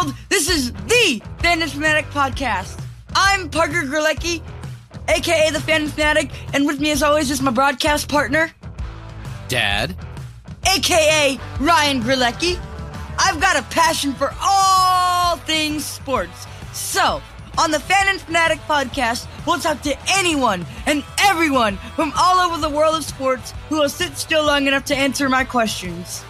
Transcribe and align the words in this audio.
world. 0.00 0.14
This 0.28 0.48
is 0.48 0.72
the 0.72 1.22
Fan 1.38 1.60
Fanatic 1.68 2.06
podcast. 2.06 2.80
I'm 3.14 3.48
Parker 3.48 3.82
Grelecki, 3.82 4.42
aka 5.08 5.50
the 5.50 5.60
Fan 5.60 5.88
Fanatic, 5.88 6.30
and 6.54 6.66
with 6.66 6.80
me, 6.80 6.90
as 6.90 7.02
always, 7.02 7.30
is 7.30 7.42
my 7.42 7.50
broadcast 7.50 8.08
partner, 8.08 8.50
Dad, 9.48 9.96
aka 10.66 11.38
Ryan 11.58 12.00
Grelecki. 12.02 12.58
I've 13.18 13.40
got 13.40 13.58
a 13.58 13.62
passion 13.74 14.14
for 14.14 14.34
all 14.42 15.36
things 15.38 15.84
sports. 15.84 16.46
So, 16.72 17.20
on 17.58 17.70
the 17.70 17.80
Fan 17.80 18.08
and 18.08 18.20
Fanatic 18.20 18.58
podcast, 18.60 19.26
we'll 19.46 19.58
talk 19.58 19.82
to 19.82 19.96
anyone 20.16 20.64
and 20.86 21.04
everyone 21.18 21.76
from 21.96 22.12
all 22.16 22.38
over 22.38 22.60
the 22.60 22.70
world 22.70 22.94
of 22.94 23.04
sports 23.04 23.52
who 23.68 23.78
will 23.78 23.88
sit 23.88 24.16
still 24.16 24.44
long 24.44 24.66
enough 24.66 24.84
to 24.86 24.96
answer 24.96 25.28
my 25.28 25.44
questions. 25.44 26.24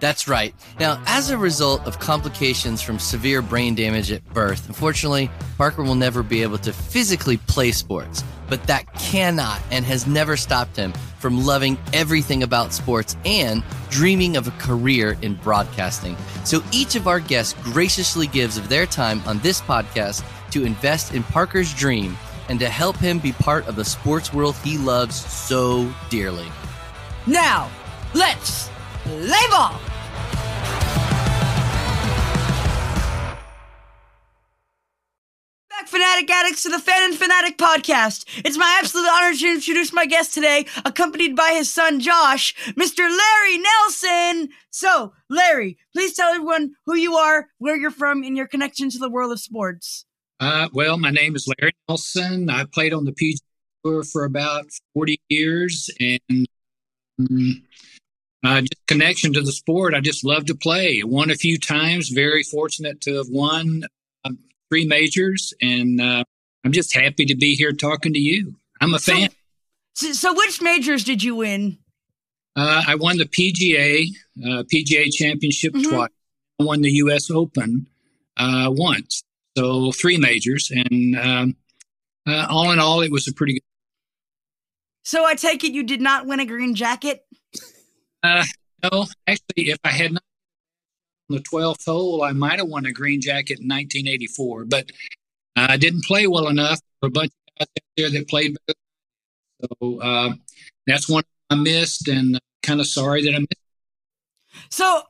That's 0.00 0.26
right. 0.26 0.54
Now, 0.78 1.02
as 1.06 1.30
a 1.30 1.36
result 1.36 1.86
of 1.86 1.98
complications 1.98 2.80
from 2.80 2.98
severe 2.98 3.42
brain 3.42 3.74
damage 3.74 4.10
at 4.10 4.24
birth, 4.32 4.66
unfortunately, 4.66 5.30
Parker 5.58 5.82
will 5.82 5.94
never 5.94 6.22
be 6.22 6.42
able 6.42 6.56
to 6.58 6.72
physically 6.72 7.36
play 7.36 7.70
sports. 7.70 8.24
But 8.48 8.64
that 8.64 8.92
cannot 8.94 9.60
and 9.70 9.84
has 9.84 10.06
never 10.06 10.38
stopped 10.38 10.74
him 10.76 10.92
from 11.18 11.44
loving 11.44 11.78
everything 11.92 12.42
about 12.42 12.72
sports 12.72 13.14
and 13.26 13.62
dreaming 13.90 14.36
of 14.36 14.48
a 14.48 14.52
career 14.52 15.18
in 15.20 15.34
broadcasting. 15.34 16.16
So 16.44 16.62
each 16.72 16.96
of 16.96 17.06
our 17.06 17.20
guests 17.20 17.54
graciously 17.62 18.26
gives 18.26 18.56
of 18.56 18.70
their 18.70 18.86
time 18.86 19.20
on 19.26 19.38
this 19.40 19.60
podcast 19.60 20.24
to 20.52 20.64
invest 20.64 21.12
in 21.14 21.22
Parker's 21.24 21.74
dream 21.74 22.16
and 22.48 22.58
to 22.58 22.68
help 22.68 22.96
him 22.96 23.18
be 23.18 23.32
part 23.32 23.68
of 23.68 23.76
the 23.76 23.84
sports 23.84 24.32
world 24.32 24.56
he 24.64 24.78
loves 24.78 25.14
so 25.14 25.92
dearly. 26.08 26.48
Now, 27.26 27.70
let's 28.14 28.70
play 29.04 29.46
ball! 29.50 29.78
Fanatic 36.00 36.30
Addicts, 36.30 36.62
to 36.62 36.70
the 36.70 36.78
Fan 36.78 37.10
and 37.10 37.14
Fanatic 37.14 37.58
podcast. 37.58 38.24
It's 38.42 38.56
my 38.56 38.78
absolute 38.80 39.06
honor 39.06 39.36
to 39.36 39.46
introduce 39.46 39.92
my 39.92 40.06
guest 40.06 40.32
today, 40.32 40.64
accompanied 40.86 41.36
by 41.36 41.50
his 41.50 41.70
son 41.70 42.00
Josh, 42.00 42.54
Mr. 42.68 43.00
Larry 43.00 43.58
Nelson. 43.58 44.48
So, 44.70 45.12
Larry, 45.28 45.76
please 45.92 46.14
tell 46.14 46.30
everyone 46.30 46.72
who 46.86 46.94
you 46.94 47.16
are, 47.16 47.48
where 47.58 47.76
you're 47.76 47.90
from, 47.90 48.22
and 48.22 48.34
your 48.34 48.46
connection 48.46 48.88
to 48.88 48.98
the 48.98 49.10
world 49.10 49.30
of 49.30 49.40
sports. 49.40 50.06
Uh, 50.40 50.70
well, 50.72 50.96
my 50.96 51.10
name 51.10 51.36
is 51.36 51.46
Larry 51.46 51.74
Nelson. 51.86 52.48
I 52.48 52.64
played 52.64 52.94
on 52.94 53.04
the 53.04 53.12
PGA 53.12 53.36
Tour 53.84 54.02
for 54.02 54.24
about 54.24 54.68
40 54.94 55.20
years 55.28 55.90
and 56.00 56.46
um, 57.18 57.62
uh, 58.42 58.60
just 58.62 58.86
connection 58.86 59.34
to 59.34 59.42
the 59.42 59.52
sport. 59.52 59.92
I 59.92 60.00
just 60.00 60.24
love 60.24 60.46
to 60.46 60.54
play. 60.54 61.02
Won 61.04 61.30
a 61.30 61.34
few 61.34 61.58
times. 61.58 62.08
Very 62.08 62.42
fortunate 62.42 63.02
to 63.02 63.16
have 63.16 63.28
won 63.28 63.84
three 64.70 64.86
majors, 64.86 65.52
and 65.60 66.00
uh, 66.00 66.24
I'm 66.64 66.72
just 66.72 66.94
happy 66.94 67.26
to 67.26 67.34
be 67.34 67.54
here 67.54 67.72
talking 67.72 68.12
to 68.12 68.18
you. 68.18 68.54
I'm 68.80 68.94
a 68.94 68.98
fan. 68.98 69.28
So, 69.94 70.12
so 70.12 70.32
which 70.34 70.62
majors 70.62 71.04
did 71.04 71.22
you 71.22 71.36
win? 71.36 71.78
Uh, 72.56 72.82
I 72.86 72.94
won 72.94 73.18
the 73.18 73.24
PGA 73.26 74.06
uh, 74.44 74.62
PGA 74.72 75.12
Championship 75.12 75.74
Mhm. 75.74 75.88
twice. 75.88 76.10
I 76.60 76.64
won 76.64 76.80
the 76.82 76.90
U.S. 76.92 77.30
Open 77.30 77.86
uh, 78.36 78.68
once. 78.70 79.22
So 79.58 79.92
three 79.92 80.16
majors, 80.16 80.70
and 80.70 81.16
um, 81.18 81.56
uh, 82.26 82.46
all 82.48 82.70
in 82.70 82.78
all, 82.78 83.00
it 83.02 83.10
was 83.10 83.26
a 83.28 83.32
pretty 83.32 83.54
good. 83.54 83.62
So 85.04 85.24
I 85.24 85.34
take 85.34 85.64
it 85.64 85.72
you 85.72 85.82
did 85.82 86.00
not 86.00 86.26
win 86.26 86.40
a 86.40 86.46
green 86.46 86.74
jacket? 86.74 87.24
Uh, 88.22 88.44
no, 88.82 89.06
actually, 89.26 89.70
if 89.70 89.78
I 89.82 89.88
had 89.88 90.12
not 90.12 90.22
the 91.30 91.40
12th 91.40 91.84
hole, 91.86 92.22
I 92.22 92.32
might 92.32 92.58
have 92.58 92.68
won 92.68 92.86
a 92.86 92.92
green 92.92 93.20
jacket 93.20 93.60
in 93.60 93.68
1984, 93.68 94.64
but 94.66 94.90
I 95.56 95.76
didn't 95.76 96.04
play 96.04 96.26
well 96.26 96.48
enough. 96.48 96.80
There 97.00 97.08
were 97.08 97.08
a 97.08 97.12
bunch 97.12 97.32
of 97.32 97.58
guys 97.58 97.68
out 97.76 97.82
there 97.96 98.10
that 98.10 98.28
played 98.28 98.56
better. 98.66 98.78
So 99.80 100.00
uh, 100.00 100.32
that's 100.86 101.08
one 101.08 101.22
I 101.50 101.54
missed, 101.56 102.08
and 102.08 102.38
kind 102.62 102.80
of 102.80 102.86
sorry 102.86 103.22
that 103.24 103.34
I 103.34 103.38
missed. 103.38 104.68
So, 104.70 105.02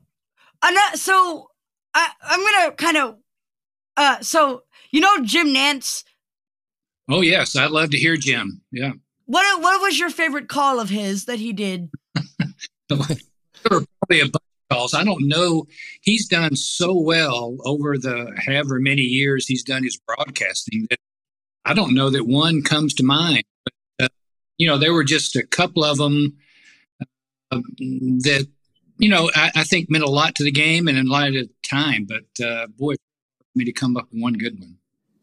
I'm 0.62 0.74
not. 0.74 0.98
So, 0.98 1.48
I, 1.94 2.08
I'm 2.22 2.40
gonna 2.40 2.72
kind 2.72 2.96
of. 2.96 3.16
Uh, 3.96 4.20
so 4.20 4.62
you 4.90 5.00
know 5.00 5.22
Jim 5.22 5.48
Nantz. 5.48 6.04
Oh 7.08 7.20
yes, 7.20 7.56
I'd 7.56 7.70
love 7.70 7.90
to 7.90 7.98
hear 7.98 8.16
Jim. 8.16 8.60
Yeah, 8.72 8.92
What 9.26 9.62
what 9.62 9.80
was 9.80 9.98
your 9.98 10.10
favorite 10.10 10.48
call 10.48 10.80
of 10.80 10.88
his 10.90 11.26
that 11.26 11.38
he 11.38 11.52
did? 11.52 11.90
there 12.88 12.98
were 13.70 13.84
probably 14.00 14.20
a 14.20 14.26
bunch 14.26 14.49
calls. 14.70 14.94
I 14.94 15.04
don't 15.04 15.26
know. 15.26 15.66
He's 16.00 16.26
done 16.26 16.56
so 16.56 16.96
well 16.96 17.56
over 17.64 17.98
the 17.98 18.32
however 18.46 18.78
many 18.80 19.02
years 19.02 19.46
he's 19.46 19.62
done 19.62 19.82
his 19.82 19.98
broadcasting 19.98 20.86
that 20.90 20.98
I 21.64 21.74
don't 21.74 21.94
know 21.94 22.10
that 22.10 22.26
one 22.26 22.62
comes 22.62 22.94
to 22.94 23.02
mind. 23.02 23.44
But 23.64 23.74
uh, 24.04 24.08
you 24.58 24.66
know, 24.66 24.78
there 24.78 24.92
were 24.92 25.04
just 25.04 25.36
a 25.36 25.46
couple 25.46 25.84
of 25.84 25.98
them 25.98 26.36
uh, 27.00 27.06
that 27.50 28.46
you 28.98 29.08
know 29.08 29.30
I, 29.34 29.50
I 29.56 29.64
think 29.64 29.90
meant 29.90 30.04
a 30.04 30.10
lot 30.10 30.34
to 30.36 30.44
the 30.44 30.52
game 30.52 30.88
and 30.88 30.98
a 30.98 31.10
lot 31.10 31.34
of 31.34 31.48
time. 31.62 32.06
But 32.06 32.44
uh, 32.44 32.66
boy, 32.68 32.94
me 33.54 33.64
to 33.64 33.72
come 33.72 33.96
up 33.96 34.08
with 34.12 34.22
one 34.22 34.34
good 34.34 34.58
one. 34.58 34.76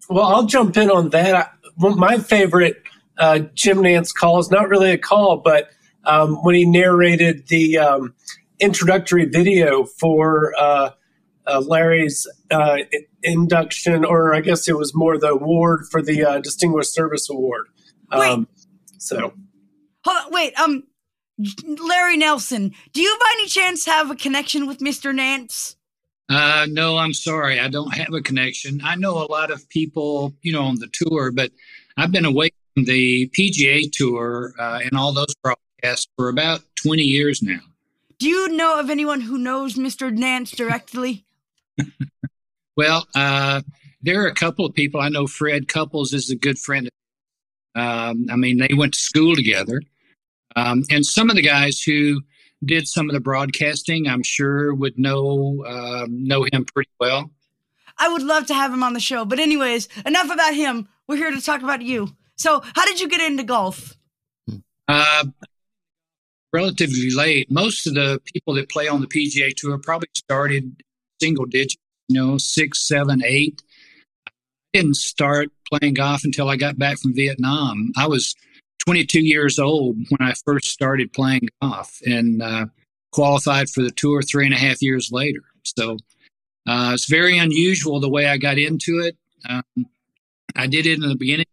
Well, 0.09 0.25
I'll 0.25 0.45
jump 0.45 0.77
in 0.77 0.89
on 0.89 1.09
that. 1.09 1.35
I, 1.35 1.47
well, 1.77 1.95
my 1.95 2.17
favorite 2.17 2.81
uh, 3.17 3.39
Jim 3.53 3.79
Nantz 3.79 4.13
call 4.13 4.39
is 4.39 4.51
not 4.51 4.69
really 4.69 4.91
a 4.91 4.97
call, 4.97 5.37
but 5.37 5.69
um, 6.05 6.35
when 6.43 6.55
he 6.55 6.65
narrated 6.65 7.47
the 7.47 7.77
um, 7.77 8.13
introductory 8.59 9.25
video 9.25 9.85
for 9.85 10.53
uh, 10.57 10.91
uh, 11.45 11.61
Larry's 11.65 12.27
uh, 12.51 12.77
induction, 13.23 14.05
or 14.05 14.35
I 14.35 14.41
guess 14.41 14.67
it 14.67 14.77
was 14.77 14.93
more 14.93 15.17
the 15.17 15.29
award 15.29 15.85
for 15.91 16.01
the 16.01 16.23
uh, 16.23 16.39
Distinguished 16.39 16.93
Service 16.93 17.29
Award. 17.29 17.67
Um, 18.11 18.47
so, 18.97 19.33
Hold 20.05 20.25
on, 20.25 20.31
wait. 20.31 20.59
Um, 20.59 20.83
Larry 21.65 22.17
Nelson. 22.17 22.73
Do 22.93 23.01
you 23.01 23.17
by 23.19 23.33
any 23.37 23.47
chance 23.47 23.85
have 23.85 24.09
a 24.09 24.15
connection 24.15 24.67
with 24.67 24.79
Mr. 24.79 25.13
Nantz? 25.13 25.75
Uh, 26.29 26.65
no, 26.69 26.97
I'm 26.97 27.13
sorry. 27.13 27.59
I 27.59 27.69
don't 27.69 27.93
have 27.93 28.13
a 28.13 28.21
connection. 28.21 28.81
I 28.83 28.95
know 28.95 29.17
a 29.17 29.31
lot 29.31 29.51
of 29.51 29.67
people, 29.69 30.33
you 30.41 30.51
know, 30.51 30.63
on 30.63 30.79
the 30.79 30.89
tour, 30.91 31.31
but 31.31 31.51
I've 31.95 32.11
been 32.11 32.25
away 32.25 32.49
from 32.73 32.85
the 32.85 33.29
PGA 33.29 33.91
tour 33.91 34.53
uh, 34.59 34.79
and 34.83 34.93
all 34.97 35.13
those 35.13 35.33
broadcasts 35.41 36.07
for 36.17 36.27
about 36.27 36.61
20 36.83 37.03
years 37.03 37.41
now. 37.41 37.59
Do 38.19 38.27
you 38.27 38.49
know 38.49 38.79
of 38.79 38.89
anyone 38.89 39.21
who 39.21 39.37
knows 39.37 39.75
Mr. 39.75 40.15
Nantz 40.15 40.55
directly? 40.55 41.25
Well, 42.77 43.07
uh, 43.15 43.63
there 44.03 44.23
are 44.23 44.27
a 44.27 44.33
couple 44.35 44.63
of 44.63 44.75
people. 44.75 45.01
I 45.01 45.09
know 45.09 45.25
Fred 45.25 45.67
Couples 45.67 46.13
is 46.13 46.29
a 46.29 46.35
good 46.35 46.59
friend. 46.59 46.87
Um, 47.73 48.27
I 48.31 48.35
mean, 48.35 48.57
they 48.57 48.69
went 48.75 48.93
to 48.93 48.99
school 48.99 49.35
together. 49.35 49.81
Um, 50.55 50.83
and 50.91 51.03
some 51.03 51.31
of 51.31 51.35
the 51.35 51.41
guys 51.41 51.81
who 51.81 52.21
did 52.63 52.87
some 52.87 53.09
of 53.09 53.13
the 53.13 53.19
broadcasting, 53.19 54.07
I'm 54.07 54.21
sure, 54.21 54.73
would 54.75 54.97
know 54.97 55.63
uh, 55.67 56.05
know 56.07 56.45
him 56.51 56.65
pretty 56.65 56.91
well. 56.99 57.31
I 57.97 58.09
would 58.09 58.21
love 58.21 58.45
to 58.47 58.53
have 58.53 58.71
him 58.71 58.83
on 58.83 58.93
the 58.93 58.99
show. 58.99 59.25
But 59.25 59.39
anyways, 59.39 59.89
enough 60.05 60.29
about 60.31 60.53
him. 60.53 60.87
We're 61.07 61.17
here 61.17 61.31
to 61.31 61.41
talk 61.41 61.63
about 61.63 61.81
you. 61.81 62.15
So, 62.35 62.61
how 62.75 62.85
did 62.85 62.99
you 62.99 63.07
get 63.07 63.21
into 63.21 63.43
golf? 63.43 63.97
Uh, 64.87 65.25
relatively 66.53 67.09
late. 67.11 67.51
Most 67.51 67.87
of 67.87 67.95
the 67.95 68.21
people 68.33 68.53
that 68.55 68.69
play 68.69 68.87
on 68.87 69.01
the 69.01 69.07
PGA 69.07 69.53
Tour 69.55 69.77
probably 69.77 70.09
started 70.15 70.81
single 71.21 71.45
digits, 71.45 71.77
you 72.07 72.19
know, 72.19 72.37
six, 72.37 72.87
seven, 72.87 73.23
eight. 73.23 73.61
I 74.27 74.31
didn't 74.73 74.97
start 74.97 75.49
playing 75.71 75.95
golf 75.95 76.23
until 76.23 76.49
I 76.49 76.55
got 76.55 76.77
back 76.77 76.97
from 76.99 77.13
Vietnam. 77.13 77.91
I 77.97 78.07
was 78.07 78.35
22 78.85 79.21
years 79.21 79.59
old 79.59 79.97
when 80.09 80.27
I 80.27 80.33
first 80.45 80.67
started 80.67 81.11
playing 81.13 81.49
golf 81.61 81.99
and 82.05 82.41
uh, 82.41 82.67
qualified 83.11 83.69
for 83.69 83.81
the 83.81 83.91
tour 83.91 84.21
three 84.21 84.45
and 84.45 84.53
a 84.53 84.57
half 84.57 84.81
years 84.81 85.09
later. 85.11 85.43
So 85.63 85.97
uh, 86.67 86.91
it's 86.93 87.09
very 87.09 87.37
unusual 87.37 87.99
the 87.99 88.09
way 88.09 88.27
I 88.27 88.37
got 88.37 88.57
into 88.57 88.99
it. 88.99 89.17
Um, 89.49 89.63
I 90.55 90.67
did 90.67 90.85
it 90.85 90.95
in 90.95 91.01
the 91.01 91.15
beginning. 91.15 91.45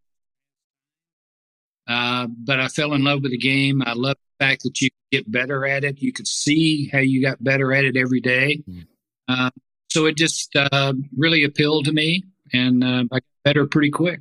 Uh, 1.87 2.27
but 2.29 2.61
I 2.61 2.69
fell 2.69 2.95
in 2.95 3.05
love 3.05 3.23
with 3.23 3.33
the 3.33 3.39
game. 3.39 3.83
I 3.85 3.93
love 3.93 4.17
the 4.39 4.45
fact 4.45 4.63
that 4.63 4.81
you 4.81 4.89
get 5.13 5.31
better 5.31 5.67
at 5.67 5.85
it. 5.85 6.01
You 6.01 6.13
could 6.13 6.27
see 6.27 6.89
how 6.89 6.99
you 6.99 7.23
got 7.23 7.43
better 7.43 7.73
at 7.73 7.85
it 7.85 7.97
every 7.97 8.21
day. 8.21 8.63
Mm. 8.69 8.87
Uh, 9.29 9.51
so 9.89 10.07
it 10.07 10.17
just 10.17 10.55
uh, 10.57 10.93
really 11.17 11.45
appealed 11.45 11.85
to 11.85 11.93
me, 11.93 12.25
and 12.53 12.83
uh, 12.83 13.05
I 13.13 13.17
got 13.17 13.23
better 13.45 13.67
pretty 13.67 13.91
quick. 13.91 14.21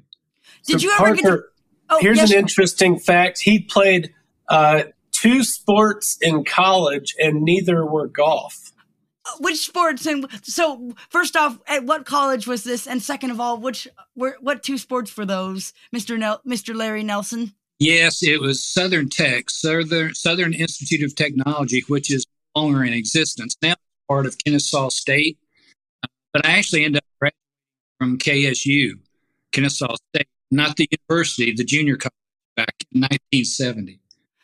Did 0.68 0.82
so 0.82 0.88
you 0.88 0.94
ever 1.00 1.16
get 1.16 1.26
to? 1.26 1.44
Oh, 1.90 2.00
here's 2.00 2.18
yes, 2.18 2.32
an 2.32 2.40
interesting 2.40 3.00
fact. 3.00 3.40
He 3.40 3.60
played 3.60 4.14
uh, 4.50 4.84
two 5.12 5.44
sports 5.44 6.18
in 6.22 6.44
college, 6.44 7.16
and 7.20 7.42
neither 7.44 7.86
were 7.86 8.08
golf. 8.08 8.73
Which 9.40 9.58
sports 9.58 10.06
and 10.06 10.26
so 10.44 10.94
first 11.10 11.36
off, 11.36 11.60
at 11.68 11.86
what 11.86 12.06
college 12.06 12.48
was 12.48 12.64
this? 12.64 12.88
And 12.88 13.02
second 13.02 13.32
of 13.32 13.40
all, 13.40 13.58
which 13.58 13.88
were 14.16 14.38
what 14.42 14.64
two 14.64 14.78
sports 14.78 15.16
were 15.16 15.26
those, 15.26 15.74
Mister 15.92 16.18
Nel- 16.18 16.42
Mister 16.46 16.74
Larry 16.74 17.04
Nelson? 17.04 17.54
Yes, 17.80 18.24
it 18.24 18.40
was 18.40 18.64
Southern 18.64 19.10
Tech, 19.10 19.50
Southern 19.50 20.14
Southern 20.14 20.54
Institute 20.54 21.04
of 21.04 21.16
Technology, 21.16 21.84
which 21.88 22.12
is 22.12 22.26
no 22.56 22.64
longer 22.64 22.84
in 22.84 22.94
existence 22.94 23.58
now, 23.62 23.76
part 24.08 24.26
of 24.26 24.38
Kennesaw 24.44 24.90
State. 24.90 25.38
but 26.34 26.46
I 26.46 26.52
actually 26.58 26.86
ended 26.86 27.02
up 27.22 27.34
from 28.00 28.18
KSU, 28.18 29.00
Kennesaw 29.54 29.96
State, 30.14 30.28
not 30.52 30.76
the 30.76 30.90
university, 31.10 31.54
the 31.54 31.64
junior 31.64 31.96
college 31.96 32.14
back 32.58 32.76
in 32.92 33.02
1970. 33.02 34.00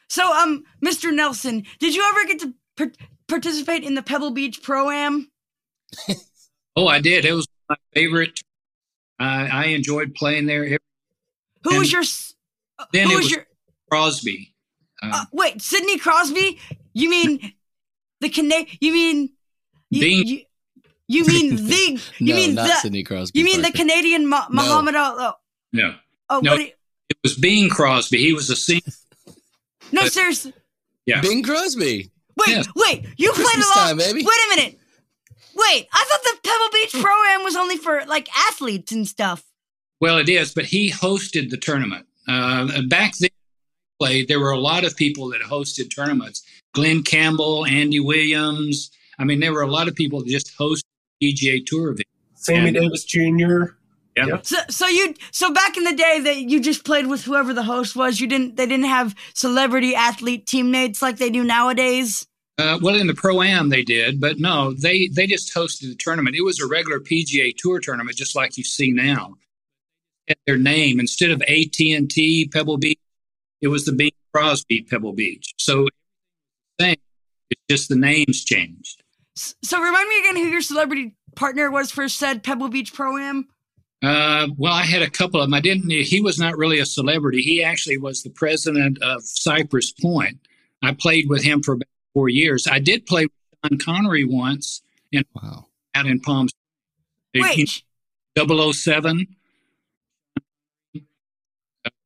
So, 0.08 0.32
um, 0.34 0.64
Mr. 0.84 1.14
Nelson, 1.14 1.66
did 1.80 1.94
you 1.94 2.04
ever 2.10 2.26
get 2.26 2.40
to 2.40 2.54
par- 2.80 2.92
participate 3.28 3.84
in 3.84 3.94
the 3.96 4.02
Pebble 4.02 4.32
Beach 4.32 4.62
Pro 4.64 4.90
Am? 4.90 5.30
oh, 6.76 6.88
I 6.88 7.00
did. 7.00 7.26
It 7.26 7.34
was 7.34 7.48
my 7.70 7.76
favorite. 7.94 8.40
Uh, 9.20 9.48
I 9.52 9.66
enjoyed 9.68 10.16
playing 10.16 10.46
there. 10.46 10.66
Who 10.66 11.70
and 11.72 11.80
was 11.80 11.92
your? 11.92 12.04
Then 12.94 13.08
who 13.08 13.14
it 13.14 13.18
was, 13.18 13.32
your 13.32 13.46
Crosby. 13.92 14.54
Um, 15.02 15.12
uh, 15.14 15.26
wait, 15.32 15.62
Sidney 15.62 15.98
Crosby? 15.98 16.58
You 16.94 17.10
mean 17.10 17.54
the 18.22 18.30
Canadian? 18.30 18.78
You 18.82 18.94
mean 18.94 19.30
you, 19.90 20.02
Bing. 20.02 20.28
you, 20.28 20.42
you 21.08 21.26
mean 21.26 21.56
the? 21.68 22.02
You 22.20 22.34
no, 22.34 22.36
mean 22.36 22.56
not 22.56 22.68
the, 22.68 22.76
Sidney 22.76 23.04
Crosby. 23.04 23.40
You 23.40 23.46
mean 23.46 23.62
Parker. 23.62 23.72
the 23.72 23.78
Canadian 23.78 24.28
Ma- 24.28 24.48
No. 24.50 24.62
Muhammad 24.64 24.96
Ali? 24.96 25.32
No, 25.74 25.96
Oh, 26.30 26.40
No. 26.42 26.52
what 26.52 26.62
you- 26.62 26.72
it 27.10 27.18
was 27.24 27.36
Bing 27.36 27.70
Crosby. 27.70 28.20
He 28.20 28.34
was 28.34 28.50
a 28.50 28.56
senior. 28.56 28.82
no, 29.92 30.04
But- 30.04 30.14
seriously. 30.14 30.54
Yeah. 31.06 31.22
Bing 31.22 31.44
Crosby. 31.44 32.12
Wait, 32.40 32.48
Yes. 32.50 32.68
wait. 32.76 33.06
You 33.18 33.32
played 33.34 33.46
Christmas 33.46 33.76
along. 33.76 33.88
time, 33.88 33.98
baby. 33.98 34.24
Wait 34.26 34.38
a 34.46 34.56
minute. 34.56 34.80
Wait, 35.56 35.88
I 35.92 36.06
thought 36.08 36.24
the 36.24 36.38
Pebble 36.50 36.70
Beach 36.74 37.04
Pro 37.04 37.12
Am 37.34 37.44
was 37.44 37.56
only 37.56 37.78
for 37.78 38.04
like 38.06 38.30
athletes 38.48 38.92
and 38.92 39.08
stuff. 39.08 39.44
Well, 40.00 40.18
it 40.18 40.30
is, 40.30 40.54
but 40.54 40.66
he 40.66 40.90
hosted 40.92 41.50
the 41.50 41.58
tournament. 41.58 42.06
Uh, 42.28 42.82
back 42.88 43.18
then, 43.18 43.30
played 44.00 44.28
there 44.30 44.40
were 44.40 44.52
a 44.52 44.60
lot 44.60 44.86
of 44.86 44.96
people 44.96 45.30
that 45.30 45.42
hosted 45.42 45.94
tournaments. 45.94 46.44
Glen 46.74 47.04
Campbell, 47.04 47.66
Andy 47.66 48.00
Williams. 48.00 48.92
I 49.18 49.26
mean, 49.26 49.42
there 49.42 49.52
were 49.52 49.64
a 49.64 49.68
lot 49.72 49.88
of 49.90 49.96
people 49.96 50.20
that 50.20 50.30
just 50.30 50.58
hosted 50.58 50.84
PGA 51.22 51.66
Tour 51.66 51.90
events. 51.90 52.04
Sammy 52.36 52.70
And- 52.70 52.78
Davis 52.78 53.04
Jr. 53.04 53.74
So, 54.44 54.58
so 54.70 54.86
you, 54.88 55.14
so 55.32 55.54
back 55.54 55.78
in 55.78 55.86
the 55.86 55.94
day 55.96 56.20
that 56.20 56.42
you 56.42 56.60
just 56.60 56.84
played 56.84 57.08
with 57.08 57.24
whoever 57.24 57.54
the 57.54 57.64
host 57.64 57.96
was. 57.96 58.20
You 58.20 58.28
didn't, 58.28 58.58
they 58.58 58.66
didn't 58.66 58.88
have 58.88 59.16
celebrity 59.34 59.96
athlete 59.96 60.46
teammates 60.46 61.02
like 61.02 61.18
they 61.18 61.30
do 61.30 61.42
nowadays. 61.42 62.28
Uh, 62.60 62.78
well, 62.82 62.96
in 62.96 63.08
the 63.08 63.14
pro 63.14 63.42
am 63.42 63.70
they 63.70 63.84
did, 63.84 64.20
but 64.20 64.38
no, 64.38 64.74
they 64.74 65.08
they 65.08 65.26
just 65.26 65.56
hosted 65.56 65.90
the 65.90 65.96
tournament. 65.96 66.36
It 66.36 66.44
was 66.44 66.60
a 66.60 66.68
regular 66.68 67.00
PGA 67.00 67.56
Tour 67.56 67.80
tournament, 67.80 68.18
just 68.18 68.36
like 68.36 68.58
you 68.58 68.66
see 68.66 68.92
now. 68.92 69.36
At 70.30 70.38
their 70.46 70.58
name 70.58 71.00
instead 71.00 71.32
of 71.32 71.42
AT 71.44 71.80
and 71.80 72.12
T 72.12 72.50
Pebble 72.52 72.78
Beach, 72.78 73.00
it 73.62 73.70
was 73.70 73.86
the 73.86 73.94
Bing 73.94 74.12
Crosby 74.34 74.82
Pebble 74.82 75.14
Beach. 75.14 75.54
So, 75.58 75.88
same. 76.80 76.98
It's 77.50 77.62
just 77.70 77.88
the 77.88 77.96
names 77.96 78.44
changed. 78.44 79.04
So 79.36 79.82
remind 79.82 80.10
me 80.10 80.20
again 80.20 80.36
who 80.36 80.50
your 80.50 80.62
celebrity 80.62 81.16
partner 81.36 81.72
was 81.72 81.92
for 81.92 82.10
said 82.10 82.44
Pebble 82.44 82.68
Beach 82.68 82.94
Pro 82.94 83.18
Am. 83.18 83.48
Uh, 84.04 84.48
well, 84.58 84.74
I 84.74 84.84
had 84.84 85.02
a 85.02 85.10
couple 85.10 85.42
of 85.42 85.48
them. 85.48 85.54
I 85.54 85.62
didn't. 85.62 85.90
He 85.90 86.20
was 86.20 86.38
not 86.38 86.58
really 86.58 86.80
a 86.80 86.86
celebrity. 86.86 87.42
He 87.42 87.64
actually 87.64 87.98
was 87.98 88.22
the 88.22 88.30
president 88.30 89.02
of 89.02 89.24
Cypress 89.24 89.92
Point. 89.94 90.40
I 90.84 90.94
played 90.94 91.30
with 91.30 91.44
him 91.44 91.64
for 91.64 91.74
about 91.74 91.89
four 92.14 92.30
years. 92.30 92.68
I 92.68 92.80
did 92.80 93.06
play 93.06 93.24
with 93.26 93.32
Sean 93.72 93.78
Connery 93.80 94.24
once 94.26 94.82
Wow. 95.36 95.68
out 95.96 96.06
in 96.06 96.20
Palm. 96.20 96.48
Springs. 97.36 97.84
Wait, 98.38 98.74
007 98.76 99.28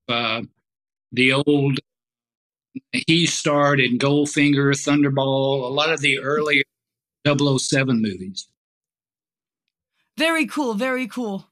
uh, 0.10 0.42
the 1.12 1.32
old 1.32 1.80
he 2.92 3.26
starred 3.26 3.80
in 3.80 3.98
Goldfinger, 4.00 4.72
Thunderball, 4.74 5.64
a 5.64 5.68
lot 5.74 5.92
of 5.92 6.02
the 6.02 6.20
early 6.20 6.64
007 7.26 8.02
movies. 8.02 8.48
very 10.18 10.46
cool, 10.46 10.74
very 10.74 11.08
cool. 11.08 11.48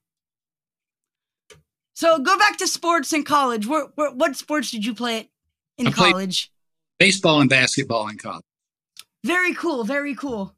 So 1.93 2.17
go 2.19 2.37
back 2.37 2.57
to 2.57 2.67
sports 2.67 3.13
in 3.13 3.23
college. 3.23 3.67
What, 3.67 3.91
what, 3.95 4.15
what 4.17 4.35
sports 4.35 4.71
did 4.71 4.83
you 4.85 4.93
play 4.95 5.29
in 5.77 5.87
I 5.87 5.91
played- 5.91 6.11
college? 6.13 6.51
Baseball 7.01 7.41
and 7.41 7.49
basketball 7.49 8.07
in 8.09 8.17
college. 8.19 8.43
Very 9.25 9.55
cool, 9.55 9.83
very 9.83 10.13
cool. 10.13 10.55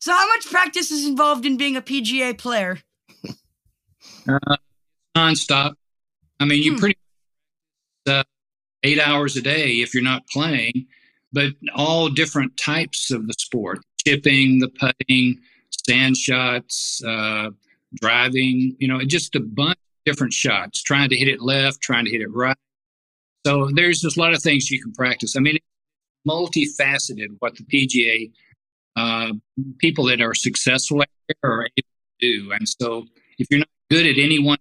So 0.00 0.12
how 0.12 0.26
much 0.28 0.46
practice 0.46 0.90
is 0.90 1.06
involved 1.06 1.44
in 1.44 1.58
being 1.58 1.76
a 1.76 1.82
PGA 1.82 2.32
player? 2.38 2.78
Nonstop. 5.14 5.74
I 6.40 6.46
mean, 6.46 6.62
you 6.62 6.72
Hmm. 6.72 6.78
pretty 6.78 6.98
uh, 8.06 8.24
eight 8.82 8.98
hours 8.98 9.36
a 9.36 9.42
day 9.42 9.72
if 9.80 9.92
you're 9.92 10.02
not 10.02 10.26
playing, 10.28 10.86
but 11.34 11.52
all 11.74 12.08
different 12.08 12.56
types 12.56 13.10
of 13.10 13.26
the 13.26 13.34
sport: 13.34 13.80
chipping, 14.06 14.60
the 14.60 14.68
putting, 14.68 15.38
sand 15.70 16.16
shots, 16.16 17.04
uh, 17.04 17.50
driving. 18.00 18.74
You 18.78 18.88
know, 18.88 19.04
just 19.04 19.36
a 19.36 19.40
bunch 19.40 19.72
of 19.72 20.04
different 20.06 20.32
shots. 20.32 20.82
Trying 20.82 21.10
to 21.10 21.16
hit 21.16 21.28
it 21.28 21.42
left, 21.42 21.82
trying 21.82 22.06
to 22.06 22.10
hit 22.10 22.22
it 22.22 22.32
right. 22.32 22.56
So 23.46 23.70
there's 23.74 24.00
just 24.00 24.16
a 24.16 24.20
lot 24.20 24.34
of 24.34 24.42
things 24.42 24.70
you 24.70 24.82
can 24.82 24.92
practice. 24.92 25.36
I 25.36 25.40
mean, 25.40 25.56
it's 25.56 25.66
multifaceted 26.26 27.36
what 27.38 27.56
the 27.56 27.64
PGA 27.64 28.30
uh, 28.96 29.32
people 29.78 30.06
that 30.06 30.20
are 30.20 30.34
successful 30.34 31.02
at 31.02 31.08
it 31.28 31.36
are 31.44 31.66
able 31.76 31.88
to 32.20 32.20
do. 32.20 32.52
And 32.52 32.68
so 32.68 33.06
if 33.38 33.46
you're 33.50 33.60
not 33.60 33.68
good 33.90 34.06
at 34.06 34.18
any 34.18 34.38
one 34.38 34.58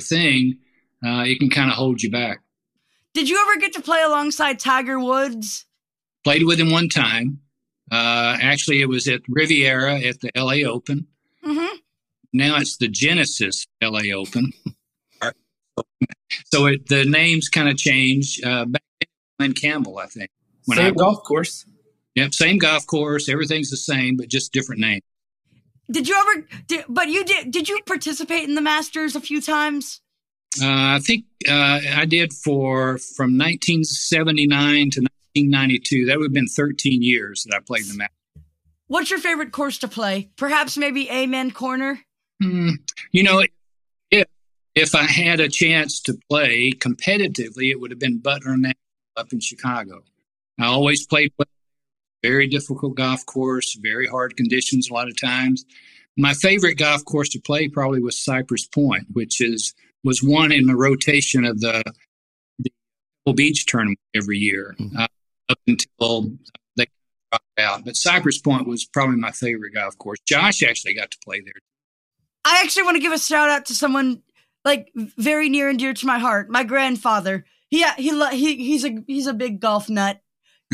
thing, 0.00 0.58
uh, 1.04 1.24
it 1.26 1.38
can 1.38 1.50
kind 1.50 1.70
of 1.70 1.76
hold 1.76 2.02
you 2.02 2.10
back. 2.10 2.40
Did 3.14 3.28
you 3.28 3.40
ever 3.40 3.58
get 3.58 3.72
to 3.74 3.80
play 3.80 4.02
alongside 4.02 4.58
Tiger 4.58 5.00
Woods? 5.00 5.64
Played 6.24 6.44
with 6.44 6.60
him 6.60 6.70
one 6.70 6.88
time. 6.88 7.40
Uh, 7.90 8.36
actually, 8.42 8.82
it 8.82 8.88
was 8.88 9.08
at 9.08 9.22
Riviera 9.28 9.98
at 10.00 10.20
the 10.20 10.30
LA 10.36 10.68
Open. 10.70 11.06
Mm-hmm. 11.44 11.76
Now 12.34 12.58
it's 12.58 12.76
the 12.76 12.88
Genesis 12.88 13.66
LA 13.82 14.12
Open. 14.14 14.52
so 16.46 16.66
it, 16.66 16.86
the 16.88 17.04
names 17.04 17.48
kind 17.48 17.68
of 17.68 17.76
change. 17.76 18.40
Uh, 18.44 18.64
back 18.64 18.82
then, 19.00 19.08
Glen 19.38 19.52
Campbell, 19.54 19.98
I 19.98 20.06
think. 20.06 20.30
When 20.66 20.76
Same 20.78 20.86
I, 20.92 20.96
golf 20.96 21.22
course. 21.24 21.64
yep, 22.14 22.34
same 22.34 22.58
golf 22.58 22.86
course. 22.86 23.28
Everything's 23.28 23.70
the 23.70 23.76
same, 23.76 24.16
but 24.16 24.28
just 24.28 24.52
different 24.52 24.80
names. 24.80 25.02
Did 25.90 26.06
you 26.06 26.16
ever? 26.18 26.46
Did, 26.66 26.84
but 26.88 27.08
you 27.08 27.24
did. 27.24 27.50
Did 27.50 27.68
you 27.68 27.80
participate 27.86 28.46
in 28.46 28.54
the 28.54 28.60
Masters 28.60 29.16
a 29.16 29.20
few 29.20 29.40
times? 29.40 30.02
Uh, 30.60 30.66
I 30.66 30.98
think 31.02 31.24
uh, 31.48 31.80
I 31.94 32.04
did 32.04 32.32
for 32.32 32.98
from 32.98 33.38
1979 33.38 34.90
to 34.90 35.00
1992. 35.00 36.06
That 36.06 36.18
would 36.18 36.24
have 36.26 36.32
been 36.32 36.46
13 36.46 37.02
years 37.02 37.44
that 37.44 37.56
I 37.56 37.60
played 37.60 37.84
the 37.84 37.94
match. 37.96 38.10
What's 38.88 39.10
your 39.10 39.18
favorite 39.20 39.52
course 39.52 39.78
to 39.78 39.88
play? 39.88 40.30
Perhaps 40.36 40.76
maybe 40.76 41.08
Amen 41.10 41.50
Corner. 41.50 42.00
Hmm. 42.42 42.70
You 43.12 43.22
know, 43.22 43.40
if 43.40 43.50
if 44.74 44.94
I 44.94 45.04
had 45.04 45.40
a 45.40 45.48
chance 45.48 46.00
to 46.02 46.18
play 46.28 46.72
competitively, 46.72 47.70
it 47.70 47.80
would 47.80 47.90
have 47.90 47.98
been 48.00 48.18
Butler 48.18 48.56
National 48.56 48.74
up 49.16 49.32
in 49.32 49.40
Chicago. 49.40 50.02
I 50.58 50.66
always 50.66 51.06
played 51.06 51.32
well. 51.38 51.46
Very 52.22 52.48
difficult 52.48 52.96
golf 52.96 53.24
course, 53.26 53.76
very 53.80 54.06
hard 54.08 54.36
conditions 54.36 54.90
a 54.90 54.92
lot 54.94 55.08
of 55.08 55.16
times. 55.20 55.64
My 56.16 56.34
favorite 56.34 56.74
golf 56.76 57.04
course 57.04 57.28
to 57.30 57.40
play 57.40 57.68
probably 57.68 58.02
was 58.02 58.18
Cypress 58.20 58.66
Point, 58.66 59.04
which 59.12 59.40
is 59.40 59.72
was 60.04 60.20
one 60.22 60.50
in 60.52 60.66
the 60.66 60.74
rotation 60.76 61.44
of 61.44 61.60
the, 61.60 61.82
the 62.58 62.70
Pebble 63.24 63.34
Beach 63.34 63.66
tournament 63.66 63.98
every 64.14 64.38
year 64.38 64.74
Mhm. 64.80 64.96
uh, 64.98 65.06
up 65.48 65.58
until 65.68 66.32
they 66.76 66.86
dropped 67.30 67.44
out. 67.58 67.84
But 67.84 67.96
Cypress 67.96 68.38
Point 68.38 68.66
was 68.66 68.84
probably 68.84 69.16
my 69.16 69.30
favorite 69.30 69.74
golf 69.74 69.96
course. 69.98 70.18
Josh 70.26 70.62
actually 70.64 70.94
got 70.94 71.10
to 71.12 71.18
play 71.24 71.40
there. 71.40 71.52
I 72.44 72.62
actually 72.64 72.82
want 72.84 72.96
to 72.96 73.00
give 73.02 73.12
a 73.12 73.18
shout 73.18 73.48
out 73.48 73.66
to 73.66 73.74
someone 73.74 74.22
like 74.64 74.90
very 74.94 75.48
near 75.48 75.68
and 75.68 75.78
dear 75.78 75.94
to 75.94 76.06
my 76.06 76.18
heart. 76.18 76.50
My 76.50 76.64
grandfather. 76.64 77.44
He 77.70 77.84
he 77.96 78.10
he 78.30 78.56
he's 78.56 78.84
a 78.84 78.98
he's 79.06 79.26
a 79.26 79.34
big 79.34 79.60
golf 79.60 79.88
nut. 79.88 80.20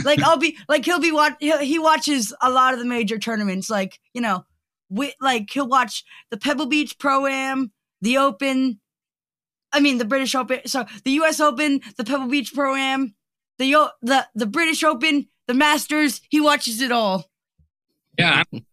Like 0.05 0.23
I'll 0.23 0.37
be 0.37 0.57
like 0.69 0.85
he'll 0.85 1.01
be 1.01 1.13
watch 1.13 1.35
he 1.41 1.57
he 1.65 1.79
watches 1.79 2.33
a 2.41 2.51
lot 2.51 2.75
of 2.75 2.81
the 2.81 2.87
major 2.87 3.19
tournaments. 3.19 3.71
Like 3.71 3.99
you 4.13 4.21
know, 4.21 4.45
we 4.89 5.13
like 5.21 5.51
he'll 5.51 5.69
watch 5.69 6.05
the 6.31 6.37
Pebble 6.37 6.67
Beach 6.67 6.99
Pro 6.99 7.27
Am, 7.27 7.73
the 8.01 8.19
Open. 8.19 8.81
I 9.73 9.81
mean 9.81 9.99
the 9.99 10.05
British 10.05 10.35
Open. 10.35 10.61
So 10.67 10.85
the 11.05 11.13
U.S. 11.13 11.41
Open, 11.41 11.81
the 11.97 12.05
Pebble 12.05 12.29
Beach 12.29 12.53
Pro 12.55 12.75
Am, 12.75 13.15
the 13.59 13.91
the 14.03 14.27
the 14.35 14.47
British 14.47 14.85
Open, 14.85 15.29
the 15.49 15.55
Masters. 15.55 16.21
He 16.31 16.41
watches 16.41 16.81
it 16.81 16.93
all. 16.93 17.29
Yeah, 18.19 18.45
I'm 18.53 18.65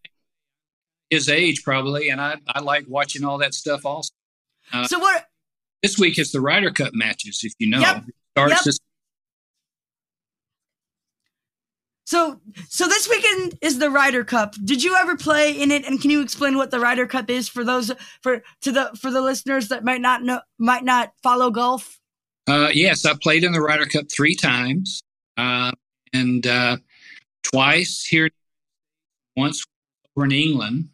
his 1.12 1.28
age 1.28 1.62
probably, 1.62 2.08
and 2.08 2.20
I, 2.20 2.38
I 2.48 2.60
like 2.60 2.86
watching 2.88 3.22
all 3.22 3.36
that 3.38 3.52
stuff 3.52 3.84
also. 3.84 4.12
Uh, 4.72 4.86
So 4.86 4.98
what? 4.98 5.26
This 5.82 5.98
week 5.98 6.18
is 6.18 6.32
the 6.32 6.40
Ryder 6.40 6.70
Cup 6.70 6.94
matches, 6.94 7.40
if 7.42 7.52
you 7.58 7.68
know. 7.68 7.80
Yep. 7.80 8.04
Starts 8.34 8.52
Yep. 8.52 8.64
this 8.64 8.78
So, 12.04 12.40
so 12.68 12.88
this 12.88 13.08
weekend 13.08 13.56
is 13.62 13.78
the 13.78 13.88
Ryder 13.88 14.22
Cup. 14.22 14.54
Did 14.64 14.82
you 14.82 14.96
ever 14.96 15.16
play 15.16 15.50
in 15.52 15.70
it? 15.70 15.86
And 15.86 15.98
can 15.98 16.10
you 16.10 16.20
explain 16.20 16.58
what 16.58 16.70
the 16.70 16.78
Ryder 16.78 17.06
Cup 17.06 17.30
is 17.30 17.48
for 17.48 17.64
those 17.64 17.90
for 18.22 18.42
to 18.60 18.70
the 18.70 18.90
for 19.00 19.10
the 19.10 19.22
listeners 19.22 19.68
that 19.68 19.82
might 19.82 20.02
not 20.02 20.22
know 20.22 20.40
might 20.58 20.84
not 20.84 21.12
follow 21.22 21.50
golf? 21.50 21.98
Uh, 22.46 22.68
yes, 22.74 23.06
I 23.06 23.14
played 23.22 23.44
in 23.44 23.52
the 23.52 23.62
Ryder 23.62 23.86
Cup 23.86 24.06
three 24.14 24.34
times, 24.34 25.02
uh, 25.38 25.72
and 26.12 26.46
uh, 26.46 26.76
twice 27.42 28.04
here, 28.04 28.28
once 29.36 29.64
over 30.14 30.26
in 30.26 30.32
England. 30.32 30.88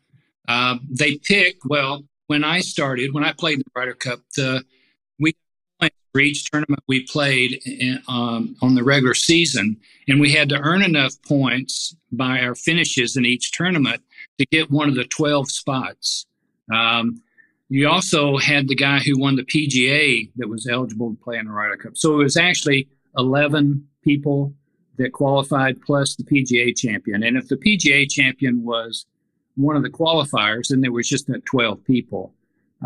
Uh, 0.47 0.77
they 0.89 1.17
pick, 1.17 1.57
well, 1.65 2.05
when 2.29 2.45
I 2.45 2.61
started, 2.61 3.13
when 3.13 3.25
I 3.25 3.33
played 3.33 3.59
the 3.59 3.65
Ryder 3.75 3.95
Cup, 3.95 4.21
the 4.37 4.65
we 5.19 5.35
for 6.13 6.21
each 6.21 6.51
tournament 6.51 6.83
we 6.87 7.05
played 7.07 7.61
in, 7.67 8.01
um, 8.09 8.57
on 8.63 8.75
the 8.75 8.85
regular 8.85 9.15
season, 9.15 9.77
and 10.07 10.21
we 10.21 10.33
had 10.33 10.49
to 10.51 10.61
earn 10.61 10.83
enough 10.83 11.21
points 11.27 11.95
by 12.13 12.41
our 12.41 12.55
finishes 12.55 13.17
in 13.17 13.27
each 13.27 13.53
tournament 13.53 14.03
to 14.39 14.47
get 14.47 14.71
one 14.71 14.89
of 14.89 14.95
the 14.95 15.05
12 15.05 15.51
spots. 15.51 16.27
Um, 16.73 17.23
you 17.69 17.89
also 17.89 18.39
had 18.39 18.69
the 18.69 18.75
guy 18.75 19.01
who 19.01 19.19
won 19.19 19.37
the 19.37 19.45
PGA 19.45 20.31
that 20.37 20.49
was 20.49 20.67
eligible 20.67 21.11
to 21.11 21.23
play 21.23 21.37
in 21.37 21.47
the 21.47 21.53
Ryder 21.53 21.77
Cup. 21.77 21.97
So 21.97 22.15
it 22.15 22.25
was 22.25 22.37
actually 22.37 22.89
11 23.19 23.87
people 24.03 24.55
that 24.97 25.13
qualified 25.13 25.81
plus 25.83 26.17
the 26.17 26.25
PGA 26.25 26.77
champion. 26.77 27.23
And 27.23 27.37
if 27.37 27.49
the 27.49 27.57
PGA 27.57 28.11
champion 28.11 28.65
was 28.65 29.07
one 29.59 29.77
of 29.77 29.83
the 29.83 29.91
qualifiers, 29.91 30.71
and 30.71 30.83
there 30.83 30.93
was 30.93 31.09
just 31.09 31.29
12 31.45 31.85
people. 31.85 32.33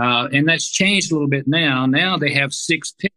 Uh, 0.01 0.29
and 0.33 0.49
that's 0.49 0.71
changed 0.71 1.11
a 1.11 1.15
little 1.15 1.29
bit 1.29 1.47
now. 1.47 1.87
Now 1.87 2.17
they 2.17 2.33
have 2.33 2.53
six 2.53 2.93
picks. 2.93 3.15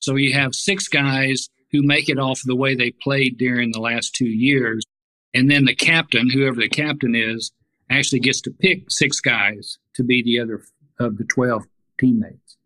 So 0.00 0.16
you 0.16 0.32
have 0.34 0.54
six 0.54 0.88
guys 0.88 1.48
who 1.70 1.82
make 1.82 2.08
it 2.08 2.18
off 2.18 2.40
the 2.44 2.56
way 2.56 2.74
they 2.74 2.90
played 2.90 3.38
during 3.38 3.70
the 3.70 3.80
last 3.80 4.14
two 4.14 4.26
years. 4.26 4.84
And 5.32 5.50
then 5.50 5.64
the 5.64 5.74
captain, 5.74 6.28
whoever 6.28 6.60
the 6.60 6.68
captain 6.68 7.14
is, 7.14 7.52
actually 7.88 8.20
gets 8.20 8.40
to 8.42 8.50
pick 8.50 8.90
six 8.90 9.20
guys 9.20 9.78
to 9.94 10.02
be 10.02 10.22
the 10.22 10.40
other 10.40 10.62
of 10.98 11.18
the 11.18 11.24
12 11.24 11.64
teammates. 11.98 12.56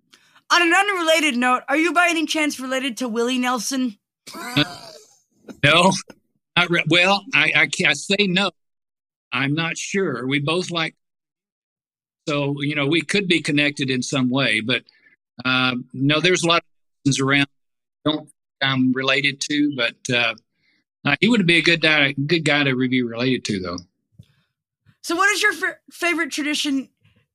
On 0.51 0.63
an 0.63 0.73
unrelated 0.73 1.37
note, 1.37 1.63
are 1.69 1.77
you 1.77 1.93
by 1.93 2.09
any 2.09 2.25
chance 2.25 2.59
related 2.59 2.97
to 2.99 3.09
Willie 3.09 3.39
Nelson? 3.39 3.99
no, 5.65 5.93
not 6.57 6.71
re- 6.71 6.85
well. 6.89 7.25
I, 7.35 7.53
I, 7.55 7.69
I 7.87 7.93
say 7.93 8.27
no. 8.27 8.51
I'm 9.37 9.55
not 9.55 9.77
sure. 9.77 10.27
We 10.27 10.39
both 10.41 10.71
like, 10.71 10.95
so 12.29 12.61
you 12.61 12.75
know, 12.75 12.87
we 12.87 13.03
could 13.03 13.29
be 13.29 13.41
connected 13.41 13.91
in 13.91 14.03
some 14.03 14.31
way, 14.31 14.61
but 14.61 14.83
uh, 15.45 15.77
no, 15.93 16.21
there's 16.21 16.43
a 16.43 16.49
lot 16.49 16.59
of 16.59 16.65
things 17.05 17.21
around. 17.21 17.47
I 18.07 18.11
don't 18.11 18.29
I'm 18.63 18.93
related 18.93 19.41
to, 19.43 19.75
but 19.77 19.97
uh, 20.13 20.35
uh, 21.05 21.17
he 21.21 21.29
would 21.29 21.47
be 21.47 21.59
a 21.59 21.63
good 21.63 21.81
guy, 21.81 22.13
good 22.13 22.45
guy 22.45 22.65
to 22.65 22.75
be 22.89 23.03
related 23.03 23.45
to, 23.47 23.61
though. 23.61 23.79
So, 25.03 25.15
what 25.15 25.31
is 25.33 25.43
your 25.43 25.53
f- 25.53 25.79
favorite 25.93 26.33
tradition 26.33 26.89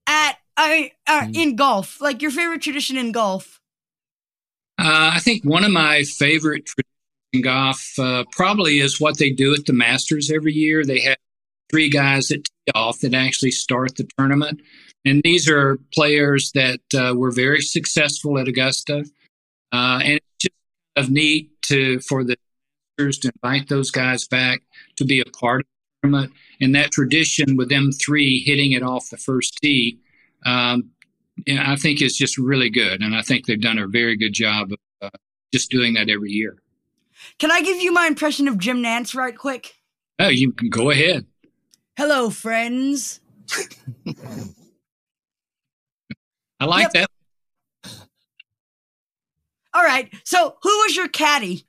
at 0.07 0.37
I 0.57 0.91
uh, 1.07 1.21
mm. 1.21 1.35
in 1.35 1.55
golf? 1.55 2.01
Like 2.01 2.21
your 2.21 2.31
favorite 2.31 2.61
tradition 2.61 2.97
in 2.97 3.11
golf? 3.11 3.61
Uh, 4.77 5.11
I 5.13 5.19
think 5.19 5.45
one 5.45 5.63
of 5.63 5.71
my 5.71 6.03
favorite 6.03 6.65
traditions 6.65 6.87
in 7.33 7.41
golf 7.43 7.93
uh, 7.99 8.25
probably 8.31 8.79
is 8.79 8.99
what 8.99 9.17
they 9.19 9.29
do 9.29 9.53
at 9.53 9.65
the 9.65 9.73
Masters 9.73 10.31
every 10.31 10.53
year. 10.53 10.83
They 10.83 10.99
have 11.01 11.17
three 11.71 11.89
guys 11.89 12.27
that 12.27 12.43
tee 12.43 12.71
off 12.75 12.99
that 12.99 13.13
actually 13.13 13.51
start 13.51 13.95
the 13.95 14.07
tournament, 14.17 14.61
and 15.05 15.21
these 15.23 15.49
are 15.49 15.79
players 15.93 16.51
that 16.53 16.81
uh, 16.95 17.15
were 17.15 17.31
very 17.31 17.61
successful 17.61 18.37
at 18.37 18.47
Augusta, 18.47 19.05
uh, 19.71 19.99
and 20.03 20.13
it's 20.13 20.25
just 20.41 20.55
of 20.97 21.09
neat 21.09 21.49
to 21.63 21.99
for 22.01 22.23
the 22.23 22.35
to 23.09 23.31
invite 23.43 23.67
those 23.69 23.91
guys 23.91 24.27
back 24.27 24.61
to 24.97 25.05
be 25.05 25.19
a 25.19 25.25
part 25.25 25.61
of 25.61 25.65
the 25.65 26.07
tournament. 26.07 26.33
And 26.59 26.75
that 26.75 26.91
tradition 26.91 27.57
with 27.57 27.69
them 27.69 27.91
three 27.91 28.39
hitting 28.39 28.73
it 28.73 28.83
off 28.83 29.09
the 29.09 29.17
first 29.17 29.57
tee, 29.61 29.99
um, 30.45 30.91
I 31.49 31.75
think 31.75 32.01
is 32.01 32.15
just 32.15 32.37
really 32.37 32.69
good. 32.69 33.01
And 33.01 33.15
I 33.15 33.21
think 33.21 33.45
they've 33.45 33.59
done 33.59 33.79
a 33.79 33.87
very 33.87 34.15
good 34.15 34.33
job 34.33 34.71
of 34.71 34.77
uh, 35.01 35.17
just 35.53 35.71
doing 35.71 35.95
that 35.95 36.09
every 36.09 36.31
year. 36.31 36.57
Can 37.39 37.51
I 37.51 37.61
give 37.61 37.81
you 37.81 37.91
my 37.91 38.07
impression 38.07 38.47
of 38.47 38.57
Jim 38.57 38.83
Nantz 38.83 39.15
right 39.15 39.37
quick? 39.37 39.73
Oh, 40.19 40.27
you 40.27 40.51
can 40.51 40.69
go 40.69 40.91
ahead. 40.91 41.25
Hello, 41.97 42.29
friends. 42.29 43.19
I 46.59 46.65
like 46.65 46.93
yep. 46.93 47.07
that. 47.83 47.91
All 49.73 49.83
right. 49.83 50.13
So, 50.23 50.55
who 50.61 50.69
was 50.69 50.95
your 50.95 51.07
caddy? 51.07 51.65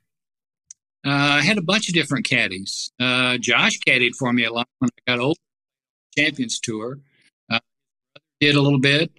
Uh, 1.05 1.09
I 1.09 1.41
had 1.41 1.57
a 1.57 1.61
bunch 1.61 1.89
of 1.89 1.93
different 1.93 2.25
caddies. 2.25 2.91
Uh, 2.99 3.37
Josh 3.37 3.79
caddied 3.85 4.15
for 4.15 4.31
me 4.31 4.45
a 4.45 4.53
lot 4.53 4.67
when 4.79 4.89
I 5.07 5.11
got 5.11 5.19
old. 5.19 5.37
Champions 6.17 6.59
Tour. 6.59 6.99
Uh, 7.51 7.59
did 8.39 8.55
a 8.55 8.61
little 8.61 8.79
bit. 8.79 9.11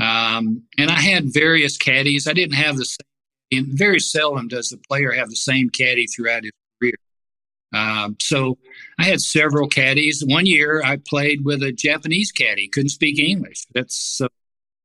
Um, 0.00 0.62
and 0.78 0.90
I 0.90 1.00
had 1.00 1.32
various 1.32 1.76
caddies. 1.76 2.28
I 2.28 2.32
didn't 2.32 2.54
have 2.54 2.76
the 2.76 2.84
same, 2.84 3.76
very 3.76 4.00
seldom 4.00 4.48
does 4.48 4.68
the 4.68 4.78
player 4.88 5.12
have 5.12 5.30
the 5.30 5.36
same 5.36 5.70
caddy 5.70 6.06
throughout 6.06 6.44
his. 6.44 6.52
Um, 7.74 8.16
so 8.20 8.58
I 8.98 9.04
had 9.04 9.20
several 9.20 9.68
caddies. 9.68 10.22
One 10.26 10.46
year 10.46 10.82
I 10.84 10.96
played 10.96 11.44
with 11.44 11.62
a 11.62 11.72
Japanese 11.72 12.30
caddy, 12.30 12.68
couldn't 12.68 12.90
speak 12.90 13.18
English. 13.18 13.66
That's 13.74 14.20
uh, 14.20 14.28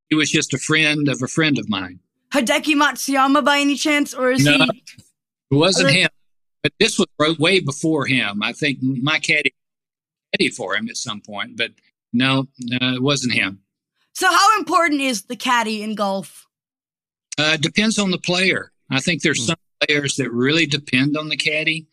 he 0.10 0.16
was 0.16 0.32
just 0.32 0.54
a 0.54 0.58
friend 0.58 1.08
of 1.08 1.22
a 1.22 1.28
friend 1.28 1.60
of 1.60 1.70
mine. 1.70 2.00
Hideki 2.34 2.76
Matsuyama 2.76 3.44
by 3.44 3.60
any 3.60 3.76
chance, 3.76 4.14
or 4.14 4.32
is 4.32 4.44
no, 4.44 4.54
he? 4.58 4.84
It 5.52 5.56
wasn't 5.56 5.92
him. 5.92 6.10
But 6.64 6.74
this 6.80 7.00
was 7.00 7.38
way 7.38 7.60
before 7.60 8.06
him. 8.06 8.44
I 8.44 8.54
think 8.54 8.80
my 8.82 9.20
caddy 9.20 9.54
caddy 10.34 10.50
for 10.50 10.76
him 10.76 10.90
at 10.90 10.98
some 10.98 11.22
point, 11.22 11.58
but 11.58 11.72
no, 12.14 12.48
no, 12.60 12.94
it 12.94 13.02
wasn't 13.02 13.34
him. 13.34 13.62
So, 14.14 14.28
how 14.28 14.58
important 14.60 15.02
is 15.02 15.24
the 15.24 15.36
caddy 15.36 15.82
in 15.82 15.96
golf? 15.96 16.48
Uh, 17.38 17.58
depends 17.58 17.98
on 17.98 18.12
the 18.12 18.18
player. 18.18 18.72
I 18.90 19.00
think 19.00 19.22
there's 19.22 19.46
some 19.46 19.56
players 19.86 20.16
that 20.18 20.32
really 20.32 20.66
depend 20.66 21.16
on 21.16 21.30
the 21.30 21.38
caddy, 21.38 21.88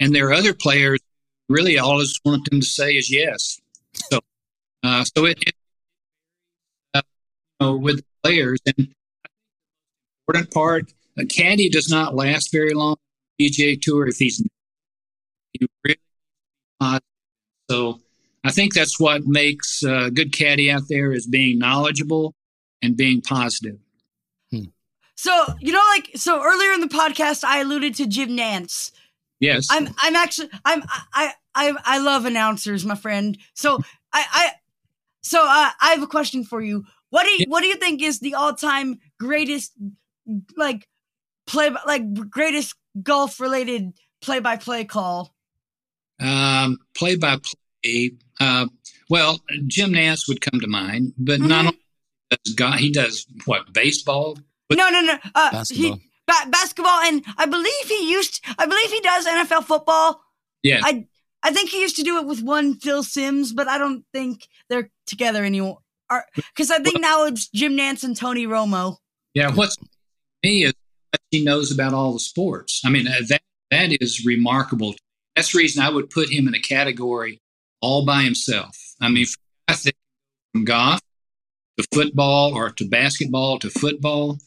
and 0.00 0.14
there 0.14 0.28
are 0.28 0.32
other 0.32 0.54
players 0.54 1.00
really 1.48 1.78
all 1.78 1.98
I 1.98 2.02
just 2.02 2.20
want 2.24 2.48
them 2.50 2.60
to 2.60 2.66
say 2.66 2.96
is 2.96 3.10
yes. 3.10 3.60
So, 3.94 4.20
uh, 4.82 5.04
so 5.04 5.26
it, 5.26 5.42
it 5.46 5.54
uh, 6.94 7.02
you 7.60 7.66
know, 7.66 7.76
with 7.76 8.02
players 8.22 8.58
and 8.66 8.88
important 10.26 10.52
part, 10.52 10.92
a 11.18 11.26
caddy 11.26 11.68
does 11.68 11.88
not 11.90 12.14
last 12.14 12.50
very 12.50 12.74
long. 12.74 12.96
PGA 13.40 13.80
Tour 13.80 14.08
if 14.08 14.16
he's 14.16 14.42
he 15.52 15.66
really 15.84 15.98
not. 16.80 17.02
So 17.70 18.00
I 18.44 18.50
think 18.50 18.74
that's 18.74 18.98
what 18.98 19.24
makes 19.26 19.82
a 19.82 20.10
good 20.10 20.32
caddy 20.32 20.70
out 20.70 20.82
there 20.88 21.12
is 21.12 21.26
being 21.26 21.58
knowledgeable 21.58 22.34
and 22.80 22.96
being 22.96 23.20
positive. 23.20 23.78
Hmm. 24.50 24.64
So 25.16 25.32
you 25.60 25.72
know, 25.72 25.82
like 25.90 26.10
so 26.14 26.42
earlier 26.42 26.72
in 26.72 26.80
the 26.80 26.88
podcast, 26.88 27.44
I 27.44 27.60
alluded 27.60 27.94
to 27.96 28.06
Jim 28.06 28.30
Nantz. 28.30 28.92
Yes, 29.42 29.66
I'm. 29.70 29.88
I'm 29.98 30.14
actually. 30.14 30.48
I'm. 30.64 30.82
I. 31.12 31.32
I. 31.54 31.74
I 31.84 31.98
love 31.98 32.24
announcers, 32.24 32.86
my 32.86 32.94
friend. 32.94 33.36
So 33.54 33.78
I. 34.12 34.24
I. 34.32 34.50
So 35.22 35.42
uh, 35.42 35.70
I 35.80 35.90
have 35.90 36.02
a 36.02 36.06
question 36.06 36.44
for 36.44 36.62
you. 36.62 36.84
What 37.10 37.24
do 37.24 37.30
you, 37.30 37.44
What 37.48 37.60
do 37.60 37.66
you 37.66 37.76
think 37.76 38.02
is 38.02 38.20
the 38.20 38.34
all 38.34 38.54
time 38.54 39.00
greatest, 39.20 39.72
like, 40.56 40.88
play 41.46 41.70
like 41.86 42.30
greatest 42.30 42.74
golf 43.02 43.38
related 43.38 43.92
play 44.22 44.40
by 44.40 44.56
play 44.56 44.84
call? 44.84 45.34
Um, 46.20 46.78
play 46.94 47.16
by 47.16 47.36
play. 47.84 48.12
Uh, 48.40 48.66
well, 49.10 49.40
Jim 49.66 49.92
Nantz 49.92 50.26
would 50.28 50.40
come 50.40 50.60
to 50.60 50.68
mind, 50.68 51.12
but 51.18 51.40
mm-hmm. 51.40 51.48
not 51.48 51.66
only 51.66 51.78
does 52.30 52.54
God, 52.54 52.78
he 52.78 52.90
does 52.90 53.26
what 53.44 53.72
baseball. 53.72 54.38
But 54.68 54.78
no, 54.78 54.88
no, 54.88 55.02
no. 55.02 55.18
Uh, 55.34 55.50
basketball. 55.50 55.84
He, 55.84 55.90
ba- 55.90 56.00
basketball, 56.50 57.00
and 57.02 57.24
I 57.38 57.46
believe 57.46 57.86
he 57.86 58.10
used. 58.10 58.44
I 58.58 58.66
believe 58.66 58.90
he 58.90 59.00
does 59.00 59.26
NFL 59.26 59.64
football. 59.64 60.22
Yeah. 60.62 60.80
I 60.82 61.06
I 61.42 61.52
think 61.52 61.70
he 61.70 61.80
used 61.80 61.96
to 61.96 62.02
do 62.02 62.18
it 62.18 62.26
with 62.26 62.42
one 62.42 62.74
Phil 62.74 63.02
Simms, 63.02 63.52
but 63.52 63.68
I 63.68 63.78
don't 63.78 64.04
think 64.12 64.46
they're 64.68 64.90
together 65.06 65.44
anymore. 65.44 65.78
Because 66.54 66.70
I 66.70 66.78
think 66.78 67.00
now 67.00 67.24
it's 67.24 67.48
Jim 67.48 67.76
Nantz 67.76 68.04
and 68.04 68.16
Tony 68.16 68.46
Romo. 68.46 68.96
Yeah, 69.34 69.50
what's 69.52 69.76
me 70.42 70.64
is 70.64 70.74
he 71.30 71.42
knows 71.42 71.72
about 71.72 71.94
all 71.94 72.12
the 72.12 72.20
sports. 72.20 72.82
I 72.84 72.90
mean, 72.90 73.06
that 73.28 73.40
that 73.70 74.02
is 74.02 74.24
remarkable. 74.24 74.94
That's 75.34 75.52
the 75.52 75.58
reason 75.58 75.82
I 75.82 75.88
would 75.88 76.10
put 76.10 76.30
him 76.30 76.46
in 76.46 76.54
a 76.54 76.60
category 76.60 77.40
all 77.80 78.04
by 78.04 78.22
himself. 78.22 78.76
I 79.00 79.08
mean, 79.08 79.26
I 79.66 79.72
think 79.74 79.96
from 80.52 80.64
golf 80.64 81.00
to 81.78 81.86
football 81.92 82.54
or 82.54 82.70
to 82.70 82.88
basketball 82.88 83.58
to 83.60 83.70
football, 83.70 84.38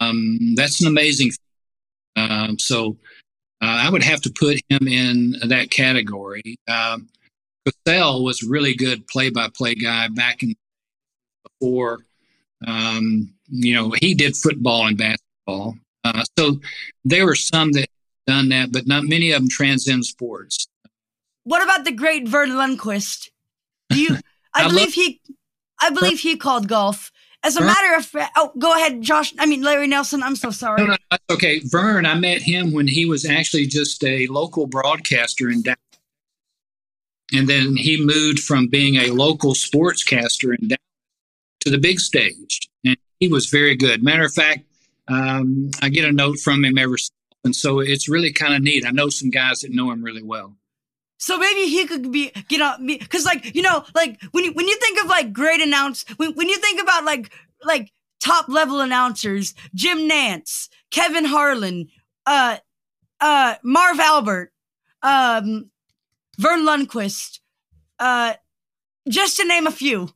um, 0.00 0.54
that's 0.54 0.80
an 0.80 0.86
amazing. 0.86 1.30
Um, 2.16 2.58
so 2.58 2.96
uh, 3.62 3.66
I 3.84 3.90
would 3.90 4.02
have 4.02 4.20
to 4.22 4.30
put 4.30 4.60
him 4.68 4.88
in 4.88 5.36
that 5.48 5.70
category. 5.70 6.56
Um, 6.68 7.08
Cassell 7.66 8.24
was 8.24 8.42
a 8.42 8.48
really 8.48 8.74
good 8.74 9.06
play-by-play 9.06 9.74
guy 9.74 10.08
back 10.08 10.42
in 10.42 10.54
before. 11.44 12.00
Um, 12.66 13.32
you 13.48 13.74
know, 13.74 13.92
he 14.00 14.14
did 14.14 14.36
football 14.36 14.86
and 14.86 14.96
basketball. 14.96 15.76
Uh, 16.04 16.24
so 16.38 16.60
there 17.04 17.26
were 17.26 17.34
some 17.34 17.72
that 17.72 17.88
done 18.26 18.48
that, 18.50 18.72
but 18.72 18.86
not 18.86 19.04
many 19.04 19.32
of 19.32 19.40
them 19.40 19.48
transcend 19.48 20.04
sports. 20.04 20.66
What 21.44 21.62
about 21.62 21.84
the 21.84 21.92
great 21.92 22.28
Verne 22.28 22.50
Lundquist? 22.50 23.28
You, 23.92 24.16
I, 24.54 24.64
I 24.64 24.68
believe 24.68 24.86
love- 24.86 24.94
he, 24.94 25.20
I 25.80 25.90
believe 25.90 26.20
he 26.20 26.36
called 26.36 26.68
golf. 26.68 27.10
As 27.42 27.56
a 27.56 27.60
Verne? 27.60 27.68
matter 27.68 27.94
of 27.96 28.04
fact, 28.04 28.32
oh, 28.36 28.52
go 28.58 28.74
ahead, 28.76 29.00
Josh. 29.02 29.32
I 29.38 29.46
mean, 29.46 29.62
Larry 29.62 29.86
Nelson. 29.86 30.22
I'm 30.22 30.36
so 30.36 30.50
sorry. 30.50 30.82
No, 30.84 30.94
no, 31.10 31.16
okay. 31.30 31.60
Verne, 31.64 32.04
I 32.04 32.14
met 32.14 32.42
him 32.42 32.72
when 32.72 32.86
he 32.86 33.06
was 33.06 33.24
actually 33.24 33.66
just 33.66 34.04
a 34.04 34.26
local 34.26 34.66
broadcaster 34.66 35.48
in 35.48 35.62
Dallas. 35.62 35.78
and 37.32 37.48
then 37.48 37.76
he 37.76 38.04
moved 38.04 38.40
from 38.40 38.68
being 38.68 38.96
a 38.96 39.06
local 39.12 39.54
sportscaster 39.54 40.54
in 40.58 40.68
Dallas 40.68 40.78
to 41.60 41.70
the 41.70 41.78
big 41.78 42.00
stage, 42.00 42.68
and 42.84 42.96
he 43.20 43.28
was 43.28 43.46
very 43.46 43.74
good. 43.76 44.02
Matter 44.02 44.24
of 44.24 44.32
fact, 44.34 44.64
um, 45.08 45.70
I 45.82 45.88
get 45.88 46.04
a 46.08 46.12
note 46.12 46.38
from 46.38 46.64
him 46.64 46.76
every, 46.78 46.98
and 47.44 47.54
so 47.56 47.80
it's 47.80 48.08
really 48.08 48.32
kind 48.32 48.54
of 48.54 48.62
neat. 48.62 48.84
I 48.86 48.90
know 48.90 49.08
some 49.08 49.30
guys 49.30 49.60
that 49.60 49.72
know 49.72 49.90
him 49.90 50.02
really 50.02 50.22
well. 50.22 50.56
So 51.20 51.36
maybe 51.36 51.68
he 51.68 51.86
could 51.86 52.10
be 52.10 52.32
you 52.48 52.56
know, 52.56 52.76
me 52.78 52.96
because 52.96 53.26
like 53.26 53.54
you 53.54 53.60
know 53.60 53.84
like 53.94 54.20
when 54.32 54.44
you 54.44 54.52
when 54.54 54.66
you 54.66 54.76
think 54.78 55.00
of 55.00 55.06
like 55.06 55.32
great 55.34 55.60
announce 55.60 56.04
when 56.16 56.32
when 56.32 56.48
you 56.48 56.56
think 56.56 56.80
about 56.82 57.04
like 57.04 57.30
like 57.62 57.92
top 58.20 58.48
level 58.48 58.80
announcers 58.80 59.54
Jim 59.74 60.08
Nantz, 60.08 60.70
Kevin 60.90 61.26
Harlan 61.26 61.88
uh 62.24 62.56
uh 63.20 63.56
Marv 63.62 64.00
Albert 64.00 64.52
um 65.02 65.70
Verne 66.38 66.64
Lundquist 66.66 67.40
uh 67.98 68.32
just 69.08 69.36
to 69.36 69.46
name 69.46 69.66
a 69.66 69.70
few. 69.72 70.10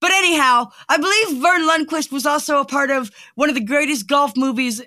But 0.00 0.12
anyhow, 0.12 0.70
I 0.88 0.98
believe 0.98 1.42
Verne 1.42 1.66
Lundquist 1.68 2.12
was 2.12 2.26
also 2.26 2.60
a 2.60 2.64
part 2.64 2.90
of 2.90 3.10
one 3.34 3.48
of 3.48 3.54
the 3.56 3.64
greatest 3.64 4.06
golf 4.06 4.36
movies 4.36 4.82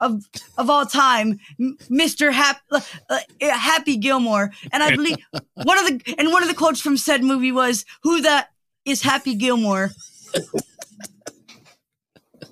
of 0.00 0.24
of 0.56 0.70
all 0.70 0.86
time, 0.86 1.40
Mr. 1.60 2.32
Hap, 2.32 2.60
uh, 2.70 2.80
uh, 3.10 3.20
Happy 3.40 3.96
Gilmore. 3.96 4.52
And 4.72 4.82
I 4.82 4.94
believe 4.94 5.16
one 5.54 5.78
of 5.78 5.86
the 5.86 6.14
and 6.18 6.32
one 6.32 6.42
of 6.42 6.48
the 6.48 6.54
quotes 6.54 6.80
from 6.80 6.96
said 6.96 7.22
movie 7.22 7.52
was, 7.52 7.84
"Who 8.02 8.20
the 8.20 8.46
is 8.84 9.02
Happy 9.02 9.34
Gilmore?" 9.34 9.90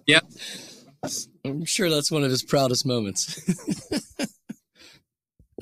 yeah, 0.07 0.21
I'm 1.45 1.65
sure 1.65 1.91
that's 1.91 2.11
one 2.11 2.25
of 2.25 2.31
his 2.31 2.43
proudest 2.43 2.87
moments. 2.87 3.41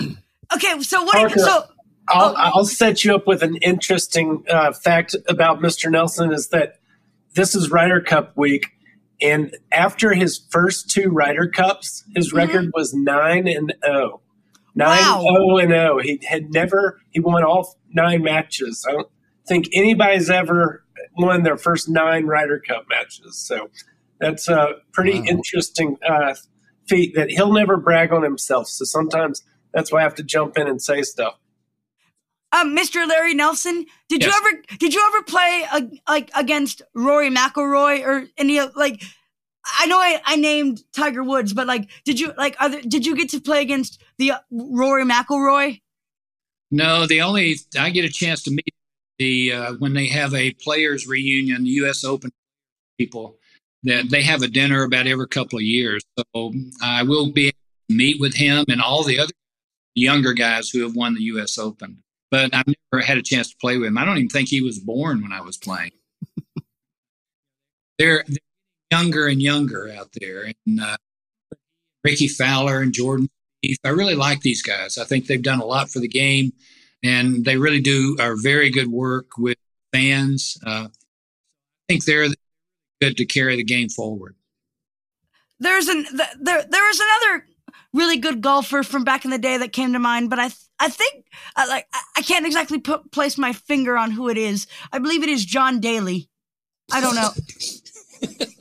okay, 0.54 0.80
so 0.82 1.02
what? 1.04 1.16
Parker, 1.16 1.38
so 1.38 1.64
I'll, 2.08 2.30
oh. 2.30 2.34
I'll 2.36 2.64
set 2.64 3.04
you 3.04 3.14
up 3.14 3.26
with 3.26 3.42
an 3.42 3.56
interesting 3.56 4.44
uh, 4.48 4.72
fact 4.72 5.16
about 5.28 5.60
Mr. 5.60 5.90
Nelson 5.90 6.32
is 6.32 6.48
that 6.48 6.80
this 7.34 7.54
is 7.54 7.70
Ryder 7.70 8.00
Cup 8.00 8.36
week, 8.36 8.68
and 9.20 9.56
after 9.72 10.12
his 10.12 10.40
first 10.50 10.90
two 10.90 11.10
Ryder 11.10 11.48
Cups, 11.48 12.04
his 12.14 12.28
mm-hmm. 12.28 12.36
record 12.36 12.70
was 12.74 12.92
nine 12.94 13.48
and 13.48 13.74
zero. 13.84 14.10
Oh. 14.14 14.20
Nine 14.74 15.00
wow. 15.00 15.24
oh 15.26 15.58
and 15.58 15.72
oh. 15.72 15.98
He 15.98 16.20
had 16.26 16.52
never 16.52 17.00
he 17.10 17.20
won 17.20 17.44
all 17.44 17.76
nine 17.92 18.22
matches. 18.22 18.84
I 18.88 18.92
don't 18.92 19.08
think 19.48 19.68
anybody's 19.72 20.28
ever 20.28 20.84
won 21.16 21.44
their 21.44 21.56
first 21.56 21.88
nine 21.88 22.26
Ryder 22.26 22.60
Cup 22.60 22.84
matches. 22.90 23.38
So 23.38 23.70
that's 24.20 24.48
a 24.48 24.74
pretty 24.92 25.20
wow. 25.20 25.26
interesting 25.28 25.96
uh, 26.06 26.34
feat 26.86 27.14
that 27.14 27.30
he'll 27.30 27.52
never 27.52 27.78
brag 27.78 28.12
on 28.12 28.22
himself. 28.22 28.68
So 28.68 28.84
sometimes 28.84 29.42
that's 29.72 29.90
why 29.90 30.00
I 30.00 30.02
have 30.02 30.14
to 30.16 30.22
jump 30.22 30.58
in 30.58 30.66
and 30.66 30.80
say 30.80 31.02
stuff. 31.02 31.38
Um, 32.56 32.74
Mr. 32.74 33.06
Larry 33.06 33.34
Nelson, 33.34 33.84
did 34.08 34.22
yes. 34.22 34.32
you 34.32 34.40
ever 34.40 34.62
did 34.78 34.94
you 34.94 35.04
ever 35.08 35.22
play 35.24 35.66
uh, 35.70 35.82
like 36.08 36.30
against 36.34 36.80
Rory 36.94 37.30
McIlroy 37.30 38.04
or 38.04 38.26
any 38.38 38.58
of 38.58 38.74
like? 38.76 39.02
I 39.80 39.86
know 39.86 39.98
I, 39.98 40.20
I 40.24 40.36
named 40.36 40.82
Tiger 40.94 41.24
Woods, 41.24 41.52
but 41.52 41.66
like, 41.66 41.90
did 42.04 42.20
you 42.20 42.32
like? 42.38 42.56
Other, 42.60 42.80
did 42.80 43.04
you 43.04 43.16
get 43.16 43.30
to 43.30 43.40
play 43.40 43.60
against 43.62 44.02
the 44.16 44.32
uh, 44.32 44.38
Rory 44.50 45.04
McIlroy? 45.04 45.82
No, 46.70 47.06
the 47.06 47.20
only 47.20 47.56
I 47.78 47.90
get 47.90 48.04
a 48.04 48.08
chance 48.08 48.42
to 48.44 48.50
meet 48.50 48.74
the 49.18 49.52
uh, 49.52 49.72
when 49.74 49.92
they 49.92 50.06
have 50.06 50.32
a 50.34 50.52
players 50.52 51.06
reunion, 51.06 51.64
the 51.64 51.70
U.S. 51.70 52.04
Open 52.04 52.30
people 52.96 53.36
that 53.82 54.08
they 54.10 54.22
have 54.22 54.42
a 54.42 54.48
dinner 54.48 54.82
about 54.82 55.06
every 55.06 55.28
couple 55.28 55.58
of 55.58 55.64
years. 55.64 56.02
So 56.34 56.54
I 56.82 57.02
will 57.02 57.32
be 57.32 57.52
meet 57.88 58.18
with 58.18 58.34
him 58.34 58.64
and 58.68 58.80
all 58.80 59.04
the 59.04 59.18
other 59.18 59.32
younger 59.94 60.32
guys 60.32 60.70
who 60.70 60.82
have 60.82 60.96
won 60.96 61.14
the 61.14 61.22
U.S. 61.22 61.58
Open 61.58 62.02
but 62.30 62.54
I've 62.54 62.66
never 62.66 63.04
had 63.04 63.18
a 63.18 63.22
chance 63.22 63.50
to 63.50 63.56
play 63.60 63.78
with 63.78 63.88
him. 63.88 63.98
I 63.98 64.04
don't 64.04 64.18
even 64.18 64.28
think 64.28 64.48
he 64.48 64.60
was 64.60 64.78
born 64.78 65.22
when 65.22 65.32
I 65.32 65.40
was 65.40 65.56
playing. 65.56 65.92
they're, 67.98 68.24
they're, 68.26 68.38
younger 68.90 69.26
and 69.26 69.42
younger 69.42 69.90
out 69.90 70.10
there, 70.20 70.44
and 70.44 70.80
uh, 70.80 70.96
Rickie 72.04 72.28
Fowler 72.28 72.80
and 72.80 72.92
Jordan. 72.92 73.28
I 73.84 73.88
really 73.88 74.14
like 74.14 74.42
these 74.42 74.62
guys. 74.62 74.96
I 74.96 75.04
think 75.04 75.26
they've 75.26 75.42
done 75.42 75.60
a 75.60 75.64
lot 75.64 75.90
for 75.90 75.98
the 75.98 76.08
game, 76.08 76.52
and 77.02 77.44
they 77.44 77.56
really 77.56 77.80
do 77.80 78.16
are 78.20 78.36
very 78.40 78.70
good 78.70 78.88
work 78.88 79.26
with 79.38 79.58
fans. 79.92 80.56
Uh, 80.64 80.88
I 80.88 81.84
think 81.88 82.04
they're 82.04 82.28
good 83.00 83.16
to 83.16 83.24
carry 83.26 83.56
the 83.56 83.64
game 83.64 83.88
forward. 83.88 84.36
There's 85.58 85.88
an 85.88 86.06
there 86.40 86.64
there 86.68 86.90
is 86.90 87.00
another 87.00 87.46
really 87.92 88.18
good 88.18 88.40
golfer 88.40 88.82
from 88.82 89.04
back 89.04 89.24
in 89.24 89.30
the 89.30 89.38
day 89.38 89.56
that 89.58 89.72
came 89.72 89.92
to 89.94 89.98
mind, 89.98 90.30
but 90.30 90.38
I 90.38 90.48
th- 90.48 90.60
I 90.78 90.88
think 90.88 91.24
uh, 91.56 91.66
like 91.68 91.86
I 92.16 92.22
can't 92.22 92.46
exactly 92.46 92.78
put, 92.78 93.10
place 93.12 93.38
my 93.38 93.52
finger 93.52 93.96
on 93.96 94.10
who 94.10 94.28
it 94.28 94.38
is. 94.38 94.66
I 94.92 94.98
believe 94.98 95.22
it 95.22 95.28
is 95.28 95.44
John 95.44 95.80
Daly. 95.80 96.28
I 96.92 97.00
don't 97.00 97.14
know. 97.14 97.30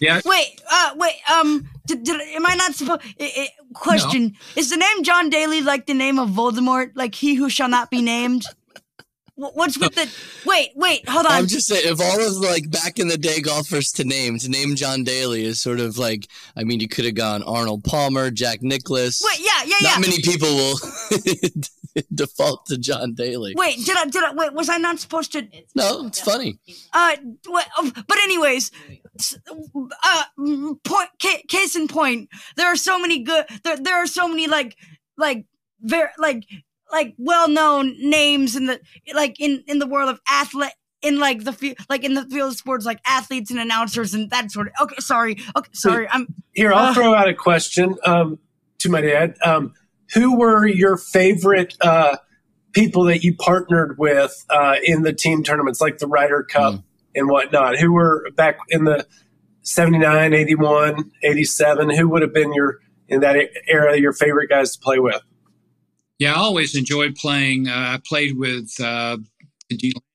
yeah. 0.00 0.20
Wait. 0.24 0.60
Uh. 0.70 0.94
Wait. 0.96 1.16
Um. 1.32 1.68
Did, 1.86 2.04
did 2.04 2.20
am 2.20 2.46
I 2.46 2.54
not 2.54 2.74
supposed? 2.74 3.02
question: 3.74 4.24
no. 4.28 4.60
Is 4.60 4.70
the 4.70 4.76
name 4.76 5.02
John 5.02 5.30
Daly 5.30 5.62
like 5.62 5.86
the 5.86 5.94
name 5.94 6.18
of 6.18 6.30
Voldemort, 6.30 6.92
like 6.94 7.14
he 7.14 7.34
who 7.34 7.50
shall 7.50 7.68
not 7.68 7.90
be 7.90 8.02
named? 8.02 8.44
What's 9.38 9.78
with 9.78 9.94
the 9.94 10.12
wait? 10.46 10.70
Wait, 10.74 11.08
hold 11.08 11.24
on. 11.24 11.30
I'm 11.30 11.46
just 11.46 11.68
saying, 11.68 11.84
if 11.84 12.00
all 12.00 12.26
of 12.26 12.36
like 12.38 12.68
back 12.72 12.98
in 12.98 13.06
the 13.06 13.16
day 13.16 13.40
golfers 13.40 13.92
to 13.92 14.04
name 14.04 14.36
to 14.40 14.48
name 14.48 14.74
John 14.74 15.04
Daly 15.04 15.44
is 15.44 15.60
sort 15.60 15.78
of 15.78 15.96
like, 15.96 16.26
I 16.56 16.64
mean, 16.64 16.80
you 16.80 16.88
could 16.88 17.04
have 17.04 17.14
gone 17.14 17.44
Arnold 17.44 17.84
Palmer, 17.84 18.32
Jack 18.32 18.62
Nicklaus. 18.62 19.22
Wait, 19.24 19.38
yeah, 19.38 19.62
yeah, 19.64 19.76
yeah. 19.80 19.88
Not 19.90 19.94
yeah. 19.94 20.10
many 20.10 20.22
people 20.22 20.48
will 20.48 20.76
default 22.14 22.66
to 22.66 22.78
John 22.78 23.14
Daly. 23.14 23.54
Wait, 23.56 23.84
did 23.84 23.96
I? 23.96 24.06
Did 24.06 24.24
I? 24.24 24.32
Wait, 24.34 24.52
was 24.52 24.68
I 24.68 24.78
not 24.78 24.98
supposed 24.98 25.32
to? 25.32 25.46
No, 25.74 26.06
it's 26.06 26.20
funny. 26.20 26.58
Uh, 26.92 27.16
oh, 27.48 27.92
but 28.06 28.18
anyways, 28.18 28.70
uh, 30.04 30.24
point 30.84 31.08
case 31.48 31.76
in 31.76 31.88
point, 31.88 32.28
there 32.56 32.66
are 32.66 32.76
so 32.76 32.98
many 32.98 33.22
good. 33.22 33.46
There, 33.64 33.76
there 33.76 33.96
are 33.96 34.06
so 34.06 34.28
many 34.28 34.46
like 34.46 34.76
like 35.16 35.46
very 35.80 36.10
like 36.18 36.44
like 36.90 37.14
well-known 37.18 37.94
names 37.98 38.56
in 38.56 38.66
the 38.66 38.80
like 39.14 39.38
in 39.40 39.62
in 39.66 39.78
the 39.78 39.86
world 39.86 40.08
of 40.08 40.20
athlete 40.28 40.72
in 41.02 41.18
like 41.18 41.44
the 41.44 41.52
field 41.52 41.76
like 41.88 42.04
in 42.04 42.14
the 42.14 42.24
field 42.24 42.52
of 42.52 42.58
sports 42.58 42.84
like 42.84 43.00
athletes 43.06 43.50
and 43.50 43.60
announcers 43.60 44.14
and 44.14 44.30
that 44.30 44.50
sort 44.50 44.68
of 44.68 44.72
okay 44.80 44.96
sorry 44.98 45.36
okay 45.56 45.70
sorry 45.72 46.08
i'm 46.10 46.26
here 46.52 46.72
i'll 46.72 46.90
uh, 46.90 46.94
throw 46.94 47.14
out 47.14 47.28
a 47.28 47.34
question 47.34 47.94
um 48.04 48.38
to 48.78 48.88
my 48.88 49.00
dad 49.00 49.34
um 49.44 49.72
who 50.14 50.38
were 50.38 50.66
your 50.66 50.96
favorite 50.96 51.76
uh 51.80 52.16
people 52.72 53.04
that 53.04 53.24
you 53.24 53.34
partnered 53.34 53.96
with 53.98 54.44
uh 54.50 54.76
in 54.84 55.02
the 55.02 55.12
team 55.12 55.42
tournaments 55.42 55.80
like 55.80 55.98
the 55.98 56.06
Ryder 56.06 56.44
Cup 56.44 56.74
mm. 56.74 56.82
and 57.14 57.28
whatnot 57.28 57.78
who 57.78 57.92
were 57.92 58.28
back 58.36 58.58
in 58.68 58.84
the 58.84 59.06
79 59.62 60.34
81 60.34 61.10
87 61.22 61.90
who 61.90 62.08
would 62.08 62.22
have 62.22 62.32
been 62.32 62.52
your 62.54 62.78
in 63.08 63.20
that 63.20 63.36
era 63.66 63.98
your 63.98 64.12
favorite 64.12 64.48
guys 64.48 64.72
to 64.72 64.80
play 64.80 64.98
with 64.98 65.22
yeah, 66.18 66.32
I 66.32 66.38
always 66.38 66.74
enjoyed 66.74 67.14
playing. 67.14 67.68
Uh, 67.68 67.72
I 67.94 68.00
played 68.04 68.36
with 68.36 68.72
uh, 68.80 69.18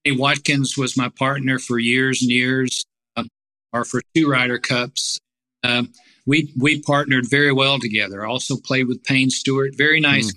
Wadkins 0.05 0.77
was 0.77 0.97
my 0.97 1.09
partner 1.09 1.59
for 1.59 1.79
years 1.79 2.21
and 2.21 2.29
years, 2.29 2.83
uh, 3.15 3.23
or 3.71 3.85
for 3.85 4.01
two 4.13 4.29
Ryder 4.29 4.59
Cups. 4.59 5.17
Um, 5.63 5.93
we 6.25 6.53
we 6.57 6.81
partnered 6.81 7.29
very 7.29 7.51
well 7.51 7.79
together. 7.79 8.25
Also 8.25 8.57
played 8.57 8.87
with 8.87 9.03
Payne 9.03 9.29
Stewart, 9.29 9.71
very 9.75 9.99
nice. 9.99 10.33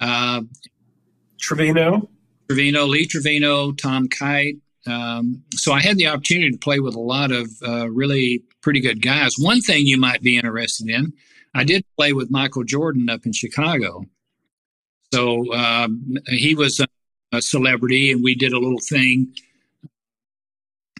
Mm. 0.00 0.48
Trevino, 1.40 2.08
Trevino, 2.48 2.86
Lee 2.86 3.06
Trevino, 3.06 3.72
Tom 3.72 4.08
Kite. 4.08 4.56
Um, 4.86 5.42
so 5.54 5.72
I 5.72 5.80
had 5.80 5.96
the 5.96 6.06
opportunity 6.06 6.50
to 6.50 6.58
play 6.58 6.78
with 6.80 6.94
a 6.94 7.00
lot 7.00 7.32
of 7.32 7.48
uh, 7.66 7.88
really 7.90 8.42
pretty 8.60 8.80
good 8.80 9.02
guys. 9.02 9.36
One 9.38 9.60
thing 9.60 9.86
you 9.86 9.98
might 9.98 10.22
be 10.22 10.36
interested 10.36 10.88
in, 10.88 11.12
I 11.54 11.64
did 11.64 11.84
play 11.96 12.12
with 12.12 12.30
Michael 12.30 12.64
Jordan 12.64 13.08
up 13.08 13.24
in 13.24 13.32
Chicago. 13.32 14.04
So 15.12 15.52
um, 15.54 16.16
he 16.26 16.54
was 16.54 16.80
a, 16.80 16.86
a, 17.32 17.40
celebrity, 17.40 18.10
and 18.10 18.22
we 18.22 18.34
did 18.34 18.52
a 18.52 18.58
little 18.58 18.80
thing, 18.80 19.32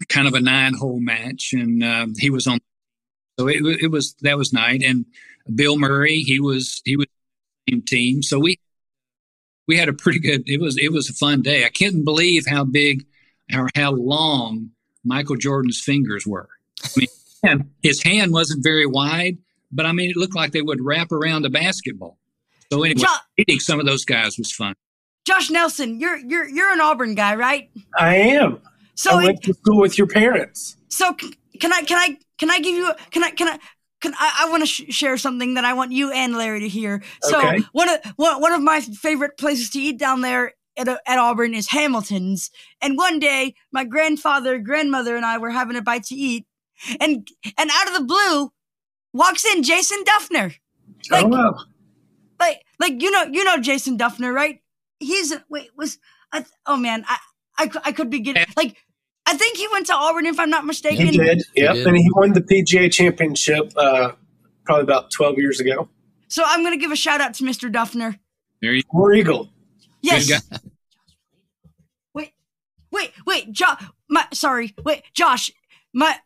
kind 0.07 0.27
of 0.27 0.33
a 0.33 0.39
nine-hole 0.39 1.01
match, 1.01 1.51
and 1.53 1.83
um, 1.83 2.13
he 2.17 2.29
was 2.29 2.47
on. 2.47 2.59
So 3.39 3.47
it, 3.47 3.57
it 3.81 3.91
was 3.91 4.15
that 4.21 4.37
was 4.37 4.53
night. 4.53 4.81
And 4.83 5.05
Bill 5.53 5.77
Murray, 5.77 6.19
he 6.19 6.39
was 6.39 6.81
he 6.85 6.97
was 6.97 7.07
same 7.69 7.81
team. 7.81 8.23
So 8.23 8.39
we 8.39 8.59
we 9.67 9.77
had 9.77 9.89
a 9.89 9.93
pretty 9.93 10.19
good. 10.19 10.43
It 10.47 10.61
was 10.61 10.77
it 10.77 10.91
was 10.91 11.09
a 11.09 11.13
fun 11.13 11.41
day. 11.41 11.65
I 11.65 11.69
couldn't 11.69 12.03
believe 12.03 12.45
how 12.47 12.63
big 12.63 13.05
or 13.53 13.69
how 13.75 13.91
long 13.91 14.71
Michael 15.03 15.35
Jordan's 15.35 15.81
fingers 15.81 16.25
were. 16.25 16.49
I 16.83 16.89
mean, 16.97 17.71
his 17.83 18.03
hand 18.03 18.31
wasn't 18.31 18.63
very 18.63 18.85
wide, 18.85 19.37
but 19.71 19.85
I 19.85 19.91
mean, 19.91 20.09
it 20.09 20.17
looked 20.17 20.35
like 20.35 20.51
they 20.51 20.61
would 20.61 20.81
wrap 20.81 21.11
around 21.11 21.45
a 21.45 21.49
basketball. 21.49 22.17
So 22.71 22.83
anyway, 22.83 23.01
jo- 23.01 23.07
meeting 23.37 23.59
some 23.59 23.79
of 23.79 23.85
those 23.85 24.05
guys 24.05 24.37
was 24.37 24.51
fun. 24.51 24.73
Josh 25.25 25.49
Nelson, 25.49 25.99
you're 25.99 26.17
you're 26.17 26.47
you're 26.47 26.71
an 26.71 26.81
Auburn 26.81 27.15
guy, 27.15 27.35
right? 27.35 27.69
I 27.97 28.15
am. 28.15 28.59
So 28.95 29.11
I 29.11 29.25
went 29.25 29.39
it, 29.39 29.43
to 29.43 29.53
school 29.53 29.81
with 29.81 29.97
your 29.97 30.07
parents. 30.07 30.77
So 30.89 31.13
can 31.13 31.73
I 31.73 31.81
can 31.81 31.97
I 31.97 32.17
can 32.37 32.51
I 32.51 32.59
give 32.59 32.75
you 32.75 32.91
can 33.11 33.23
I 33.23 33.31
can 33.31 33.47
I 33.47 33.59
can 34.01 34.13
I, 34.17 34.43
I 34.43 34.49
want 34.49 34.63
to 34.63 34.67
sh- 34.67 34.83
share 34.89 35.17
something 35.17 35.55
that 35.55 35.65
I 35.65 35.73
want 35.73 35.91
you 35.91 36.11
and 36.11 36.35
Larry 36.35 36.61
to 36.61 36.67
hear. 36.67 37.03
So 37.21 37.39
okay. 37.39 37.63
one 37.71 37.89
of 37.89 37.99
one, 38.15 38.41
one 38.41 38.53
of 38.53 38.61
my 38.61 38.81
favorite 38.81 39.37
places 39.37 39.69
to 39.71 39.79
eat 39.79 39.97
down 39.97 40.21
there 40.21 40.53
at, 40.77 40.87
at 40.87 41.19
Auburn 41.19 41.53
is 41.53 41.69
Hamilton's. 41.69 42.51
And 42.81 42.97
one 42.97 43.19
day, 43.19 43.55
my 43.71 43.83
grandfather, 43.83 44.59
grandmother, 44.59 45.15
and 45.15 45.25
I 45.25 45.37
were 45.37 45.51
having 45.51 45.75
a 45.75 45.81
bite 45.81 46.03
to 46.05 46.15
eat, 46.15 46.45
and 46.99 47.27
and 47.57 47.69
out 47.73 47.87
of 47.87 47.93
the 47.93 48.03
blue, 48.03 48.51
walks 49.13 49.45
in 49.45 49.63
Jason 49.63 50.03
Dufner. 50.03 50.55
Oh, 51.11 51.15
like, 51.15 51.25
oh, 51.25 51.29
wow. 51.29 51.55
like, 52.39 52.61
like 52.79 53.01
you 53.01 53.11
know, 53.11 53.23
you 53.31 53.43
know 53.43 53.57
Jason 53.59 53.97
Dufner, 53.97 54.33
right? 54.33 54.61
He's 54.99 55.33
wait 55.49 55.69
was 55.75 55.97
I, 56.31 56.45
oh 56.65 56.77
man, 56.77 57.05
I, 57.07 57.17
I 57.57 57.71
I 57.85 57.91
could 57.91 58.09
be 58.09 58.19
getting 58.19 58.45
like 58.57 58.77
I 59.27 59.35
think 59.35 59.57
he 59.57 59.67
went 59.71 59.87
to 59.87 59.93
Auburn 59.93 60.25
if 60.25 60.39
I'm 60.39 60.49
not 60.49 60.65
mistaken. 60.65 61.07
He 61.07 61.17
did, 61.17 61.43
yep, 61.55 61.75
and 61.75 61.97
he 61.97 62.07
won 62.13 62.33
the 62.33 62.41
PGA 62.41 62.91
Championship 62.91 63.73
uh, 63.75 64.11
probably 64.65 64.83
about 64.83 65.11
12 65.11 65.37
years 65.37 65.59
ago. 65.59 65.89
So 66.27 66.43
I'm 66.45 66.61
going 66.61 66.73
to 66.73 66.79
give 66.79 66.91
a 66.91 66.95
shout 66.95 67.21
out 67.21 67.33
to 67.35 67.43
Mr. 67.43 67.71
Dufner. 67.71 68.19
There 68.61 68.73
you 68.73 68.83
War 68.91 69.13
Eagle. 69.13 69.49
Yes. 70.01 70.31
Wait, 72.13 72.33
wait, 72.91 73.11
wait, 73.25 73.51
Josh. 73.51 73.83
My 74.09 74.27
sorry, 74.31 74.75
wait, 74.83 75.03
Josh. 75.13 75.51
My 75.93 76.17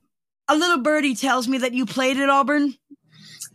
a 0.48 0.58
little 0.58 0.80
birdie 0.80 1.16
tells 1.16 1.48
me 1.48 1.60
that 1.60 1.74
you 1.74 1.86
played 1.86 2.18
at 2.18 2.30
Auburn. 2.30 2.76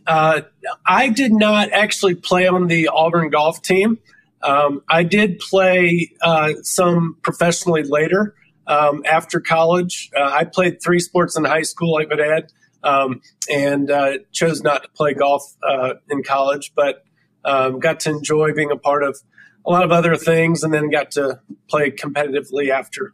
Uh, 0.07 0.41
I 0.85 1.09
did 1.09 1.31
not 1.31 1.71
actually 1.71 2.15
play 2.15 2.47
on 2.47 2.67
the 2.67 2.87
Auburn 2.87 3.29
golf 3.29 3.61
team. 3.61 3.99
Um, 4.41 4.81
I 4.89 5.03
did 5.03 5.39
play 5.39 6.11
uh, 6.21 6.53
some 6.61 7.17
professionally 7.21 7.83
later 7.83 8.35
um, 8.67 9.03
after 9.05 9.39
college. 9.39 10.09
Uh, 10.15 10.23
I 10.23 10.43
played 10.45 10.81
three 10.81 10.99
sports 10.99 11.37
in 11.37 11.45
high 11.45 11.63
school, 11.63 11.93
like 11.93 12.09
my 12.09 12.15
dad, 12.15 12.51
um, 12.83 13.21
and 13.51 13.89
uh, 13.89 14.19
chose 14.31 14.61
not 14.61 14.83
to 14.83 14.89
play 14.89 15.13
golf 15.13 15.43
uh, 15.67 15.95
in 16.09 16.23
college, 16.23 16.73
but 16.75 17.03
um, 17.43 17.79
got 17.79 17.99
to 18.01 18.09
enjoy 18.09 18.53
being 18.53 18.71
a 18.71 18.77
part 18.77 19.03
of 19.03 19.19
a 19.65 19.71
lot 19.71 19.83
of 19.83 19.91
other 19.91 20.15
things, 20.15 20.63
and 20.63 20.73
then 20.73 20.89
got 20.89 21.11
to 21.11 21.39
play 21.69 21.89
competitively 21.89 22.69
after. 22.69 23.13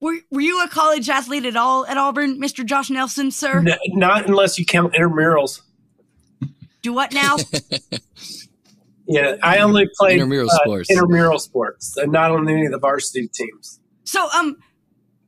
Were, 0.00 0.18
were 0.30 0.40
you 0.40 0.62
a 0.62 0.68
college 0.68 1.08
athlete 1.08 1.46
at 1.46 1.56
all 1.56 1.86
at 1.86 1.96
Auburn, 1.96 2.40
Mr. 2.40 2.64
Josh 2.64 2.90
Nelson, 2.90 3.30
sir? 3.30 3.58
N- 3.58 3.78
not 3.88 4.26
unless 4.26 4.58
you 4.58 4.66
count 4.66 4.94
intramurals. 4.94 5.62
Do 6.82 6.92
what 6.92 7.12
now? 7.12 7.36
yeah, 9.08 9.36
I 9.42 9.58
only 9.58 9.88
played 9.98 10.20
intramural 10.20 10.50
uh, 10.50 10.54
sports. 10.62 10.90
Intramural 10.90 11.38
sports, 11.38 11.96
and 11.96 12.12
not 12.12 12.30
on 12.30 12.48
any 12.48 12.66
of 12.66 12.72
the 12.72 12.78
varsity 12.78 13.28
teams. 13.28 13.80
So, 14.06 14.28
um, 14.30 14.56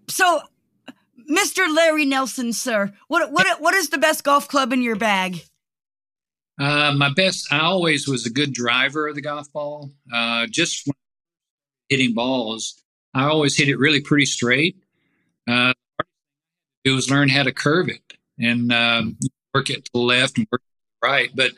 so, 0.09 0.41
Mr. 1.31 1.73
Larry 1.73 2.07
Nelson, 2.07 2.53
sir, 2.53 2.93
what 3.09 3.31
what 3.33 3.61
what 3.61 3.75
is 3.75 3.91
the 3.91 3.99
best 3.99 4.25
golf 4.25 4.49
club 4.49 4.73
in 4.73 4.81
your 4.81 4.97
bag? 4.97 5.43
Uh, 6.59 6.93
my 6.97 7.13
best, 7.13 7.53
I 7.53 7.61
always 7.61 8.09
was 8.09 8.27
a 8.27 8.31
good 8.31 8.53
driver 8.53 9.07
of 9.07 9.15
the 9.15 9.21
golf 9.21 9.53
ball. 9.53 9.91
Uh, 10.13 10.47
just 10.47 10.89
hitting 11.89 12.15
balls, 12.15 12.83
I 13.15 13.25
always 13.25 13.57
hit 13.57 13.69
it 13.69 13.79
really 13.79 14.01
pretty 14.01 14.27
straight. 14.27 14.77
Uh, 15.47 15.73
it 16.85 16.91
was 16.91 17.11
learn 17.11 17.29
how 17.29 17.43
to 17.43 17.53
curve 17.53 17.89
it 17.89 18.03
and 18.39 18.73
um, 18.73 19.17
work 19.55 19.71
it 19.71 19.85
to 19.85 19.91
the 19.93 20.01
left 20.01 20.39
and 20.39 20.47
work 20.51 20.63
it 20.63 21.07
right. 21.07 21.31
But 21.35 21.53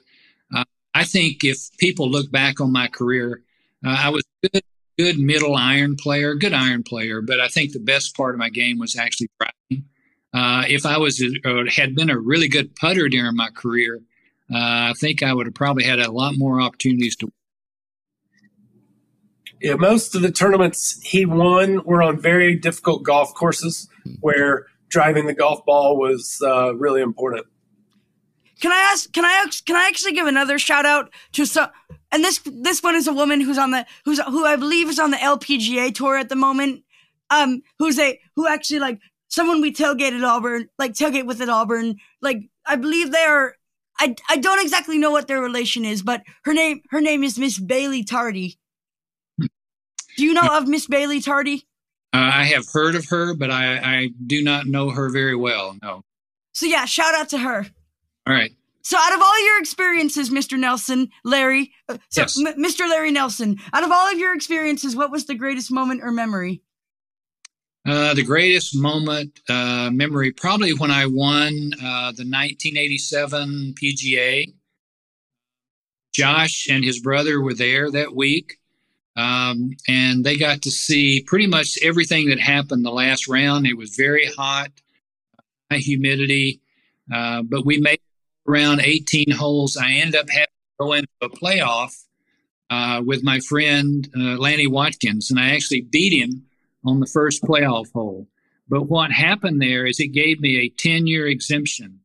uh, 0.55 0.65
I 0.95 1.05
think 1.05 1.45
if 1.45 1.77
people 1.79 2.11
look 2.11 2.31
back 2.31 2.61
on 2.61 2.73
my 2.73 2.89
career, 2.89 3.43
uh, 3.85 3.97
I 3.99 4.09
was 4.11 4.25
good, 4.43 4.63
good 4.99 5.19
middle 5.19 5.57
iron 5.57 5.97
player, 5.97 6.35
good 6.35 6.53
iron 6.53 6.83
player. 6.83 7.23
But 7.23 7.41
I 7.41 7.49
think 7.49 7.73
the 7.73 7.81
best 7.81 8.17
part 8.17 8.35
of 8.35 8.39
my 8.39 8.49
game 8.49 8.79
was 8.79 8.97
actually 8.97 9.31
driving. 9.39 9.85
Uh, 10.33 10.65
if 10.69 10.87
I 10.87 10.99
was 10.99 11.23
uh, 11.45 11.65
had 11.69 11.95
been 11.95 12.11
a 12.11 12.19
really 12.19 12.49
good 12.49 12.75
putter 12.77 13.09
during 13.09 13.35
my 13.35 13.49
career, 13.51 14.01
uh, 14.53 14.91
I 14.91 14.93
think 14.99 15.23
I 15.23 15.33
would 15.33 15.47
have 15.47 15.55
probably 15.55 15.85
had 15.85 15.99
a 15.99 16.11
lot 16.11 16.35
more 16.37 16.61
opportunities 16.61 17.17
to. 17.17 17.33
Yeah, 19.61 19.75
most 19.75 20.15
of 20.15 20.23
the 20.23 20.31
tournaments 20.31 21.01
he 21.03 21.27
won 21.27 21.85
were 21.85 22.03
on 22.03 22.19
very 22.19 22.57
difficult 22.57 23.03
golf 23.03 23.35
courses 23.35 23.89
where 24.21 24.67
driving 24.89 25.27
the 25.27 25.35
golf 25.35 25.65
ball 25.67 25.99
was 25.99 26.41
uh, 26.45 26.75
really 26.77 27.03
important. 27.03 27.47
Can 28.61 28.73
I 28.73 28.91
ask? 28.93 29.13
Can 29.13 29.25
I 29.25 29.47
can 29.65 29.77
I 29.77 29.87
actually 29.87 30.13
give 30.13 30.27
another 30.27 30.59
shout 30.59 30.87
out 30.87 31.11
to 31.33 31.45
some? 31.45 31.71
And 32.13 32.25
this 32.25 32.41
this 32.45 32.83
one 32.83 32.97
is 32.97 33.07
a 33.07 33.13
woman 33.13 33.41
who's 33.41 33.59
on 33.59 33.71
the 33.71 33.87
who's 34.05 34.21
who 34.21 34.45
I 34.45 34.57
believe 34.57 34.89
is 34.89 34.99
on 34.99 35.11
the 35.11 35.17
LPGA 35.17 35.95
tour 35.95 36.19
at 36.19 36.29
the 36.29 36.37
moment. 36.37 36.85
Um, 37.31 37.63
who's 37.79 37.99
a 37.99 38.19
who 38.35 38.49
actually 38.49 38.81
like 38.81 38.99
someone 39.29 39.61
we 39.61 39.73
tailgate 39.73 40.17
at 40.17 40.25
Auburn, 40.25 40.69
like 40.79 40.93
tailgate 40.95 41.27
with 41.27 41.41
at 41.41 41.49
Auburn. 41.49 41.97
Like 42.21 42.49
I 42.67 42.77
believe 42.77 43.13
they 43.13 43.25
are 43.25 43.55
I, 44.01 44.17
I 44.31 44.39
don't 44.39 44.63
exactly 44.63 44.97
know 44.97 45.11
what 45.11 45.29
their 45.29 45.41
relation 45.41 45.85
is, 45.85 46.03
but 46.03 46.23
her 46.45 46.55
name 46.55 46.81
her 46.91 47.01
name 47.01 47.23
is 47.23 47.39
Miss 47.39 47.59
Bailey 47.59 48.03
Tardy. 48.03 48.59
Do 49.39 50.25
you 50.25 50.33
know 50.33 50.57
of 50.57 50.67
Miss 50.67 50.87
Bailey 50.87 51.21
Tardy? 51.21 51.67
Uh, 52.13 52.19
I 52.19 52.45
have 52.45 52.67
heard 52.73 52.97
of 52.97 53.07
her, 53.11 53.35
but 53.35 53.51
I, 53.51 53.77
I 53.77 54.09
do 54.27 54.43
not 54.43 54.67
know 54.67 54.91
her 54.91 55.11
very 55.11 55.37
well. 55.37 55.77
No. 55.81 56.03
So 56.53 56.67
yeah, 56.67 56.85
shout 56.85 57.15
out 57.15 57.29
to 57.31 57.39
her. 57.39 57.67
All 58.27 58.35
right. 58.35 58.53
So 58.83 58.97
out 58.99 59.15
of 59.15 59.21
all 59.21 59.45
your 59.47 59.61
experiences, 59.61 60.31
Mr. 60.31 60.59
Nelson, 60.59 61.11
Larry, 61.25 61.73
uh, 61.89 61.99
so 62.09 62.23
Yes. 62.23 62.39
M- 62.39 62.63
Mr. 62.63 62.89
Larry 62.89 63.11
Nelson, 63.11 63.59
out 63.73 63.85
of 63.85 63.91
all 63.93 64.11
of 64.11 64.19
your 64.19 64.35
experiences, 64.35 64.97
what 64.97 65.11
was 65.11 65.27
the 65.27 65.35
greatest 65.35 65.71
moment 65.71 66.01
or 66.03 66.11
memory? 66.11 66.63
Uh, 67.87 68.13
the 68.15 68.23
greatest 68.23 68.77
moment 68.77 69.41
uh, 69.49 69.91
memory 69.91 70.31
probably 70.33 70.73
when 70.75 70.91
I 70.91 71.07
won 71.07 71.73
uh, 71.83 72.13
the 72.13 72.25
1987 72.27 73.75
PGA. 73.81 74.53
Josh 76.13 76.69
and 76.69 76.85
his 76.85 77.01
brother 77.01 77.41
were 77.41 77.55
there 77.55 77.91
that 77.91 78.15
week, 78.15 78.59
um, 79.17 79.71
and 79.89 80.25
they 80.25 80.37
got 80.37 80.63
to 80.63 80.71
see 80.71 81.23
pretty 81.23 81.47
much 81.47 81.79
everything 81.83 82.29
that 82.29 82.41
happened 82.41 82.85
the 82.85 82.91
last 82.91 83.29
round. 83.29 83.67
It 83.67 83.77
was 83.77 83.95
very 83.95 84.27
hot, 84.27 84.71
high 85.71 85.79
humidity, 85.79 86.61
uh, 87.13 87.43
but 87.43 87.65
we 87.65 87.79
made 87.79 88.01
around 88.51 88.81
18 88.81 89.31
holes. 89.31 89.77
I 89.77 89.93
ended 89.93 90.21
up 90.21 90.29
having 90.31 90.47
to 90.47 90.85
go 90.85 90.93
into 90.93 91.09
a 91.23 91.29
playoff 91.29 91.95
uh, 92.69 93.03
with 93.05 93.23
my 93.23 93.41
friend 93.41 94.09
uh, 94.17 94.37
Lanny 94.39 94.67
Wadkins, 94.67 95.31
and 95.31 95.39
I 95.39 95.51
actually 95.55 95.83
beat 95.83 96.13
him 96.13 96.45
on 96.85 97.01
the 97.01 97.07
first 97.07 97.43
playoff 97.43 97.93
hole. 97.93 98.27
But 98.69 98.85
what 98.85 99.11
happened 99.11 99.61
there 99.61 99.87
is 99.87 99.99
it 99.99 100.09
gave 100.09 100.41
me 100.41 100.59
a 100.59 100.69
10 100.69 101.07
year 101.07 101.27
exemption. 101.27 102.01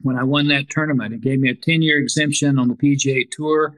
When 0.00 0.16
I 0.16 0.22
won 0.22 0.46
that 0.48 0.70
tournament, 0.70 1.12
it 1.12 1.20
gave 1.20 1.40
me 1.40 1.50
a 1.50 1.54
10 1.54 1.82
year 1.82 2.00
exemption 2.00 2.58
on 2.58 2.68
the 2.68 2.74
PGA 2.74 3.28
Tour. 3.30 3.74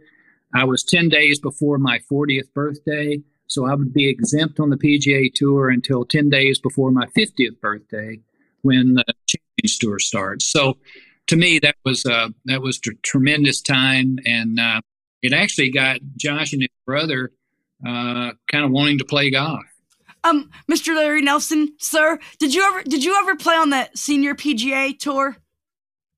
I 0.55 0.65
was 0.65 0.83
10 0.83 1.09
days 1.09 1.39
before 1.39 1.79
my 1.79 2.01
40th 2.11 2.53
birthday, 2.53 3.23
so 3.47 3.67
I 3.67 3.75
would 3.75 3.95
be 3.95 4.09
exempt 4.09 4.61
on 4.61 4.71
the 4.71 4.77
PGA 4.77 5.33
Tour 5.33 5.71
until 5.71 6.05
10 6.05 6.29
days 6.29 6.59
before 6.59 6.91
my 6.91 7.07
50th 7.17 7.59
birthday 7.61 8.21
when 8.63 8.95
the 8.95 9.05
Champions 9.27 9.79
Tour 9.79 9.99
starts. 9.99 10.47
So 10.47 10.77
to 11.31 11.37
me, 11.37 11.61
that 11.61 11.77
was 11.85 12.05
uh, 12.05 12.29
that 12.47 12.61
was 12.61 12.81
a 12.89 12.91
tremendous 13.03 13.63
time, 13.63 14.19
and 14.27 14.59
uh, 14.59 14.81
it 15.23 15.33
actually 15.33 15.71
got 15.71 16.01
Josh 16.17 16.53
and 16.53 16.63
his 16.63 16.71
brother 16.85 17.31
uh, 17.87 18.33
kind 18.51 18.65
of 18.65 18.73
wanting 18.73 18.99
to 18.99 19.05
play 19.05 19.31
golf. 19.31 19.63
Um, 20.25 20.51
Mr. 20.69 20.95
Larry 20.95 21.23
Nelson, 21.23 21.73
sir, 21.79 22.19
did 22.41 22.53
you 22.53 22.65
ever 22.65 22.83
did 22.83 23.05
you 23.05 23.17
ever 23.17 23.37
play 23.37 23.55
on 23.55 23.71
the 23.71 23.89
senior 23.95 24.35
PGA 24.35 24.99
tour? 24.99 25.37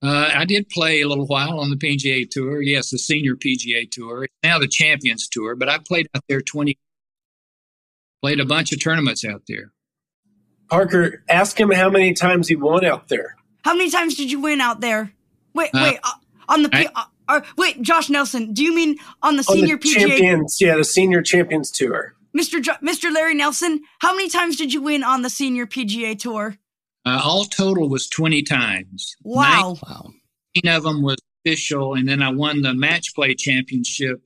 Uh, 0.03 0.31
I 0.35 0.47
did 0.47 0.71
play 0.71 1.03
a 1.03 1.09
little 1.09 1.27
while 1.27 1.61
on 1.61 1.69
the 1.71 1.77
PGA 1.77 2.29
Tour. 2.29 2.61
Yes, 2.61 2.91
the 2.91 2.99
senior 2.99 3.37
PGA 3.37 3.89
Tour. 3.89 4.27
Now 4.43 4.59
the 4.59 4.67
Champions 4.67 5.29
Tour, 5.29 5.55
but 5.55 5.69
I 5.69 5.79
played 5.79 6.09
out 6.17 6.25
there 6.29 6.41
20. 6.41 6.77
Played 8.21 8.41
a 8.41 8.45
bunch 8.45 8.73
of 8.73 8.83
tournaments 8.83 9.25
out 9.25 9.43
there. 9.47 9.73
Parker, 10.69 11.23
ask 11.29 11.61
him 11.61 11.71
how 11.71 11.89
many 11.89 12.15
times 12.15 12.49
he 12.49 12.57
won 12.57 12.85
out 12.85 13.07
there. 13.07 13.37
How 13.65 13.75
many 13.75 13.91
times 13.91 14.17
did 14.17 14.31
you 14.31 14.41
win 14.41 14.61
out 14.61 14.81
there? 14.81 15.13
Wait, 15.55 15.71
Uh, 15.75 15.81
wait, 15.83 15.99
uh, 16.03 16.13
on 16.49 16.63
the 16.63 16.69
P- 16.69 16.87
I- 16.87 16.91
uh, 16.95 17.05
uh, 17.29 17.41
wait, 17.57 17.81
Josh 17.83 18.09
Nelson, 18.11 18.53
do 18.53 18.63
you 18.65 18.75
mean 18.75 18.97
on 19.23 19.37
the 19.37 19.45
On 19.49 19.57
senior 19.57 19.77
the 19.77 19.89
PGA? 19.89 20.09
champions, 20.09 20.59
yeah, 20.61 20.77
the 20.77 20.85
senior 20.85 21.23
champions 21.23 21.71
tour. 21.71 22.15
Mr. 22.37 22.61
Jo- 22.63 22.77
Mr. 22.83 23.13
Larry 23.13 23.35
Nelson, 23.35 23.83
how 24.01 24.13
many 24.17 24.29
times 24.29 24.57
did 24.57 24.73
you 24.73 24.81
win 24.81 25.05
on 25.05 25.23
the 25.23 25.31
senior 25.31 25.67
PGA 25.67 26.15
tour? 26.19 26.57
Uh, 27.05 27.21
all 27.23 27.45
total 27.45 27.89
was 27.89 28.09
20 28.09 28.43
times. 28.43 29.15
Wow. 29.23 29.77
Wow. 29.87 30.13
19 30.57 30.77
of 30.77 30.83
them 30.85 31.03
was 31.03 31.17
official, 31.45 31.95
and 31.95 32.09
then 32.09 32.23
I 32.23 32.31
won 32.31 32.63
the 32.63 32.73
match 32.75 33.15
play 33.15 33.35
championship, 33.35 34.23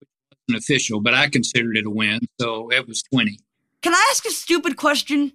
which 0.00 0.08
wasn't 0.48 0.62
official, 0.64 1.00
but 1.00 1.14
I 1.14 1.28
considered 1.28 1.76
it 1.76 1.84
a 1.86 1.90
win, 1.90 2.20
so 2.40 2.70
it 2.70 2.86
was 2.88 3.02
20. 3.12 3.38
Can 3.82 3.92
I 3.94 4.08
ask 4.10 4.24
a 4.26 4.30
stupid 4.30 4.76
question? 4.76 5.32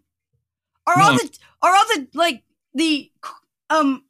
Are 0.87 0.97
No. 0.97 1.03
all 1.03 1.13
the 1.17 1.29
are 1.61 1.75
all 1.75 1.85
the 1.89 2.07
like 2.15 2.41
the 2.73 3.11
um 3.69 4.03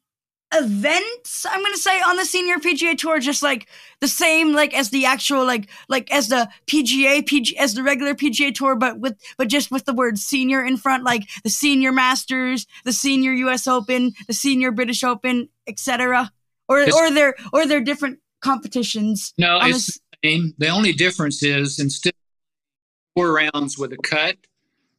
events 0.54 1.46
I'm 1.48 1.62
gonna 1.62 1.76
say 1.76 2.00
on 2.02 2.16
the 2.16 2.24
senior 2.24 2.56
PGA 2.58 2.96
tour 2.96 3.18
just 3.20 3.42
like 3.42 3.68
the 4.00 4.08
same 4.08 4.52
like 4.52 4.74
as 4.74 4.90
the 4.90 5.06
actual 5.06 5.46
like 5.46 5.68
like 5.88 6.12
as 6.12 6.28
the 6.28 6.48
PGA 6.66 7.26
PG 7.26 7.56
as 7.56 7.74
the 7.74 7.82
regular 7.82 8.14
PGA 8.14 8.54
tour 8.54 8.76
but 8.76 8.98
with 8.98 9.18
but 9.38 9.48
just 9.48 9.70
with 9.70 9.86
the 9.86 9.94
word 9.94 10.18
senior 10.18 10.64
in 10.64 10.76
front 10.76 11.04
like 11.04 11.22
the 11.42 11.50
senior 11.50 11.92
Masters, 11.92 12.66
the 12.84 12.92
senior 12.92 13.32
US 13.32 13.66
Open, 13.66 14.12
the 14.26 14.34
senior 14.34 14.70
British 14.70 15.02
Open, 15.02 15.48
etc. 15.66 16.30
Or 16.68 16.80
It's- 16.80 16.94
or 16.94 17.10
they're 17.10 17.34
or 17.52 17.66
they're 17.66 17.80
different 17.80 18.18
competitions. 18.40 19.32
No, 19.38 19.58
it's 19.62 19.86
the 19.86 20.00
same. 20.24 20.54
The 20.58 20.68
only 20.68 20.92
difference 20.92 21.42
is 21.42 21.78
instead 21.78 22.12
four 23.14 23.32
rounds 23.32 23.78
with 23.78 23.92
a 23.92 23.98
cut. 23.98 24.36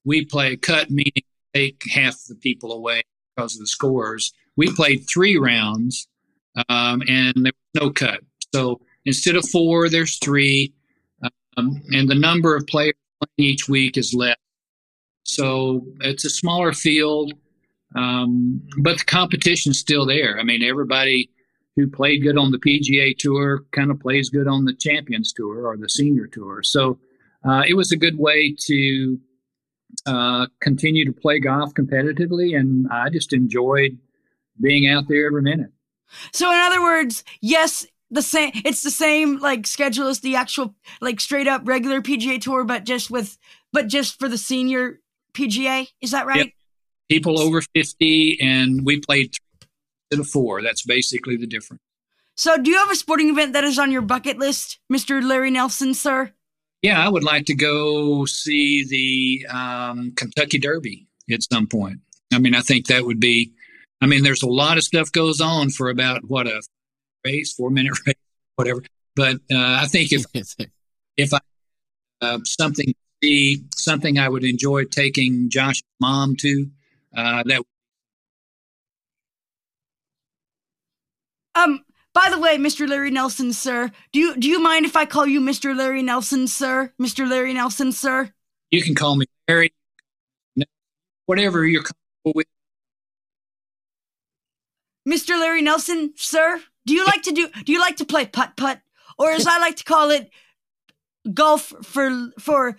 We 0.04 0.26
play 0.26 0.54
a 0.54 0.58
cut, 0.58 0.90
meaning 0.90 1.12
take 1.54 1.84
half 1.92 2.18
the 2.28 2.36
people 2.36 2.72
away 2.72 3.04
because 3.36 3.56
of 3.56 3.60
the 3.60 3.68
scores. 3.68 4.34
We 4.56 4.72
played 4.74 5.06
three 5.12 5.38
rounds, 5.38 6.08
um, 6.70 7.02
and 7.08 7.34
there 7.38 7.54
was 7.74 7.84
no 7.84 7.90
cut. 7.92 8.22
So 8.54 8.82
instead 9.06 9.36
of 9.36 9.48
four, 9.50 9.90
there's 9.90 10.18
three, 10.18 10.74
um, 11.58 11.82
and 11.90 12.10
the 12.10 12.16
number 12.16 12.56
of 12.56 12.68
players 12.68 12.96
each 13.38 13.68
week 13.68 13.98
is 13.98 14.14
less. 14.14 14.38
So 15.24 15.86
it's 16.02 16.26
a 16.26 16.30
smaller 16.30 16.74
field, 16.74 17.34
um, 17.96 18.62
but 18.80 19.00
the 19.00 19.06
competition's 19.06 19.80
still 19.80 20.06
there. 20.06 20.40
I 20.40 20.44
mean, 20.44 20.62
everybody 20.62 21.30
who 21.76 21.90
played 21.90 22.22
good 22.22 22.38
on 22.38 22.52
the 22.52 22.60
PGA 22.60 23.18
Tour 23.18 23.64
kind 23.72 23.90
of 23.90 24.00
plays 24.00 24.30
good 24.30 24.48
on 24.48 24.66
the 24.66 24.74
Champions 24.74 25.34
Tour 25.34 25.68
or 25.68 25.78
the 25.78 25.90
Senior 25.90 26.28
Tour. 26.28 26.62
So 26.62 27.00
uh, 27.48 27.64
it 27.68 27.74
was 27.74 27.92
a 27.92 27.98
good 27.98 28.18
way 28.18 28.56
to 28.66 29.20
uh, 30.06 30.48
continue 30.60 31.06
to 31.06 31.14
play 31.14 31.40
golf 31.40 31.74
competitively, 31.74 32.58
and 32.58 32.88
I 32.92 33.10
just 33.10 33.34
enjoyed 33.34 33.98
being 34.62 34.88
out 34.88 35.08
there 35.08 35.28
every 35.28 35.42
minute. 35.42 35.72
So, 36.32 36.52
in 36.52 36.60
other 36.60 36.82
words, 36.82 37.24
yes, 37.42 37.86
the 38.12 38.22
same. 38.22 38.52
It's 38.66 38.84
the 38.84 38.92
same 38.92 39.40
like 39.40 39.66
schedule 39.66 40.08
as 40.08 40.20
the 40.20 40.36
actual 40.36 40.76
like 41.02 41.20
straight 41.20 41.48
up 41.48 41.62
regular 41.66 42.02
PGA 42.02 42.40
Tour, 42.42 42.64
but 42.64 42.84
just 42.84 43.10
with 43.10 43.38
but 43.72 43.88
just 43.88 44.20
for 44.20 44.30
the 44.30 44.38
senior 44.38 45.00
PGA. 45.34 45.88
Is 46.02 46.12
that 46.12 46.26
right? 46.26 46.38
Yep. 46.38 46.50
People 47.10 47.40
over 47.40 47.62
fifty, 47.62 48.40
and 48.42 48.86
we 48.86 49.00
played 49.00 49.36
three 50.12 50.18
to 50.18 50.24
four. 50.24 50.62
That's 50.62 50.84
basically 50.84 51.38
the 51.38 51.48
difference. 51.48 51.82
So, 52.36 52.58
do 52.58 52.72
you 52.72 52.78
have 52.78 52.92
a 52.92 52.96
sporting 52.96 53.30
event 53.30 53.54
that 53.54 53.64
is 53.64 53.78
on 53.78 53.92
your 53.92 54.02
bucket 54.02 54.38
list, 54.38 54.80
Mister 54.90 55.22
Larry 55.22 55.52
Nelson, 55.52 55.94
sir? 55.94 56.32
Yeah, 56.84 57.04
I 57.04 57.08
would 57.08 57.24
like 57.24 57.46
to 57.46 57.56
go 57.56 58.26
see 58.26 58.86
the 58.86 59.48
um, 59.50 60.12
Kentucky 60.18 60.60
Derby 60.60 61.08
at 61.32 61.42
some 61.42 61.66
point. 61.66 62.00
I 62.34 62.40
mean, 62.40 62.54
I 62.54 62.60
think 62.60 62.88
that 62.88 63.06
would 63.06 63.22
be. 63.22 63.52
I 64.02 64.06
mean, 64.06 64.24
there's 64.24 64.44
a 64.44 64.50
lot 64.50 64.78
of 64.78 64.84
stuff 64.84 65.10
goes 65.14 65.40
on 65.40 65.70
for 65.70 65.90
about 65.90 66.26
what 66.26 66.46
a 66.46 66.62
race, 67.26 67.54
four 67.54 67.70
minute 67.70 67.94
race, 68.06 68.16
whatever. 68.58 68.84
But 69.16 69.36
uh, 69.50 69.80
I 69.82 69.86
think 69.88 70.12
if 70.12 70.26
if 71.18 71.34
I 71.34 71.40
uh, 72.22 72.40
something 72.44 72.94
be 73.22 73.64
something 73.76 74.20
I 74.20 74.28
would 74.28 74.44
enjoy 74.44 74.84
taking 74.84 75.50
Josh's 75.50 75.84
mom 76.02 76.36
to, 76.38 76.70
uh, 77.16 77.44
that. 77.46 77.64
Um. 81.56 81.86
By 82.14 82.30
the 82.30 82.40
way, 82.40 82.58
Mr. 82.58 82.88
Larry 82.88 83.10
Nelson, 83.10 83.54
sir, 83.54 83.92
do 84.12 84.20
you 84.20 84.36
do 84.38 84.48
you 84.48 84.60
mind 84.60 84.86
if 84.86 84.96
I 84.96 85.06
call 85.06 85.26
you 85.26 85.42
Mr. 85.42 85.76
Larry 85.76 86.04
Nelson, 86.04 86.48
sir? 86.48 86.94
Mr. 87.02 87.28
Larry 87.28 87.54
Nelson, 87.54 87.92
sir. 87.92 88.32
You 88.70 88.84
can 88.84 88.94
call 88.94 89.16
me 89.16 89.26
Larry. 89.48 89.74
Whatever 91.26 91.66
you're 91.66 91.84
comfortable 91.84 92.34
with. 92.36 92.48
Mr. 95.08 95.40
Larry 95.40 95.62
Nelson, 95.62 96.14
sir. 96.16 96.62
Do 96.86 96.94
you 96.94 97.06
like 97.06 97.24
to 97.24 97.32
do? 97.32 97.50
Do 97.66 97.72
you 97.72 97.80
like 97.80 97.98
to 97.98 98.06
play 98.06 98.26
putt 98.26 98.56
putt, 98.58 98.80
or 99.18 99.32
as 99.32 99.48
I 99.48 99.58
like 99.58 99.78
to 99.78 99.84
call 99.84 100.12
it, 100.12 100.30
golf 101.34 101.74
for 101.84 102.30
for 102.40 102.78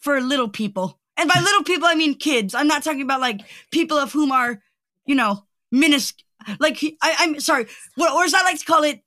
for 0.00 0.20
little 0.20 0.48
people? 0.48 0.98
And 1.16 1.28
by 1.28 1.40
little 1.40 1.62
people, 1.62 1.86
I 1.86 1.94
mean 1.94 2.14
kids. 2.14 2.54
I'm 2.54 2.66
not 2.66 2.82
talking 2.82 3.02
about 3.02 3.20
like 3.20 3.40
people 3.70 3.96
of 3.98 4.12
whom 4.12 4.32
are, 4.32 4.60
you 5.06 5.14
know, 5.14 5.44
minuscule. 5.70 6.25
Like 6.58 6.78
I, 7.02 7.24
am 7.24 7.40
sorry, 7.40 7.66
what, 7.96 8.12
or 8.12 8.24
as 8.24 8.34
I 8.34 8.42
like 8.42 8.58
to 8.58 8.64
call 8.64 8.84
it, 8.84 9.02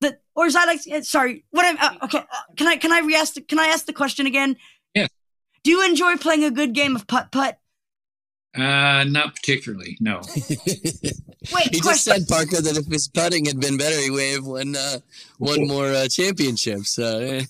the 0.00 0.18
or 0.34 0.46
as 0.46 0.56
I 0.56 0.64
like, 0.64 0.82
to, 0.82 1.04
sorry, 1.04 1.44
what 1.50 1.64
I'm 1.64 1.78
uh, 1.78 2.04
okay. 2.04 2.18
Uh, 2.18 2.54
can 2.56 2.66
I 2.66 2.76
can 2.76 2.92
I 2.92 3.00
re-ask? 3.00 3.34
Can 3.48 3.58
I 3.58 3.66
ask 3.66 3.86
the 3.86 3.92
question 3.92 4.26
again? 4.26 4.56
Yeah. 4.94 5.06
Do 5.62 5.70
you 5.70 5.84
enjoy 5.84 6.16
playing 6.16 6.44
a 6.44 6.50
good 6.50 6.72
game 6.72 6.96
of 6.96 7.06
putt 7.06 7.32
putt? 7.32 7.58
Uh, 8.54 9.04
not 9.04 9.34
particularly. 9.34 9.98
No. 10.00 10.22
Wait, 11.52 11.68
he 11.72 11.80
just 11.80 12.04
said 12.04 12.26
Parker 12.26 12.60
that 12.62 12.76
if 12.76 12.86
his 12.86 13.06
putting 13.06 13.44
had 13.44 13.60
been 13.60 13.76
better, 13.76 14.00
he 14.00 14.10
would 14.10 14.22
have 14.22 14.46
won 14.46 14.74
uh, 14.74 14.98
one 15.38 15.66
more 15.66 15.88
uh, 15.92 16.08
championship. 16.08 16.86
So. 16.86 17.18
Eh. 17.18 17.44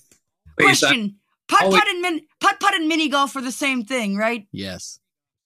Question: 0.59 1.15
Putt 1.47 1.71
putt 1.71 1.87
and 1.87 2.01
min- 2.01 2.25
putt 2.39 2.59
putt 2.59 2.73
and 2.73 2.87
mini 2.87 3.09
golf 3.09 3.35
are 3.35 3.41
the 3.41 3.51
same 3.51 3.85
thing, 3.85 4.17
right? 4.17 4.47
Yes. 4.51 4.99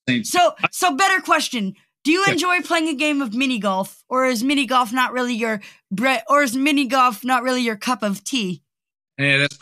Same. 0.07 0.23
So, 0.23 0.55
so 0.71 0.95
better 0.95 1.21
question: 1.21 1.75
Do 2.03 2.11
you 2.11 2.25
enjoy 2.25 2.61
playing 2.61 2.87
a 2.87 2.95
game 2.95 3.21
of 3.21 3.35
mini 3.35 3.59
golf, 3.59 4.03
or 4.09 4.25
is 4.25 4.43
mini 4.43 4.65
golf 4.65 4.91
not 4.91 5.13
really 5.13 5.35
your 5.35 5.61
bread, 5.91 6.23
or 6.27 6.41
is 6.41 6.55
mini 6.55 6.85
golf 6.85 7.23
not 7.23 7.43
really 7.43 7.61
your 7.61 7.75
cup 7.75 8.01
of 8.01 8.23
tea? 8.23 8.63
Yeah, 9.19 9.37
that's 9.37 9.59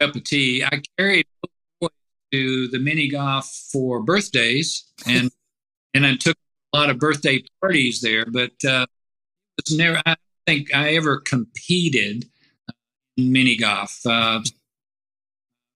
cup 0.00 0.14
of 0.14 0.22
tea. 0.22 0.64
I 0.64 0.82
carried 0.96 1.26
to 2.32 2.68
the 2.68 2.78
mini 2.78 3.08
golf 3.08 3.48
for 3.72 4.02
birthdays, 4.02 4.84
and 5.06 5.30
and 5.94 6.06
I 6.06 6.14
took 6.14 6.36
a 6.72 6.78
lot 6.78 6.90
of 6.90 6.98
birthday 6.98 7.42
parties 7.60 8.00
there. 8.00 8.24
But 8.24 8.52
uh, 8.66 8.86
it's 9.58 9.72
never. 9.72 10.00
I 10.06 10.14
think 10.46 10.72
I 10.72 10.94
ever 10.94 11.18
competed 11.18 12.26
in 13.16 13.32
mini 13.32 13.56
golf. 13.56 13.98
Uh, 14.06 14.42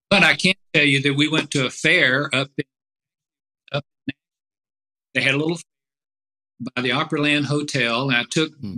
but 0.09 0.23
I 0.23 0.35
can 0.35 0.55
tell 0.73 0.85
you 0.85 1.01
that 1.01 1.15
we 1.15 1.27
went 1.27 1.51
to 1.51 1.65
a 1.65 1.69
fair 1.69 2.29
up 2.33 2.49
in, 2.57 2.65
up. 3.73 3.85
In, 4.07 4.15
they 5.13 5.21
had 5.21 5.33
a 5.33 5.37
little 5.37 5.59
by 6.59 6.81
the 6.81 6.89
Opryland 6.89 7.45
Hotel, 7.45 8.09
and 8.09 8.17
I 8.17 8.23
took 8.29 8.53
hmm. 8.55 8.75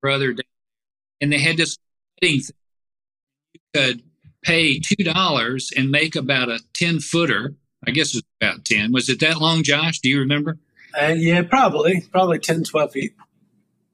brother 0.00 0.32
down, 0.32 0.44
and 1.20 1.32
they 1.32 1.38
had 1.38 1.56
this 1.56 1.78
thing. 2.20 2.40
You 3.52 3.60
could 3.74 4.02
pay 4.42 4.78
two 4.78 5.04
dollars 5.04 5.72
and 5.76 5.90
make 5.90 6.16
about 6.16 6.48
a 6.48 6.60
ten 6.74 7.00
footer. 7.00 7.54
I 7.86 7.90
guess 7.90 8.14
it 8.14 8.18
was 8.18 8.24
about 8.40 8.64
ten. 8.64 8.92
Was 8.92 9.08
it 9.08 9.20
that 9.20 9.40
long, 9.40 9.62
Josh? 9.62 10.00
Do 10.00 10.08
you 10.08 10.20
remember? 10.20 10.58
Uh, 11.00 11.14
yeah, 11.16 11.42
probably, 11.42 12.02
probably 12.12 12.38
10, 12.38 12.62
12 12.64 12.92
feet. 12.92 13.14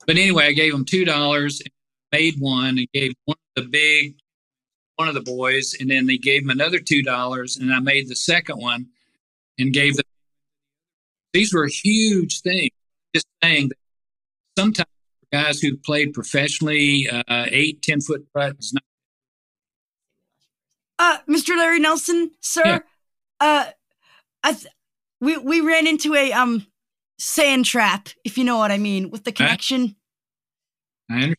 But 0.06 0.18
anyway, 0.18 0.48
I 0.48 0.52
gave 0.52 0.72
them 0.72 0.84
two 0.84 1.04
dollars, 1.04 1.62
made 2.12 2.34
one, 2.38 2.78
and 2.78 2.88
gave 2.92 3.14
one 3.24 3.36
of 3.56 3.62
the 3.62 3.68
big, 3.68 4.16
one 4.96 5.08
of 5.08 5.14
the 5.14 5.20
boys, 5.20 5.74
and 5.78 5.90
then 5.90 6.06
they 6.06 6.18
gave 6.18 6.42
him 6.42 6.50
another 6.50 6.78
two 6.78 7.02
dollars, 7.02 7.56
and 7.56 7.72
I 7.72 7.80
made 7.80 8.08
the 8.08 8.16
second 8.16 8.58
one, 8.58 8.88
and 9.58 9.72
gave 9.72 9.96
them. 9.96 10.04
These 11.32 11.54
were 11.54 11.66
huge 11.66 12.40
things. 12.40 12.70
Just 13.14 13.26
saying 13.42 13.68
that 13.68 13.78
sometimes 14.58 14.88
guys 15.32 15.60
who 15.60 15.76
played 15.76 16.12
professionally, 16.12 17.08
uh, 17.10 17.46
eight, 17.50 17.82
ten 17.82 18.00
foot 18.00 18.26
putt 18.32 18.56
is 18.58 18.72
not 18.72 18.82
uh, 21.00 21.18
Mr. 21.28 21.56
Larry 21.56 21.80
Nelson, 21.80 22.30
sir. 22.40 22.62
Yeah. 22.64 22.78
Uh, 23.40 23.64
I 24.44 24.52
th- 24.52 24.66
we 25.20 25.38
we 25.38 25.60
ran 25.60 25.86
into 25.86 26.14
a 26.14 26.32
um 26.32 26.66
sand 27.18 27.64
trap, 27.64 28.08
if 28.24 28.36
you 28.36 28.44
know 28.44 28.58
what 28.58 28.70
I 28.70 28.78
mean, 28.78 29.10
with 29.10 29.24
the 29.24 29.32
connection. 29.32 29.96
I 31.08 31.14
understand. 31.14 31.36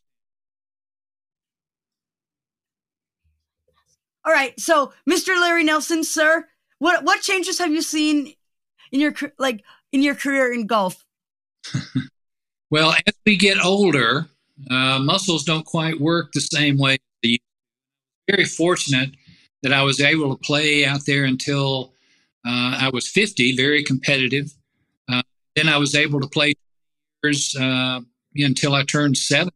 All 4.24 4.34
right, 4.34 4.60
so 4.60 4.94
Mr. 5.10 5.40
Larry 5.40 5.64
Nelson, 5.64 6.04
sir, 6.04 6.48
what 6.80 7.04
what 7.04 7.22
changes 7.22 7.60
have 7.60 7.72
you 7.72 7.82
seen 7.82 8.34
in 8.92 9.00
your 9.00 9.14
like 9.38 9.64
in 9.92 10.02
your 10.02 10.16
career 10.16 10.52
in 10.52 10.68
golf? 10.68 11.06
well, 12.72 12.94
as 13.08 13.14
we 13.26 13.38
get 13.38 13.64
older, 13.64 14.28
uh, 14.70 15.00
muscles 15.00 15.44
don't 15.44 15.66
quite 15.66 16.00
work 16.00 16.32
the 16.34 16.42
same 16.42 16.78
way. 16.78 16.98
Very 18.30 18.46
fortunate 18.46 19.12
that 19.64 19.74
I 19.74 19.84
was 19.84 20.00
able 20.00 20.36
to 20.36 20.42
play 20.42 20.86
out 20.86 21.06
there 21.06 21.26
until 21.26 21.94
uh, 22.46 22.78
I 22.80 22.90
was 22.94 23.08
50, 23.08 23.56
very 23.56 23.84
competitive. 23.84 24.54
Uh, 25.12 25.22
then 25.56 25.68
I 25.68 25.78
was 25.78 25.96
able 25.96 26.20
to 26.22 26.28
play 26.28 26.54
years 27.24 27.56
uh, 27.60 28.02
until 28.36 28.74
I 28.74 28.84
turned 28.84 29.18
70 29.18 29.52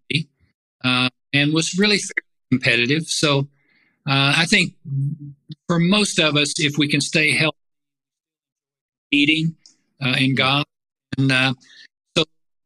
uh, 0.84 1.10
and 1.34 1.54
was 1.54 1.78
really 1.78 2.00
competitive. 2.52 3.08
So 3.08 3.48
uh, 4.08 4.34
I 4.38 4.46
think 4.46 4.74
for 5.68 5.80
most 5.80 6.20
of 6.20 6.36
us, 6.36 6.54
if 6.60 6.78
we 6.78 6.88
can 6.88 7.02
stay 7.02 7.32
healthy, 7.32 7.58
eating 9.12 9.56
uh, 10.04 10.16
in 10.20 10.36
golf, 10.36 10.66
and 11.18 11.32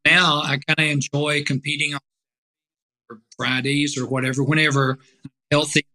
now 0.05 0.41
I 0.43 0.59
kind 0.67 0.79
of 0.79 0.85
enjoy 0.85 1.43
competing 1.43 1.93
on 1.93 1.99
Fridays 3.37 3.97
or 3.97 4.05
whatever, 4.05 4.43
whenever 4.43 4.99
healthy 5.51 5.85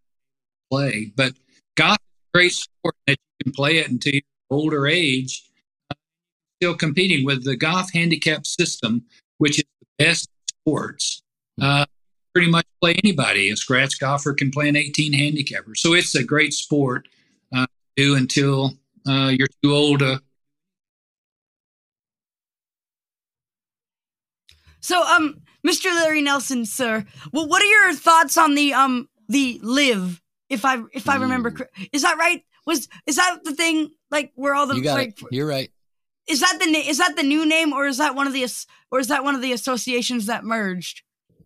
play. 0.70 1.12
But 1.16 1.34
golf 1.76 1.98
is 1.98 2.28
a 2.34 2.36
great 2.36 2.52
sport 2.52 2.94
that 3.06 3.18
you 3.18 3.44
can 3.44 3.52
play 3.52 3.78
it 3.78 3.90
until 3.90 4.20
older 4.50 4.86
age. 4.86 5.44
Uh, 5.90 5.94
still 6.60 6.74
competing 6.74 7.24
with 7.24 7.44
the 7.44 7.56
golf 7.56 7.92
handicap 7.92 8.46
system, 8.46 9.04
which 9.38 9.58
is 9.58 9.64
the 9.80 10.04
best 10.04 10.28
sports. 10.48 11.22
Uh, 11.60 11.86
pretty 12.34 12.50
much 12.50 12.66
play 12.80 12.94
anybody. 13.04 13.50
A 13.50 13.56
scratch 13.56 14.00
golfer 14.00 14.34
can 14.34 14.50
play 14.50 14.68
an 14.68 14.76
18 14.76 15.12
handicapper. 15.12 15.74
So 15.74 15.94
it's 15.94 16.14
a 16.14 16.24
great 16.24 16.52
sport 16.52 17.08
uh, 17.54 17.66
to 17.66 18.02
do 18.02 18.16
until 18.16 18.72
uh, 19.06 19.32
you're 19.36 19.48
too 19.62 19.72
old 19.72 20.00
to. 20.00 20.20
So, 24.84 25.02
um, 25.02 25.40
Mr. 25.66 25.86
Larry 25.86 26.20
Nelson, 26.20 26.66
sir, 26.66 27.06
well, 27.32 27.48
what 27.48 27.62
are 27.62 27.64
your 27.64 27.94
thoughts 27.94 28.36
on 28.36 28.54
the 28.54 28.74
um 28.74 29.08
the 29.30 29.58
LIV 29.62 30.20
if 30.50 30.64
I 30.66 30.82
if 30.92 31.08
I 31.08 31.16
remember, 31.16 31.56
is 31.90 32.02
that 32.02 32.18
right? 32.18 32.42
was 32.66 32.86
is 33.06 33.16
that 33.16 33.38
the 33.44 33.54
thing 33.54 33.90
like 34.10 34.32
where 34.34 34.54
all 34.54 34.66
the 34.66 34.74
You 34.76 34.82
got 34.82 34.94
like, 34.98 35.20
it. 35.22 35.28
You're 35.30 35.46
right. 35.46 35.70
is 36.28 36.40
that 36.40 36.58
the 36.62 36.70
na- 36.70 36.78
is 36.86 36.98
that 36.98 37.16
the 37.16 37.22
new 37.22 37.46
name 37.46 37.72
or 37.72 37.86
is 37.86 37.96
that 37.96 38.14
one 38.14 38.26
of 38.26 38.34
the 38.34 38.46
or 38.90 38.98
is 39.00 39.08
that 39.08 39.24
one 39.24 39.34
of 39.34 39.40
the 39.40 39.52
associations 39.52 40.26
that 40.26 40.44
merged? 40.44 41.00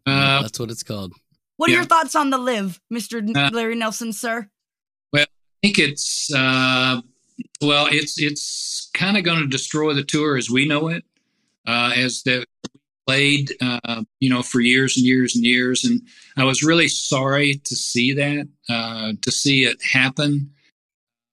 Uh, 0.04 0.42
That's 0.42 0.58
what 0.58 0.70
it's 0.70 0.82
called. 0.82 1.12
What 1.58 1.68
are 1.68 1.72
Yeah. 1.72 1.78
your 1.78 1.86
thoughts 1.86 2.16
on 2.16 2.30
the 2.30 2.38
LIV, 2.38 2.80
Mister 2.90 3.18
Uh, 3.18 3.50
Larry 3.52 3.76
Nelson, 3.76 4.12
sir? 4.12 4.48
Well, 5.12 5.26
I 5.28 5.66
think 5.66 5.78
it's 5.78 6.32
uh, 6.34 7.02
well, 7.62 7.86
it's 7.90 8.20
it's 8.20 8.90
kind 8.94 9.16
of 9.16 9.22
going 9.22 9.40
to 9.40 9.46
destroy 9.46 9.94
the 9.94 10.04
tour 10.04 10.36
as 10.36 10.50
we 10.50 10.66
know 10.66 10.88
it, 10.88 11.04
uh, 11.68 11.92
as 11.96 12.22
the 12.24 12.44
played, 13.08 13.52
uh, 13.62 14.02
you 14.20 14.28
know, 14.28 14.42
for 14.42 14.60
years 14.60 14.98
and 14.98 15.06
years 15.06 15.34
and 15.34 15.42
years, 15.42 15.82
and 15.82 16.02
I 16.36 16.44
was 16.44 16.62
really 16.62 16.88
sorry 16.88 17.54
to 17.64 17.74
see 17.74 18.12
that, 18.12 18.46
uh, 18.68 19.14
to 19.22 19.30
see 19.30 19.64
it 19.64 19.78
happen. 19.82 20.50